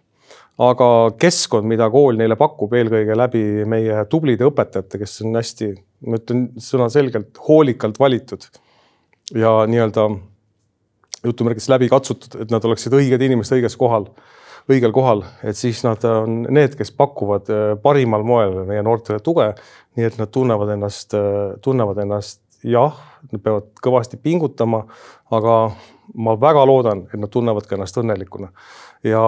aga 0.60 0.88
keskkond, 1.20 1.68
mida 1.68 1.88
kool 1.92 2.18
neile 2.20 2.36
pakub, 2.38 2.72
eelkõige 2.76 3.16
läbi 3.16 3.44
meie 3.68 4.02
tublide 4.12 4.46
õpetajate, 4.48 5.00
kes 5.00 5.20
on 5.24 5.38
hästi, 5.38 5.70
ma 6.08 6.20
ütlen 6.20 6.48
sõnaselgelt 6.60 7.40
hoolikalt 7.46 8.00
valitud 8.00 8.44
ja 9.36 9.60
nii-öelda 9.70 10.08
jutumärkides 11.24 11.68
läbi 11.72 11.88
katsutud, 11.92 12.36
et 12.42 12.52
nad 12.52 12.64
oleksid 12.64 12.94
õiged 12.96 13.24
inimesed 13.24 13.56
õiges 13.56 13.76
kohal, 13.80 14.08
õigel 14.70 14.92
kohal, 14.96 15.24
et 15.46 15.56
siis 15.56 15.80
nad 15.86 16.04
on 16.08 16.42
need, 16.52 16.76
kes 16.78 16.92
pakuvad 16.96 17.48
äh, 17.52 17.72
parimal 17.80 18.24
moel 18.26 18.60
meie 18.68 18.84
noortele 18.84 19.20
tuge, 19.24 19.52
nii 19.96 20.08
et 20.08 20.20
nad 20.20 20.32
tunnevad 20.32 20.74
ennast, 20.76 21.16
äh, 21.16 21.56
tunnevad 21.64 22.02
ennast 22.04 22.42
jah, 22.66 23.00
nad 23.32 23.44
peavad 23.44 23.72
kõvasti 23.80 24.20
pingutama, 24.20 24.84
aga 25.32 25.56
ma 26.14 26.34
väga 26.40 26.64
loodan, 26.66 27.04
et 27.12 27.20
nad 27.20 27.30
tunnevad 27.30 27.66
ka 27.68 27.76
ennast 27.76 27.98
õnnelikuna 28.00 28.50
ja 29.06 29.20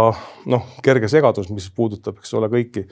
noh, 0.53 0.65
kerge 0.85 1.09
segadus, 1.09 1.49
mis 1.53 1.69
puudutab, 1.75 2.19
eks 2.21 2.35
ole, 2.37 2.49
kõiki, 2.53 2.85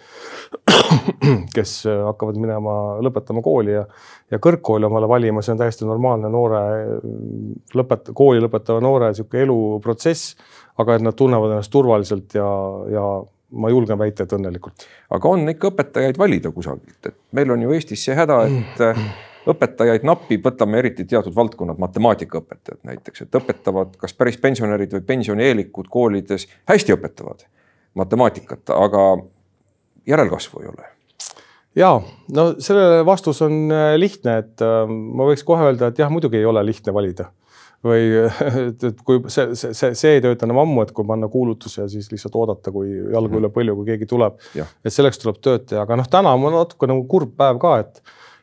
kes 1.57 1.75
hakkavad 1.89 2.39
minema, 2.41 2.77
lõpetama 3.05 3.43
kooli 3.45 3.75
ja, 3.75 3.85
ja 4.33 4.41
kõrgkooli 4.43 4.89
omale 4.89 5.09
valima, 5.11 5.45
see 5.45 5.55
on 5.55 5.61
täiesti 5.61 5.89
normaalne 5.89 6.31
noore 6.33 6.63
lõpet-, 7.77 8.15
kooli 8.17 8.41
lõpetava 8.45 8.81
noore 8.85 9.11
niisugune 9.13 9.45
eluprotsess. 9.47 10.37
aga 10.81 10.95
et 10.97 11.03
nad 11.05 11.17
tunnevad 11.17 11.53
ennast 11.53 11.73
turvaliselt 11.73 12.35
ja, 12.35 12.49
ja 12.89 13.07
ma 13.51 13.71
julgen 13.71 13.99
väita, 13.99 14.25
et 14.25 14.33
õnnelikult. 14.33 14.87
aga 15.11 15.29
on 15.29 15.49
ikka 15.53 15.75
õpetajaid 15.75 16.19
valida 16.19 16.53
kusagilt, 16.55 17.01
et 17.07 17.17
meil 17.37 17.51
on 17.51 17.63
ju 17.63 17.75
Eestis 17.77 18.05
see 18.07 18.17
häda, 18.17 18.45
et 18.47 18.87
õpetajaid 19.49 20.05
napib, 20.05 20.45
võtame 20.45 20.81
eriti 20.83 21.07
teatud 21.09 21.35
valdkonnad, 21.37 21.81
matemaatikaõpetajad 21.81 22.81
näiteks, 22.85 23.25
et 23.25 23.41
õpetavad 23.41 23.97
kas 24.01 24.15
päris 24.17 24.37
pensionärid 24.41 24.93
või 24.99 25.05
pensionieelikud 25.15 25.89
koolides 25.91 26.47
hästi 26.69 26.97
õpetavad 26.97 27.47
matemaatikat, 27.99 28.71
aga 28.77 29.05
järelkasvu 30.07 30.63
ei 30.63 30.73
ole. 30.73 30.89
Ja 31.79 31.91
no 32.35 32.47
sellele 32.59 33.05
vastus 33.07 33.43
on 33.47 33.69
äh, 33.73 33.95
lihtne, 33.99 34.39
et 34.43 34.63
äh, 34.65 34.87
ma 34.91 35.29
võiks 35.29 35.45
kohe 35.47 35.69
öelda, 35.69 35.91
et 35.91 36.01
jah, 36.03 36.11
muidugi 36.11 36.41
ei 36.41 36.49
ole 36.49 36.65
lihtne 36.67 36.95
valida. 36.95 37.31
Või 37.87 38.11
et, 38.69 38.83
et 38.91 39.03
kui 39.07 39.23
see, 39.33 39.55
see, 39.57 39.73
see, 39.77 39.95
see 39.97 40.17
ei 40.17 40.25
tööta 40.25 40.45
enam 40.49 40.61
ammu, 40.65 40.83
et 40.85 40.91
kui 40.93 41.07
panna 41.09 41.31
kuulutus 41.33 41.79
ja 41.79 41.87
siis 41.89 42.11
lihtsalt 42.13 42.37
oodata, 42.37 42.73
kui 42.75 42.91
jalgu 43.15 43.39
üle 43.41 43.53
põlju, 43.55 43.79
kui 43.79 43.93
keegi 43.93 44.09
tuleb. 44.11 44.37
et 44.59 44.93
selleks 44.93 45.23
tuleb 45.23 45.39
tööd 45.41 45.69
teha, 45.71 45.87
aga 45.87 45.97
noh, 46.03 46.11
täna 46.11 46.35
on 46.37 46.59
natuke 46.59 46.91
nagu 46.91 47.07
kurb 47.09 47.33
päev 47.39 47.63
ka, 47.63 47.79
et 47.87 48.03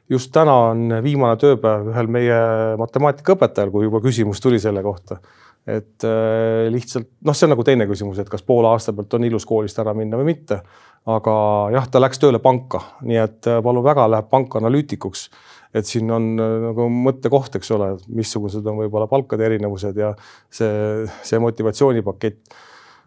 just 0.10 0.32
täna 0.36 0.54
on 0.72 1.00
viimane 1.04 1.38
tööpäev 1.42 1.92
ühel 1.92 2.10
meie 2.12 2.38
matemaatikaõpetajal, 2.80 3.72
kui 3.74 3.88
juba 3.88 4.02
küsimus 4.04 4.42
tuli 4.44 4.60
selle 4.64 4.84
kohta. 4.86 5.20
et 5.68 6.04
äh, 6.08 6.70
lihtsalt 6.72 7.10
noh, 7.28 7.36
see 7.36 7.44
on 7.44 7.52
nagu 7.52 7.64
teine 7.68 7.88
küsimus, 7.90 8.22
et 8.22 8.30
kas 8.32 8.46
poole 8.48 8.70
aasta 8.72 8.94
pealt 8.96 9.18
on 9.18 9.26
ilus 9.28 9.46
koolist 9.46 9.80
ära 9.84 9.94
minna 9.94 10.20
või 10.20 10.32
mitte. 10.32 10.62
aga 11.08 11.34
jah, 11.72 11.88
ta 11.92 12.00
läks 12.00 12.20
tööle 12.20 12.40
panka, 12.40 12.82
nii 13.04 13.20
et 13.20 13.48
äh, 13.48 13.60
palun 13.64 13.84
väga, 13.84 14.08
läheb 14.12 14.30
panka 14.32 14.62
analüütikuks. 14.62 15.30
et 15.74 15.86
siin 15.86 16.12
on 16.12 16.32
äh, 16.40 16.56
nagu 16.70 16.88
mõttekoht, 16.90 17.60
eks 17.60 17.72
ole, 17.76 17.98
missugused 18.08 18.66
on 18.66 18.80
võib-olla 18.84 19.08
palkade 19.12 19.46
erinevused 19.46 19.98
ja 19.98 20.14
see, 20.50 21.06
see 21.24 21.40
motivatsioonipakett 21.40 22.56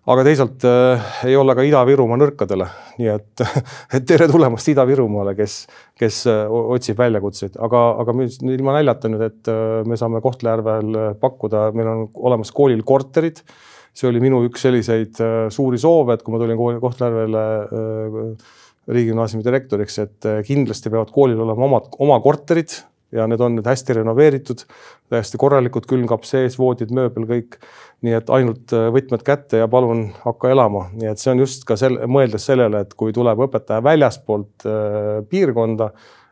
aga 0.08 0.24
teisalt 0.24 0.64
äh, 0.64 1.08
ei 1.28 1.36
olla 1.36 1.54
ka 1.56 1.64
Ida-Virumaa 1.66 2.18
nõrkadele, 2.20 2.66
nii 2.98 3.10
et, 3.12 3.42
et 3.96 4.06
tere 4.08 4.28
tulemast 4.30 4.70
Ida-Virumaale, 4.72 5.34
kes, 5.38 5.56
kes 5.98 6.22
äh, 6.30 6.44
otsib 6.48 7.00
väljakutseid, 7.00 7.58
aga, 7.60 7.82
aga 8.00 8.14
ilma 8.24 8.78
naljata 8.78 9.10
nüüd, 9.12 9.26
et 9.28 9.50
äh, 9.52 9.82
me 9.88 9.98
saame 10.00 10.22
Kohtla-Järvel 10.24 11.18
pakkuda, 11.20 11.68
meil 11.76 11.92
on 11.92 12.06
olemas 12.30 12.52
koolil 12.56 12.84
korterid. 12.86 13.44
see 13.90 14.06
oli 14.06 14.20
minu 14.22 14.44
üks 14.46 14.62
selliseid 14.62 15.20
äh, 15.20 15.48
suuri 15.52 15.78
soove, 15.78 16.14
et 16.14 16.24
kui 16.24 16.32
ma 16.32 16.40
tulin 16.40 16.58
kooli 16.58 16.80
Kohtla-Järvele 16.80 17.44
äh, 17.60 18.60
riigigümnaasiumi 18.90 19.44
direktoriks, 19.44 19.98
et 19.98 20.28
äh, 20.28 20.40
kindlasti 20.46 20.90
peavad 20.90 21.12
koolil 21.14 21.40
olema 21.44 21.66
omad, 21.68 21.90
oma 22.00 22.20
korterid 22.24 22.72
ja 23.12 23.26
need 23.30 23.42
on 23.42 23.56
nüüd 23.58 23.66
hästi 23.66 23.96
renoveeritud, 24.00 24.64
täiesti 25.10 25.40
korralikud, 25.40 25.86
külmkapp 25.90 26.26
sees, 26.28 26.58
voodid, 26.58 26.92
mööbel, 26.94 27.26
kõik. 27.30 27.58
nii 28.06 28.14
et 28.16 28.30
ainult 28.32 28.72
äh, 28.72 28.86
võtmed 28.94 29.24
kätte 29.26 29.60
ja 29.60 29.66
palun 29.68 30.06
hakka 30.22 30.54
elama, 30.54 30.86
nii 30.96 31.10
et 31.10 31.20
see 31.20 31.34
on 31.34 31.42
just 31.42 31.66
ka 31.68 31.76
selle, 31.76 32.06
mõeldes 32.08 32.46
sellele, 32.48 32.84
et 32.86 32.94
kui 32.96 33.12
tuleb 33.12 33.42
õpetaja 33.46 33.84
väljaspoolt 33.84 34.64
äh, 34.64 35.20
piirkonda, 35.28 35.90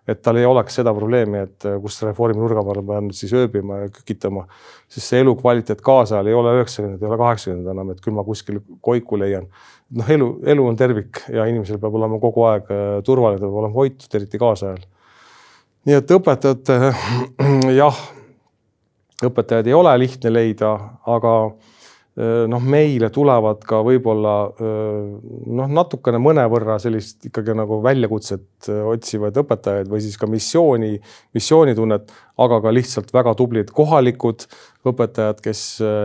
et 0.09 0.23
tal 0.25 0.39
ei 0.41 0.47
oleks 0.49 0.79
seda 0.79 0.95
probleemi, 0.97 1.43
et 1.45 1.67
äh, 1.69 1.77
kus 1.83 1.99
reformi 2.07 2.41
nurga 2.41 2.65
peal 2.65 2.81
ma 2.81 2.95
pean 2.95 3.11
siis 3.17 3.35
ööbima 3.37 3.83
ja 3.83 3.91
kükitama, 3.93 4.47
siis 4.89 5.09
see 5.11 5.21
elukvaliteet 5.25 5.83
kaasajal 5.85 6.31
ei 6.31 6.37
ole 6.39 6.55
üheksakümmend, 6.61 7.03
ei 7.03 7.11
ole 7.11 7.19
kaheksakümmend 7.21 7.73
enam, 7.75 7.91
et 7.93 8.01
küll 8.05 8.17
ma 8.17 8.25
kuskil 8.25 8.63
koiku 8.81 9.21
leian. 9.21 9.51
noh, 9.99 10.09
elu, 10.17 10.31
elu 10.55 10.65
on 10.69 10.77
tervik 10.77 11.25
ja 11.33 11.45
inimesel 11.49 11.81
peab 11.83 11.95
olema 12.01 12.21
kogu 12.23 12.47
aeg 12.49 12.71
äh, 12.73 12.87
turvaline, 13.05 13.43
ta 13.43 13.49
peab 13.51 13.61
olema 13.65 13.77
hoitud, 13.77 14.09
eriti 14.15 14.41
kaasajal 14.41 14.81
nii 15.87 15.99
et 15.99 16.15
õpetajate 16.15 16.79
jah, 17.81 17.99
õpetajaid 19.29 19.69
ei 19.71 19.77
ole 19.77 19.95
lihtne 20.03 20.33
leida, 20.33 20.73
aga 21.11 21.35
eh, 21.49 22.47
noh, 22.51 22.63
meile 22.63 23.11
tulevad 23.15 23.63
ka 23.69 23.81
võib-olla 23.87 24.35
eh, 24.55 25.05
noh, 25.59 25.71
natukene 25.81 26.21
mõnevõrra 26.23 26.79
sellist 26.83 27.29
ikkagi 27.31 27.57
nagu 27.59 27.81
väljakutset 27.85 28.71
otsivaid 28.95 29.39
õpetajaid 29.45 29.91
või 29.93 30.03
siis 30.05 30.19
ka 30.21 30.31
missiooni, 30.31 30.97
missioonitunnet, 31.37 32.13
aga 32.45 32.61
ka 32.65 32.75
lihtsalt 32.75 33.15
väga 33.15 33.35
tublid 33.39 33.73
kohalikud 33.75 34.47
õpetajad, 34.89 35.43
kes 35.45 35.65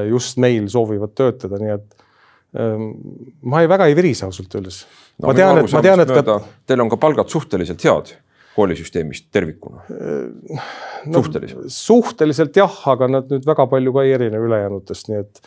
just 0.09 0.41
meil 0.41 0.69
soovivad 0.71 1.13
töötada, 1.17 1.61
nii 1.61 1.75
et 1.77 1.99
ma 2.53 3.63
ei, 3.63 3.69
väga 3.69 3.87
ei 3.89 3.95
virise 3.97 4.27
ausalt 4.27 4.51
öeldes 4.53 4.83
no,. 4.83 5.29
ma 5.29 5.33
tean, 5.33 5.57
et 5.57 5.71
ma 5.73 5.81
tean, 5.81 6.03
et 6.03 6.11
ka. 6.13 6.35
Teil 6.69 6.83
on 6.83 6.91
ka 6.91 6.99
palgad 7.01 7.31
suhteliselt 7.33 7.81
head 7.81 8.11
koolisüsteemist 8.55 9.29
tervikuna 9.33 9.83
no,? 9.89 11.21
suhteliselt? 11.21 11.69
suhteliselt 11.73 12.57
jah, 12.57 12.79
aga 12.93 13.09
nad 13.09 13.31
nüüd 13.31 13.45
väga 13.47 13.67
palju 13.71 13.93
ka 13.95 14.05
ei 14.05 14.15
erine 14.17 14.41
ülejäänutest, 14.41 15.09
nii 15.09 15.21
et, 15.21 15.41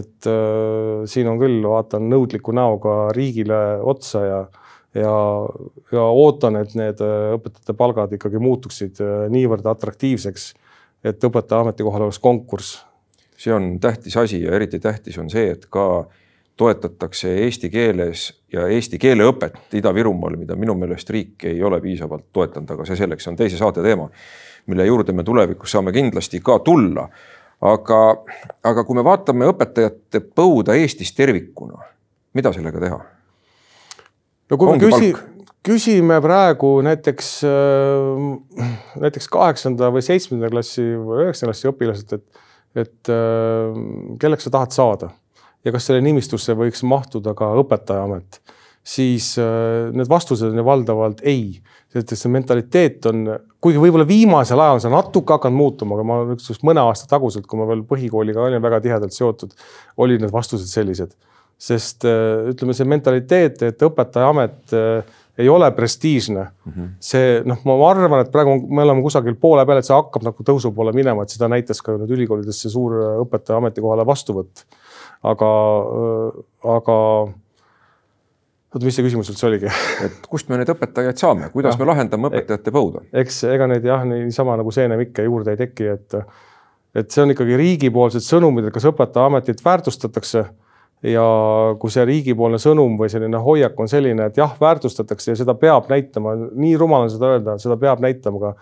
et 0.00 0.30
äh, 0.30 1.04
siin 1.10 1.30
on 1.32 1.40
küll, 1.40 1.60
vaatan 1.64 2.08
nõudliku 2.12 2.54
näoga 2.56 2.96
riigile 3.16 3.60
otsa 3.94 4.24
ja, 4.26 4.40
ja, 4.98 5.16
ja 5.94 6.06
ootan, 6.22 6.60
et 6.62 6.76
need 6.78 7.02
äh, 7.04 7.34
õpetajate 7.38 7.76
palgad 7.78 8.16
ikkagi 8.18 8.42
muutuksid 8.42 9.02
äh, 9.04 9.26
niivõrd 9.32 9.68
atraktiivseks, 9.74 10.48
et 11.08 11.28
õpetaja 11.28 11.66
ametikohal 11.66 12.08
oleks 12.08 12.22
konkurss. 12.22 12.82
see 13.42 13.54
on 13.54 13.78
tähtis 13.82 14.16
asi 14.16 14.44
ja 14.44 14.52
eriti 14.54 14.78
tähtis 14.78 15.16
on 15.18 15.30
see, 15.30 15.50
et 15.56 15.64
ka 15.72 15.86
äh, 16.04 16.21
toetatakse 16.56 17.32
eesti 17.44 17.70
keeles 17.70 18.26
ja 18.52 18.66
eesti 18.68 18.98
keele 19.00 19.24
õpet 19.30 19.74
Ida-Virumaal, 19.78 20.36
mida 20.40 20.56
minu 20.58 20.74
meelest 20.78 21.10
riik 21.10 21.46
ei 21.48 21.62
ole 21.64 21.80
piisavalt 21.80 22.28
toetanud, 22.32 22.70
aga 22.74 22.86
see 22.88 22.98
selleks 23.00 23.28
on 23.30 23.38
teise 23.38 23.58
saate 23.60 23.84
teema, 23.84 24.08
mille 24.68 24.86
juurde 24.86 25.14
me 25.16 25.24
tulevikus 25.24 25.72
saame 25.72 25.94
kindlasti 25.94 26.42
ka 26.44 26.58
tulla. 26.64 27.08
aga, 27.62 27.98
aga 28.66 28.82
kui 28.84 28.96
me 28.98 29.04
vaatame 29.06 29.46
õpetajate 29.52 30.20
põuda 30.34 30.74
Eestis 30.74 31.12
tervikuna, 31.14 31.78
mida 32.34 32.52
sellega 32.52 32.80
teha? 32.82 32.98
no 34.50 34.58
kui 34.58 34.68
Ongi 34.68 34.90
me 34.90 34.90
küsi, 34.90 35.12
küsime 35.64 36.20
praegu 36.20 36.74
näiteks, 36.82 37.32
äh, 37.46 38.68
näiteks 39.00 39.30
kaheksanda 39.32 39.92
või 39.94 40.04
seitsmenda 40.04 40.50
klassi 40.52 40.82
või 40.82 41.28
üheksanda 41.28 41.52
klassi 41.52 41.70
õpilaselt, 41.70 42.18
et, 42.18 42.44
et 42.84 43.14
äh, 43.14 43.82
kelleks 44.20 44.50
sa 44.50 44.56
tahad 44.58 44.76
saada 44.76 45.12
ja 45.64 45.72
kas 45.74 45.88
selle 45.88 46.02
nimistusse 46.04 46.56
võiks 46.58 46.82
mahtuda 46.86 47.34
ka 47.38 47.52
õpetajaamet, 47.62 48.40
siis 48.82 49.34
äh, 49.40 49.90
need 49.94 50.10
vastused 50.10 50.50
on 50.50 50.58
ju 50.58 50.66
valdavalt 50.66 51.22
ei. 51.28 51.60
sest 51.92 52.14
see 52.16 52.30
mentaliteet 52.32 53.04
on, 53.10 53.26
kuigi 53.60 53.80
võib-olla 53.80 54.06
viimasel 54.08 54.60
ajal 54.64 54.78
on 54.78 54.80
see 54.80 54.92
natuke 54.94 55.36
hakanud 55.36 55.58
muutuma, 55.58 55.98
aga 55.98 56.06
ma 56.08 56.16
just 56.32 56.64
mõne 56.64 56.80
aasta 56.80 57.10
taguselt, 57.10 57.44
kui 57.46 57.60
ma 57.60 57.66
veel 57.68 57.84
põhikooliga 57.88 58.40
olin 58.46 58.64
väga 58.64 58.80
tihedalt 58.80 59.12
seotud, 59.12 59.52
olid 60.00 60.24
need 60.24 60.32
vastused 60.32 60.70
sellised. 60.70 61.12
sest 61.62 62.02
äh, 62.08 62.48
ütleme, 62.50 62.74
see 62.74 62.88
mentaliteet, 62.88 63.60
et 63.62 63.82
õpetajaamet 63.86 64.72
äh, 64.74 65.18
ei 65.38 65.48
ole 65.48 65.70
prestiižne 65.70 66.42
mm. 66.42 66.72
-hmm. 66.72 66.88
see 67.00 67.42
noh, 67.46 67.60
ma 67.64 67.76
arvan, 67.90 68.20
et 68.20 68.32
praegu 68.32 68.56
me 68.68 68.82
oleme 68.82 69.02
kusagil 69.02 69.36
poole 69.40 69.66
peal, 69.66 69.78
et 69.78 69.86
see 69.86 69.94
hakkab 69.94 70.26
nagu 70.26 70.44
tõusu 70.48 70.72
poole 70.74 70.92
minema, 70.92 71.22
et 71.22 71.30
seda 71.30 71.48
näitas 71.48 71.82
ka 71.82 71.94
nüüd 71.96 72.10
ülikoolides 72.18 72.64
see 72.64 72.72
suur 72.72 72.96
õpetaja 73.22 73.60
ametikohale 73.62 74.06
vastuvõtt 74.06 74.66
aga, 75.22 75.50
aga 76.76 76.96
oota, 78.72 78.84
mis 78.84 78.96
see 78.96 79.06
küsimus 79.06 79.30
üldse 79.32 79.48
oligi? 79.48 79.70
et 80.06 80.26
kust 80.30 80.50
me 80.50 80.58
neid 80.60 80.72
õpetajaid 80.72 81.20
saame, 81.20 81.50
kuidas 81.54 81.76
ja. 81.76 81.82
me 81.82 81.90
lahendame 81.90 82.30
õpetajate 82.30 82.74
põuda? 82.74 83.04
eks 83.22 83.42
ega 83.52 83.68
neid 83.70 83.86
jah, 83.86 84.04
niisama 84.08 84.58
nagu 84.60 84.74
seenem 84.74 85.04
ikka 85.06 85.26
juurde 85.28 85.54
ei 85.54 85.62
teki, 85.64 85.88
et, 85.96 86.18
et 87.02 87.14
see 87.14 87.24
on 87.24 87.34
ikkagi 87.34 87.58
riigipoolsed 87.60 88.26
sõnumid, 88.26 88.68
et 88.68 88.74
kas 88.74 88.88
õpetajaametit 88.90 89.64
väärtustatakse 89.64 90.44
ja 91.12 91.26
kui 91.82 91.90
see 91.90 92.04
riigipoolne 92.06 92.60
sõnum 92.62 92.94
või 92.98 93.10
selline 93.10 93.40
hoiak 93.42 93.78
on 93.82 93.90
selline, 93.90 94.28
et 94.30 94.38
jah, 94.38 94.54
väärtustatakse 94.60 95.32
ja 95.32 95.40
seda 95.40 95.56
peab 95.58 95.90
näitama, 95.90 96.36
nii 96.54 96.76
rumal 96.78 97.08
on 97.08 97.10
seda 97.10 97.34
öelda, 97.34 97.58
seda 97.62 97.78
peab 97.80 98.02
näitama 98.04 98.42
ka 98.42 98.54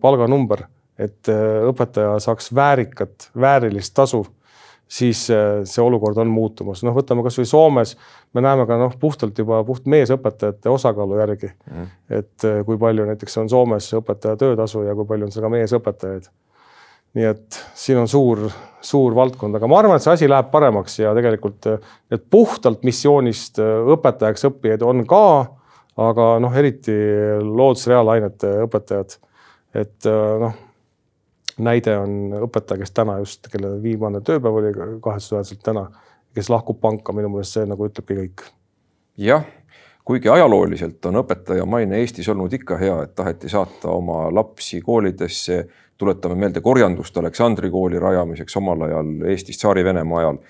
palganumber 0.00 0.64
et 0.98 1.30
õpetaja 1.30 2.16
saaks 2.22 2.50
väärikat, 2.54 3.28
väärilist 3.38 3.94
tasu 3.94 4.24
siis 4.88 5.30
äh, 5.30 5.60
see 5.68 5.84
olukord 5.84 6.18
on 6.18 6.30
muutumas, 6.32 6.82
noh, 6.86 6.96
võtame 6.96 7.22
kasvõi 7.26 7.46
Soomes, 7.48 7.94
me 8.34 8.42
näeme 8.44 8.64
ka 8.68 8.78
noh, 8.80 8.94
puhtalt 9.00 9.38
juba 9.38 9.60
puht 9.68 9.86
meesõpetajate 9.90 10.72
osakaalu 10.72 11.20
järgi. 11.20 11.52
Mm.. 11.70 11.88
et 12.20 12.48
äh, 12.48 12.60
kui 12.66 12.80
palju 12.80 13.06
näiteks 13.08 13.40
on 13.42 13.50
Soomes 13.52 13.90
õpetaja 14.00 14.38
töötasu 14.40 14.86
ja 14.86 14.96
kui 14.96 15.08
palju 15.08 15.28
on 15.28 15.34
seal 15.34 15.44
ka 15.44 15.52
meesõpetajaid. 15.52 16.30
nii 17.18 17.24
et 17.24 17.60
siin 17.74 17.98
on 17.98 18.08
suur, 18.08 18.48
suur 18.84 19.14
valdkond, 19.16 19.56
aga 19.56 19.68
ma 19.68 19.78
arvan, 19.80 19.96
et 19.96 20.04
see 20.04 20.12
asi 20.12 20.28
läheb 20.28 20.50
paremaks 20.52 20.98
ja 20.98 21.14
tegelikult 21.16 21.70
need 22.10 22.26
puhtalt 22.30 22.84
missioonist 22.88 23.60
äh, 23.64 23.92
õpetajaks 23.96 24.48
õppijaid 24.50 24.84
on 24.86 25.04
ka, 25.08 25.24
aga 25.98 26.30
noh, 26.40 26.54
eriti 26.54 26.94
loodus-reaalainete 27.42 28.54
õpetajad, 28.68 29.18
et 29.76 30.06
noh 30.06 30.54
näide 31.58 31.96
on 31.98 32.34
õpetaja, 32.46 32.82
kes 32.82 32.94
täna 32.96 33.18
just, 33.22 33.48
kelle 33.52 33.76
viimane 33.82 34.20
tööpäev 34.24 34.60
oli 34.60 34.72
kahetsusväärselt 35.04 35.62
täna, 35.64 35.88
kes 36.34 36.50
lahkub 36.52 36.80
panka, 36.80 37.14
minu 37.16 37.30
meelest 37.32 37.58
see 37.58 37.66
nagu 37.68 37.88
ütlebki 37.88 38.18
kõik. 38.20 38.46
jah, 39.18 39.44
kuigi 40.04 40.30
ajalooliselt 40.32 41.04
on 41.10 41.22
õpetaja 41.22 41.66
maine 41.66 41.98
Eestis 42.00 42.28
olnud 42.28 42.52
ikka 42.52 42.78
hea, 42.80 43.02
et 43.04 43.14
taheti 43.18 43.48
saata 43.48 43.90
oma 43.90 44.28
lapsi 44.34 44.80
koolidesse, 44.80 45.66
tuletame 45.98 46.38
meelde 46.38 46.60
korjandust 46.62 47.16
Aleksandri 47.18 47.70
kooli 47.70 47.98
rajamiseks 47.98 48.56
omal 48.56 48.86
ajal 48.86 49.14
Eestis 49.32 49.58
Tsaari-Venemaa 49.58 50.20
ajal 50.22 50.42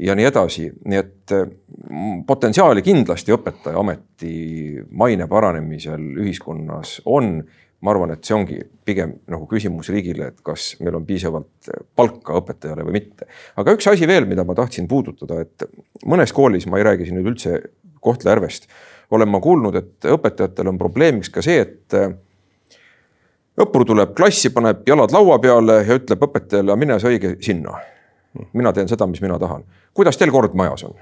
ja 0.00 0.14
nii 0.14 0.24
edasi, 0.28 0.66
nii 0.84 0.98
et 0.98 1.34
mm, 1.34 2.24
potentsiaali 2.28 2.82
kindlasti 2.84 3.34
õpetaja 3.34 3.80
ameti 3.80 4.80
maine 4.90 5.26
paranemisel 5.28 6.02
ühiskonnas 6.22 7.00
on 7.04 7.40
ma 7.84 7.92
arvan, 7.92 8.14
et 8.14 8.24
see 8.24 8.34
ongi 8.36 8.58
pigem 8.88 9.16
nagu 9.30 9.46
küsimus 9.50 9.90
riigile, 9.92 10.30
et 10.32 10.42
kas 10.44 10.74
meil 10.80 10.96
on 10.96 11.04
piisavalt 11.06 11.70
palka 11.98 12.38
õpetajale 12.40 12.86
või 12.86 12.98
mitte. 13.00 13.28
aga 13.56 13.76
üks 13.76 13.88
asi 13.90 14.08
veel, 14.08 14.28
mida 14.28 14.44
ma 14.48 14.56
tahtsin 14.56 14.88
puudutada, 14.88 15.42
et 15.44 15.66
mõnes 16.08 16.32
koolis, 16.36 16.66
ma 16.70 16.80
ei 16.80 16.86
räägi 16.88 17.08
siin 17.08 17.20
nüüd 17.20 17.34
üldse 17.34 17.58
Kohtla-Järvest, 18.06 18.68
olen 19.10 19.28
ma 19.28 19.40
kuulnud, 19.42 19.76
et 19.76 20.08
õpetajatel 20.08 20.72
on 20.72 20.78
probleemiks 20.78 21.30
ka 21.32 21.44
see, 21.44 21.60
et 21.62 21.98
õppur 23.60 23.86
tuleb 23.88 24.14
klassi, 24.16 24.50
paneb 24.54 24.86
jalad 24.88 25.12
laua 25.14 25.38
peale 25.42 25.80
ja 25.82 25.98
ütleb 26.00 26.24
õpetajale, 26.28 26.76
mine 26.80 26.98
sa 27.00 27.12
õige 27.12 27.36
sinna. 27.44 27.78
mina 28.52 28.72
teen 28.72 28.88
seda, 28.88 29.06
mis 29.06 29.20
mina 29.20 29.38
tahan. 29.38 29.64
kuidas 29.94 30.16
teil 30.16 30.30
kord 30.30 30.54
majas 30.54 30.84
on? 30.84 30.96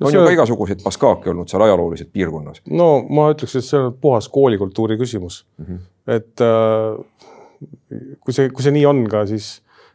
On 0.00 0.10
see... 0.10 0.18
ju 0.18 0.26
ka 0.26 0.34
igasuguseid 0.36 0.84
paskaake 0.84 1.32
olnud 1.32 1.50
seal 1.50 1.64
ajalooliselt 1.66 2.12
piirkonnas. 2.12 2.62
no 2.70 2.90
ma 3.08 3.30
ütleks, 3.34 3.56
et 3.58 3.66
see 3.66 3.80
on 3.80 3.96
puhas 4.00 4.28
koolikultuuri 4.32 4.98
küsimus 5.00 5.42
mm. 5.58 5.66
-hmm. 5.66 5.82
et 6.16 6.44
äh, 6.46 7.26
kui 8.24 8.36
see, 8.36 8.48
kui 8.54 8.64
see 8.64 8.74
nii 8.76 8.86
on 8.88 9.04
ka, 9.10 9.24
siis, 9.28 9.50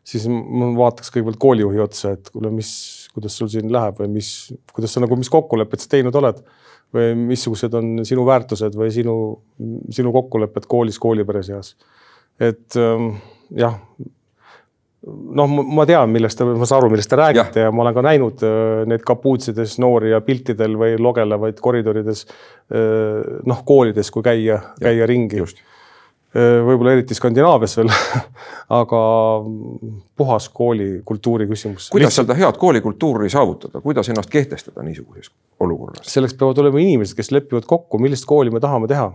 siis 0.06 0.28
ma 0.30 0.70
vaataks 0.78 1.12
kõigepealt 1.14 1.42
koolijuhi 1.42 1.82
otsa, 1.86 2.14
et 2.18 2.30
kuule, 2.34 2.52
mis, 2.54 2.70
kuidas 3.16 3.38
sul 3.40 3.50
siin 3.52 3.72
läheb 3.74 4.02
või 4.02 4.12
mis, 4.20 4.30
kuidas 4.74 4.96
sa 4.96 5.04
nagu, 5.04 5.18
mis 5.20 5.32
kokkulepped 5.34 5.82
sa 5.82 5.92
teinud 5.96 6.16
oled 6.22 6.44
või 6.96 7.14
missugused 7.34 7.74
on 7.76 8.06
sinu 8.08 8.26
väärtused 8.28 8.76
või 8.78 8.92
sinu, 8.94 9.16
sinu 9.94 10.14
kokkulepped 10.16 10.68
koolis, 10.72 11.00
koolipere 11.02 11.42
seas. 11.44 11.74
et 12.40 12.78
ähm, 12.80 13.16
jah, 13.56 13.80
noh, 15.06 15.50
ma 15.78 15.86
tean, 15.88 16.10
millest 16.14 16.40
te, 16.40 16.48
ma 16.48 16.66
saan 16.68 16.82
aru, 16.82 16.90
millest 16.94 17.12
te 17.12 17.20
räägite 17.20 17.62
ja. 17.62 17.70
ja 17.70 17.76
ma 17.76 17.86
olen 17.86 17.96
ka 17.98 18.04
näinud 18.06 18.44
äh, 18.46 18.82
neid 18.90 19.06
kapuutsides 19.06 19.78
noori 19.84 20.14
ja 20.14 20.22
piltidel 20.26 20.78
või 20.80 20.98
logelevaid 21.02 21.62
koridorides 21.64 22.26
äh, 22.26 23.40
noh, 23.46 23.64
koolides, 23.68 24.12
kui 24.14 24.26
käia, 24.26 24.60
käia 24.82 25.08
ringi. 25.10 25.44
Äh, 25.46 26.58
võib-olla 26.66 26.96
eriti 26.96 27.18
Skandinaavias 27.18 27.78
veel 27.80 27.94
aga 28.80 29.02
puhas 30.18 30.50
koolikultuuri 30.50 31.50
küsimus. 31.52 31.92
kuidas 31.94 32.14
Lihtsalt... 32.14 32.32
seda 32.32 32.40
head 32.42 32.60
koolikultuuri 32.62 33.30
saavutada, 33.34 33.84
kuidas 33.86 34.10
ennast 34.10 34.34
kehtestada 34.34 34.86
niisuguses 34.88 35.30
olukorras? 35.60 36.10
selleks 36.10 36.38
peavad 36.40 36.66
olema 36.66 36.82
inimesed, 36.82 37.18
kes 37.20 37.32
lepivad 37.36 37.70
kokku, 37.70 38.02
millist 38.02 38.26
kooli 38.30 38.54
me 38.54 38.64
tahame 38.64 38.90
teha 38.92 39.12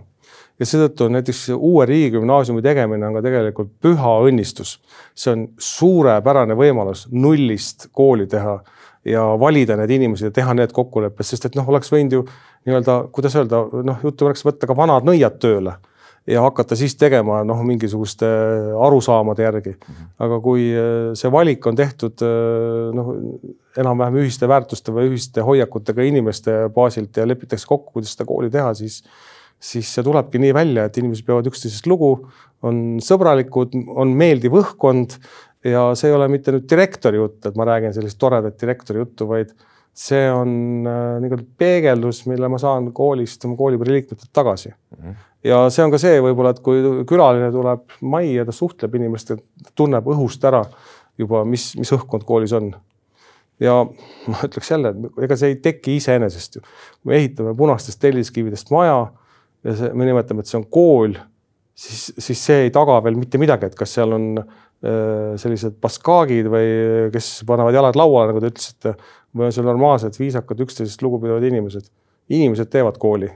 ja 0.59 0.67
seetõttu 0.67 1.07
on 1.07 1.17
näiteks 1.17 1.49
uue 1.55 1.85
riigigümnaasiumi 1.89 2.61
tegemine 2.65 3.07
on 3.07 3.17
ka 3.17 3.23
tegelikult 3.25 3.71
püha 3.81 4.13
õnnistus. 4.27 4.77
see 5.15 5.33
on 5.33 5.47
suurepärane 5.57 6.57
võimalus 6.57 7.07
nullist 7.11 7.89
kooli 7.91 8.27
teha 8.27 8.59
ja 9.05 9.23
valida 9.39 9.77
need 9.77 9.89
inimesed 9.97 10.29
ja 10.29 10.31
teha 10.31 10.53
need 10.53 10.73
kokkulepped, 10.75 11.25
sest 11.25 11.45
et 11.45 11.55
noh, 11.57 11.69
oleks 11.69 11.91
võinud 11.91 12.19
ju 12.19 12.25
nii-öelda, 12.67 12.97
kuidas 13.13 13.35
öelda, 13.35 13.63
noh, 13.83 14.03
jutumärkis 14.03 14.45
võtta 14.45 14.69
ka 14.69 14.77
vanad 14.77 15.07
nõiad 15.07 15.39
tööle 15.41 15.79
ja 16.29 16.43
hakata 16.45 16.77
siis 16.77 16.93
tegema 16.99 17.41
noh, 17.47 17.63
mingisuguste 17.65 18.27
arusaamade 18.85 19.43
järgi. 19.43 19.73
aga 20.21 20.39
kui 20.43 20.67
äh, 20.69 21.13
see 21.17 21.31
valik 21.33 21.65
on 21.67 21.77
tehtud 21.77 22.21
äh, 22.25 22.91
noh, 22.93 23.13
enam-vähem 23.81 24.21
ühiste 24.21 24.49
väärtuste 24.49 24.93
või 24.93 25.09
ühiste 25.09 25.41
hoiakutega 25.45 26.05
inimeste 26.05 26.57
baasilt 26.75 27.17
ja 27.17 27.25
lepitakse 27.27 27.67
kokku, 27.67 27.97
kuidas 27.97 28.13
seda 28.13 28.27
kooli 28.29 28.51
teha, 28.53 28.73
siis 28.77 29.01
siis 29.61 29.89
see 29.93 30.05
tulebki 30.05 30.41
nii 30.41 30.53
välja, 30.57 30.87
et 30.87 30.97
inimesed 30.97 31.27
peavad 31.27 31.47
üksteisest 31.51 31.87
lugu, 31.89 32.15
on 32.65 32.99
sõbralikud, 33.03 33.75
on 33.99 34.13
meeldiv 34.17 34.55
õhkkond 34.61 35.17
ja 35.65 35.91
see 35.97 36.09
ei 36.09 36.17
ole 36.17 36.27
mitte 36.31 36.53
nüüd 36.53 36.67
direktori 36.69 37.21
jutt, 37.21 37.45
et 37.45 37.57
ma 37.57 37.67
räägin 37.69 37.93
sellist 37.95 38.19
toredat 38.21 38.57
direktori 38.61 39.01
juttu, 39.01 39.27
vaid 39.29 39.53
see 39.97 40.23
on 40.31 40.51
äh, 40.87 41.17
nii-öelda 41.21 41.45
peegeldus, 41.59 42.23
mille 42.29 42.47
ma 42.49 42.57
saan 42.61 42.89
koolist 42.95 43.43
oma 43.45 43.57
koolipere 43.59 43.97
liikmetelt 43.97 44.31
tagasi 44.33 44.69
mm. 44.71 45.01
-hmm. 45.01 45.17
ja 45.49 45.65
see 45.69 45.83
on 45.85 45.91
ka 45.91 45.99
see 46.01 46.21
võib-olla, 46.23 46.55
et 46.55 46.61
kui 46.63 47.03
külaline 47.07 47.51
tuleb 47.51 47.97
majja, 48.01 48.45
ta 48.47 48.55
suhtleb 48.55 48.95
inimestega, 48.95 49.43
tunneb 49.75 50.07
õhust 50.07 50.47
ära 50.47 50.63
juba, 51.19 51.43
mis, 51.45 51.73
mis 51.77 51.91
õhkkond 51.91 52.23
koolis 52.25 52.55
on 52.57 52.71
ja 53.61 53.81
ma 54.31 54.45
ütleks 54.47 54.71
jälle, 54.71 54.93
et 54.95 55.23
ega 55.27 55.37
see 55.37 55.53
ei 55.53 55.59
teki 55.61 55.97
iseenesest 55.99 56.55
ju. 56.55 56.61
me 57.03 57.19
ehitame 57.19 57.53
punastest 57.57 57.99
telliskividest 58.01 58.71
maja 58.71 59.11
ja 59.65 59.75
see, 59.77 59.91
me 59.93 60.07
nimetame, 60.07 60.43
et 60.43 60.49
see 60.49 60.59
on 60.59 60.65
kool, 60.73 61.15
siis, 61.77 62.09
siis 62.17 62.41
see 62.49 62.65
ei 62.67 62.73
taga 62.73 62.99
veel 63.05 63.19
mitte 63.19 63.41
midagi, 63.41 63.69
et 63.69 63.77
kas 63.77 63.93
seal 63.97 64.15
on 64.17 64.27
äh, 64.41 65.35
sellised 65.41 65.77
baskaagid 65.83 66.49
või 66.51 66.71
kes 67.13 67.33
panevad 67.49 67.77
jalad 67.77 67.99
lauale, 67.99 68.31
nagu 68.31 68.41
te 68.43 68.51
ütlesite, 68.53 68.95
või 69.37 69.47
on 69.49 69.55
seal 69.55 69.69
normaalsed, 69.69 70.17
viisakad, 70.19 70.65
üksteisest 70.65 71.05
lugupidavad 71.05 71.45
inimesed. 71.47 71.87
inimesed 72.31 72.69
teevad 72.71 72.97
kooli. 72.97 73.31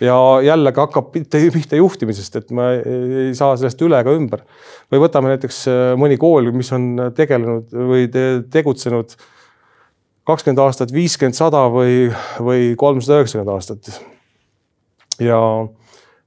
ja 0.00 0.16
jällegi 0.42 0.80
hakkab 0.80 1.10
pihta 1.12 1.76
juhtimisest, 1.76 2.36
et 2.36 2.50
ma 2.50 2.70
ei 2.80 3.34
saa 3.36 3.56
sellest 3.56 3.82
üle 3.82 4.00
ega 4.00 4.14
ümber. 4.16 4.44
või 4.92 5.04
võtame 5.06 5.34
näiteks 5.34 5.66
äh, 5.68 5.84
mõni 5.96 6.18
kool, 6.20 6.52
mis 6.52 6.72
on 6.72 7.12
tegelenud 7.16 7.72
või 7.72 8.08
te, 8.12 8.42
tegutsenud 8.50 9.16
kakskümmend 10.24 10.60
aastat, 10.62 10.92
viiskümmend, 10.94 11.34
sada 11.34 11.66
või, 11.72 12.12
või 12.38 12.74
kolmsada 12.78 13.20
üheksakümmend 13.20 13.56
aastat 13.56 14.11
ja 15.20 15.40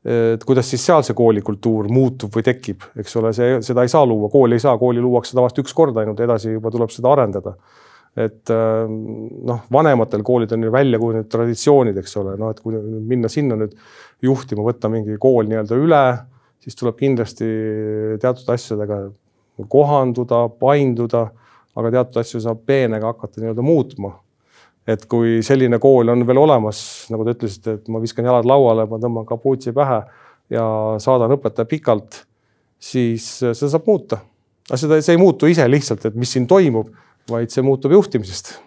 et 0.06 0.44
kuidas 0.46 0.68
siis 0.70 0.84
seal 0.86 1.02
see 1.06 1.16
koolikultuur 1.18 1.88
muutub 1.90 2.34
või 2.36 2.46
tekib, 2.46 2.84
eks 3.02 3.16
ole, 3.18 3.32
see, 3.34 3.58
seda 3.66 3.86
ei 3.86 3.90
saa 3.90 4.06
luua, 4.06 4.30
kooli 4.30 4.60
ei 4.60 4.62
saa, 4.62 4.78
kooli 4.78 5.02
luuakse 5.02 5.34
tavaliselt 5.34 5.64
üks 5.64 5.74
kord 5.74 5.98
ainult, 5.98 6.22
edasi 6.22 6.54
juba 6.54 6.70
tuleb 6.74 6.94
seda 6.94 7.14
arendada. 7.16 7.56
et 8.16 8.48
noh, 8.48 9.64
vanematel 9.74 10.22
koolidel 10.24 10.56
on 10.60 10.64
ju 10.64 10.72
välja 10.72 11.00
kujunenud 11.02 11.28
traditsioonid, 11.28 11.98
eks 12.00 12.14
ole, 12.22 12.38
noh, 12.40 12.54
et 12.54 12.62
kui 12.64 12.78
minna 12.80 13.28
sinna 13.28 13.58
nüüd 13.60 13.74
juhtima, 14.24 14.64
võtta 14.64 14.92
mingi 14.94 15.18
kool 15.20 15.50
nii-öelda 15.50 15.80
üle, 15.82 16.04
siis 16.64 16.78
tuleb 16.80 16.96
kindlasti 17.02 17.50
teatud 18.22 18.54
asjadega 18.54 19.02
kohanduda, 19.68 20.46
painduda, 20.62 21.26
aga 21.76 21.92
teatud 21.98 22.22
asju 22.22 22.40
saab 22.46 22.62
peenega 22.70 23.12
hakata 23.12 23.42
nii-öelda 23.42 23.66
muutma 23.66 24.14
et 24.88 25.08
kui 25.10 25.40
selline 25.46 25.80
kool 25.82 26.12
on 26.14 26.22
veel 26.28 26.40
olemas, 26.44 26.80
nagu 27.14 27.26
te 27.26 27.34
ütlesite, 27.36 27.80
et 27.80 27.90
ma 27.92 28.02
viskan 28.04 28.28
jalad 28.28 28.46
lauale, 28.50 28.86
ma 28.90 29.00
tõmban 29.02 29.26
kapuutsi 29.30 29.74
pähe 29.76 30.04
ja 30.54 30.66
saadan 31.02 31.34
õpetaja 31.38 31.66
pikalt, 31.70 32.22
siis 32.78 33.28
seda 33.42 33.72
saab 33.72 33.90
muuta. 33.90 34.22
aga 34.70 34.80
seda, 34.82 35.02
see 35.02 35.18
ei 35.18 35.22
muutu 35.22 35.50
ise 35.50 35.66
lihtsalt, 35.70 36.06
et 36.06 36.16
mis 36.16 36.32
siin 36.32 36.46
toimub, 36.50 36.92
vaid 37.30 37.54
see 37.54 37.66
muutub 37.66 37.94
juhtimisest. 37.98 38.60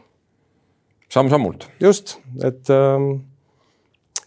samm-sammult. 1.09 1.69
just, 1.81 2.19
et 2.45 2.71
ähm, 2.75 3.13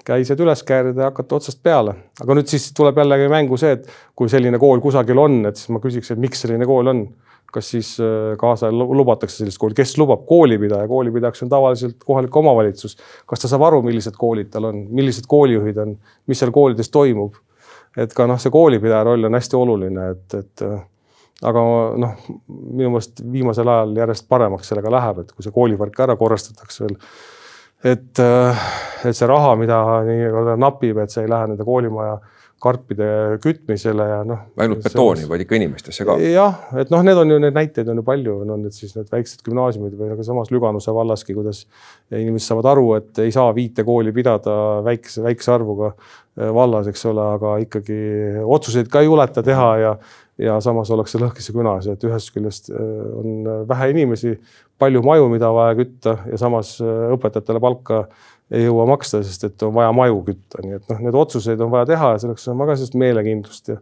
käised 0.07 0.39
üles 0.39 0.63
käärida 0.63 1.05
ja 1.05 1.09
hakata 1.11 1.37
otsast 1.37 1.59
peale, 1.63 1.93
aga 2.21 2.37
nüüd 2.37 2.47
siis 2.49 2.71
tuleb 2.77 2.97
jällegi 3.03 3.27
mängu 3.31 3.59
see, 3.59 3.75
et 3.75 3.91
kui 4.15 4.31
selline 4.31 4.59
kool 4.59 4.79
kusagil 4.81 5.19
on, 5.19 5.41
et 5.49 5.59
siis 5.59 5.69
ma 5.75 5.83
küsiks, 5.83 6.13
et 6.13 6.21
miks 6.21 6.41
selline 6.45 6.65
kool 6.69 6.87
on 6.93 7.03
kas 7.51 7.71
siis 7.73 7.93
äh, 7.99 8.33
kaasa 8.39 8.71
lubatakse 8.71 9.41
sellist 9.41 9.59
kooli, 9.61 9.75
kes 9.77 9.97
lubab 9.99 10.25
koolipidaja, 10.29 10.87
koolipidajaks 10.87 11.43
on 11.45 11.51
tavaliselt 11.51 12.03
kohalik 12.05 12.35
omavalitsus. 12.35 12.97
kas 13.25 13.43
ta 13.43 13.51
saab 13.51 13.67
aru, 13.69 13.81
millised 13.85 14.17
koolid 14.19 14.51
tal 14.53 14.69
on, 14.71 14.85
millised 14.89 15.27
koolijuhid 15.31 15.77
on, 15.83 15.97
mis 16.27 16.39
seal 16.39 16.53
koolides 16.55 16.91
toimub? 16.91 17.35
et 17.97 18.13
ka 18.15 18.27
noh, 18.27 18.39
see 18.39 18.53
koolipidaja 18.53 19.03
roll 19.03 19.27
on 19.27 19.35
hästi 19.35 19.57
oluline, 19.59 20.07
et, 20.15 20.39
et 20.39 20.63
äh, 20.67 20.79
aga 21.51 21.63
noh, 21.99 22.17
minu 22.47 22.93
meelest 22.93 23.23
viimasel 23.33 23.69
ajal 23.73 23.95
järjest 24.03 24.27
paremaks 24.31 24.71
sellega 24.71 24.93
läheb, 24.93 25.23
et 25.23 25.31
kui 25.35 25.45
see 25.45 25.55
koolivõrk 25.55 26.03
ära 26.05 26.15
korrastatakse 26.19 26.85
veel. 26.85 26.99
et, 27.83 28.19
äh, 28.21 28.67
et 29.09 29.17
see 29.17 29.27
raha, 29.27 29.55
mida 29.59 29.81
nii-öelda 30.07 30.55
napib, 30.61 31.01
et 31.01 31.11
see 31.11 31.25
ei 31.25 31.31
lähe 31.31 31.51
nende 31.51 31.67
koolimaja 31.67 32.19
karpide 32.61 33.07
kütmisele 33.41 34.05
ja 34.05 34.19
noh. 34.27 34.43
ainult 34.61 34.83
betooni, 34.85 35.25
vaid 35.29 35.43
ikka 35.45 35.57
inimestesse 35.57 36.05
ka. 36.05 36.17
jah, 36.21 36.59
et 36.77 36.91
noh, 36.93 37.01
need 37.05 37.17
on 37.17 37.33
ju 37.33 37.39
need 37.41 37.57
näiteid 37.57 37.89
on 37.89 38.01
ju 38.01 38.05
palju, 38.05 38.35
on 38.45 38.65
need 38.67 38.75
siis 38.75 38.93
need 38.97 39.09
väiksed 39.11 39.41
gümnaasiumid 39.47 39.95
või 39.97 40.11
nagu 40.11 40.25
samas 40.25 40.51
Lüganuse 40.53 40.93
vallaski, 40.93 41.35
kuidas 41.37 41.63
inimesed 42.13 42.51
saavad 42.51 42.71
aru, 42.75 42.87
et 42.99 43.21
ei 43.25 43.33
saa 43.33 43.49
viite 43.57 43.85
kooli 43.87 44.13
pidada 44.13 44.55
väikese, 44.85 45.23
väikese 45.25 45.55
arvuga 45.55 45.93
äh, 45.93 46.51
vallas, 46.53 46.89
eks 46.91 47.07
ole, 47.09 47.27
aga 47.39 47.55
ikkagi 47.65 48.01
otsuseid 48.45 48.91
ka 48.93 49.01
ei 49.01 49.09
juleta 49.09 49.45
teha 49.45 49.71
ja 49.81 49.95
ja 50.41 50.55
samas 50.63 50.89
ollakse 50.89 51.19
lõhkise 51.21 51.53
künas, 51.53 51.85
et 51.91 52.03
ühest 52.07 52.31
küljest 52.33 52.71
äh, 52.73 52.77
on 53.17 53.65
vähe 53.69 53.91
inimesi, 53.93 54.37
palju 54.81 55.01
maju, 55.05 55.27
mida 55.33 55.49
vaja 55.53 55.75
kütta 55.77 56.15
ja 56.29 56.37
samas 56.41 56.77
õpetajatele 56.81 57.61
palka 57.61 58.05
ei 58.51 58.65
jõua 58.65 58.85
maksta, 58.89 59.21
sest 59.23 59.45
et 59.47 59.63
on 59.63 59.73
vaja 59.75 59.91
maju 59.95 60.23
kütta, 60.27 60.63
nii 60.63 60.77
et 60.79 60.89
noh, 60.91 61.03
need 61.07 61.17
otsuseid 61.17 61.61
on 61.63 61.71
vaja 61.71 61.87
teha 61.93 62.15
ja 62.15 62.23
selleks 62.25 62.47
on 62.51 62.59
vaja 62.59 62.79
sellist 62.79 62.97
meelekindlust 62.99 63.71
ja 63.73 63.81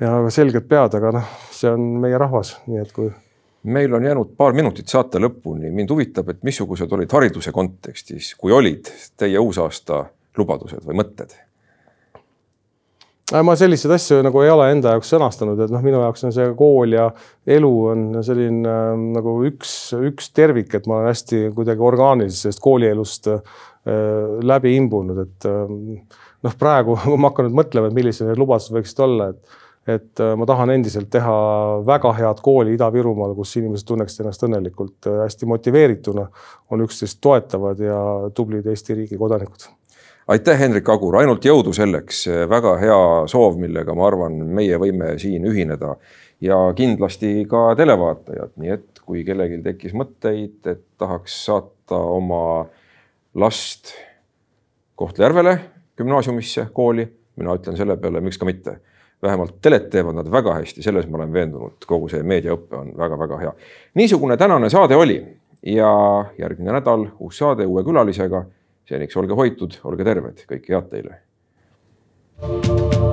ja 0.00 0.12
selget 0.30 0.68
pead, 0.70 0.94
aga 0.94 1.10
noh, 1.18 1.32
see 1.54 1.72
on 1.72 1.88
meie 2.02 2.18
rahvas, 2.20 2.54
nii 2.70 2.82
et 2.82 2.92
kui 2.94 3.08
meil 3.68 3.94
on 3.94 4.04
jäänud 4.04 4.36
paar 4.38 4.54
minutit 4.56 4.88
saate 4.88 5.20
lõpuni, 5.22 5.72
mind 5.74 5.90
huvitab, 5.90 6.30
et 6.30 6.46
missugused 6.46 6.92
olid 6.94 7.12
hariduse 7.12 7.52
kontekstis, 7.54 8.32
kui 8.38 8.54
olid 8.54 8.90
teie 9.18 9.38
uusaasta 9.42 10.04
lubadused 10.38 10.86
või 10.86 11.02
mõtted? 11.02 11.34
ma 13.44 13.52
selliseid 13.60 13.92
asju 13.92 14.22
nagu 14.24 14.40
ei 14.40 14.48
ole 14.48 14.70
enda 14.72 14.94
jaoks 14.94 15.10
sõnastanud, 15.12 15.58
et 15.60 15.72
noh, 15.72 15.82
minu 15.84 15.98
jaoks 16.00 16.24
on 16.24 16.32
see 16.32 16.46
kool 16.56 16.94
ja 16.96 17.10
elu 17.58 17.72
on 17.90 18.06
selline 18.24 18.70
äh, 18.70 19.02
nagu 19.18 19.34
üks, 19.44 19.72
üks 19.92 20.30
tervik, 20.32 20.72
et 20.78 20.88
ma 20.88 21.02
olen 21.02 21.10
hästi 21.10 21.42
kuidagi 21.56 21.84
orgaaniliselt 21.90 22.46
sellest 22.46 22.62
koolielust 22.64 23.28
äh, 23.34 23.58
läbi 23.88 24.74
imbunud, 24.78 25.22
et 25.24 25.48
äh, 25.48 25.72
noh, 26.44 26.58
praegu 26.60 26.98
kui 27.04 27.20
ma 27.20 27.32
hakkan 27.32 27.48
nüüd 27.48 27.58
mõtlema, 27.62 27.90
et 27.90 27.96
millised 27.96 28.28
need 28.28 28.40
lubadused 28.40 28.76
võiksid 28.76 29.02
olla, 29.06 29.32
et 29.34 29.58
et 29.88 30.20
ma 30.36 30.44
tahan 30.44 30.68
endiselt 30.74 31.08
teha 31.08 31.34
väga 31.86 32.10
head 32.18 32.42
kooli 32.44 32.74
Ida-Virumaal, 32.76 33.30
kus 33.32 33.54
inimesed 33.56 33.86
tunneksid 33.88 34.20
ennast 34.20 34.42
õnnelikult, 34.44 35.08
hästi 35.22 35.48
motiveerituna, 35.48 36.26
on 36.68 36.84
üksteist 36.84 37.22
toetavad 37.24 37.80
ja 37.80 37.96
tublid 38.36 38.68
Eesti 38.68 38.98
riigi 38.98 39.16
kodanikud. 39.16 39.64
Aitäh, 40.28 40.58
Hendrik 40.60 40.88
Agur, 40.92 41.16
ainult 41.22 41.46
jõudu 41.48 41.72
selleks, 41.72 42.26
väga 42.52 42.74
hea 42.82 42.98
soov, 43.32 43.56
millega 43.56 43.94
ma 43.96 44.10
arvan, 44.10 44.34
meie 44.58 44.76
võime 44.76 45.14
siin 45.16 45.48
ühineda. 45.48 45.94
Ja 46.44 46.58
kindlasti 46.76 47.46
ka 47.48 47.70
televaatajad, 47.78 48.52
nii 48.60 48.74
et 48.74 49.00
kui 49.08 49.24
kellelgi 49.24 49.62
tekkis 49.64 49.96
mõtteid, 49.96 50.58
et 50.68 50.84
tahaks 51.00 51.38
saata 51.46 51.96
oma 51.96 52.42
last 53.38 53.94
Kohtla-Järvele 54.98 55.58
gümnaasiumisse, 55.98 56.66
kooli, 56.72 57.08
mina 57.36 57.54
ütlen 57.54 57.76
selle 57.76 57.96
peale, 57.96 58.20
miks 58.20 58.38
ka 58.38 58.46
mitte. 58.46 58.80
vähemalt 59.22 59.56
telet 59.62 59.88
teevad 59.90 60.14
nad 60.14 60.28
väga 60.30 60.52
hästi, 60.54 60.82
selles 60.82 61.08
ma 61.10 61.18
olen 61.18 61.32
veendunud, 61.32 61.82
kogu 61.86 62.06
see 62.08 62.22
meediaõpe 62.22 62.76
on 62.78 62.92
väga-väga 62.98 63.38
hea. 63.40 63.52
niisugune 63.94 64.36
tänane 64.36 64.70
saade 64.70 64.96
oli 64.96 65.18
ja 65.62 65.90
järgmine 66.38 66.72
nädal 66.72 67.08
uus 67.18 67.38
saade 67.38 67.66
uue 67.66 67.82
külalisega 67.84 68.44
seniks 68.88 69.16
olge 69.16 69.34
hoitud, 69.34 69.74
olge 69.84 70.04
terved, 70.04 70.46
kõike 70.46 70.74
head 70.74 70.88
teile. 70.90 71.20
thank 72.40 72.94
you 72.94 73.07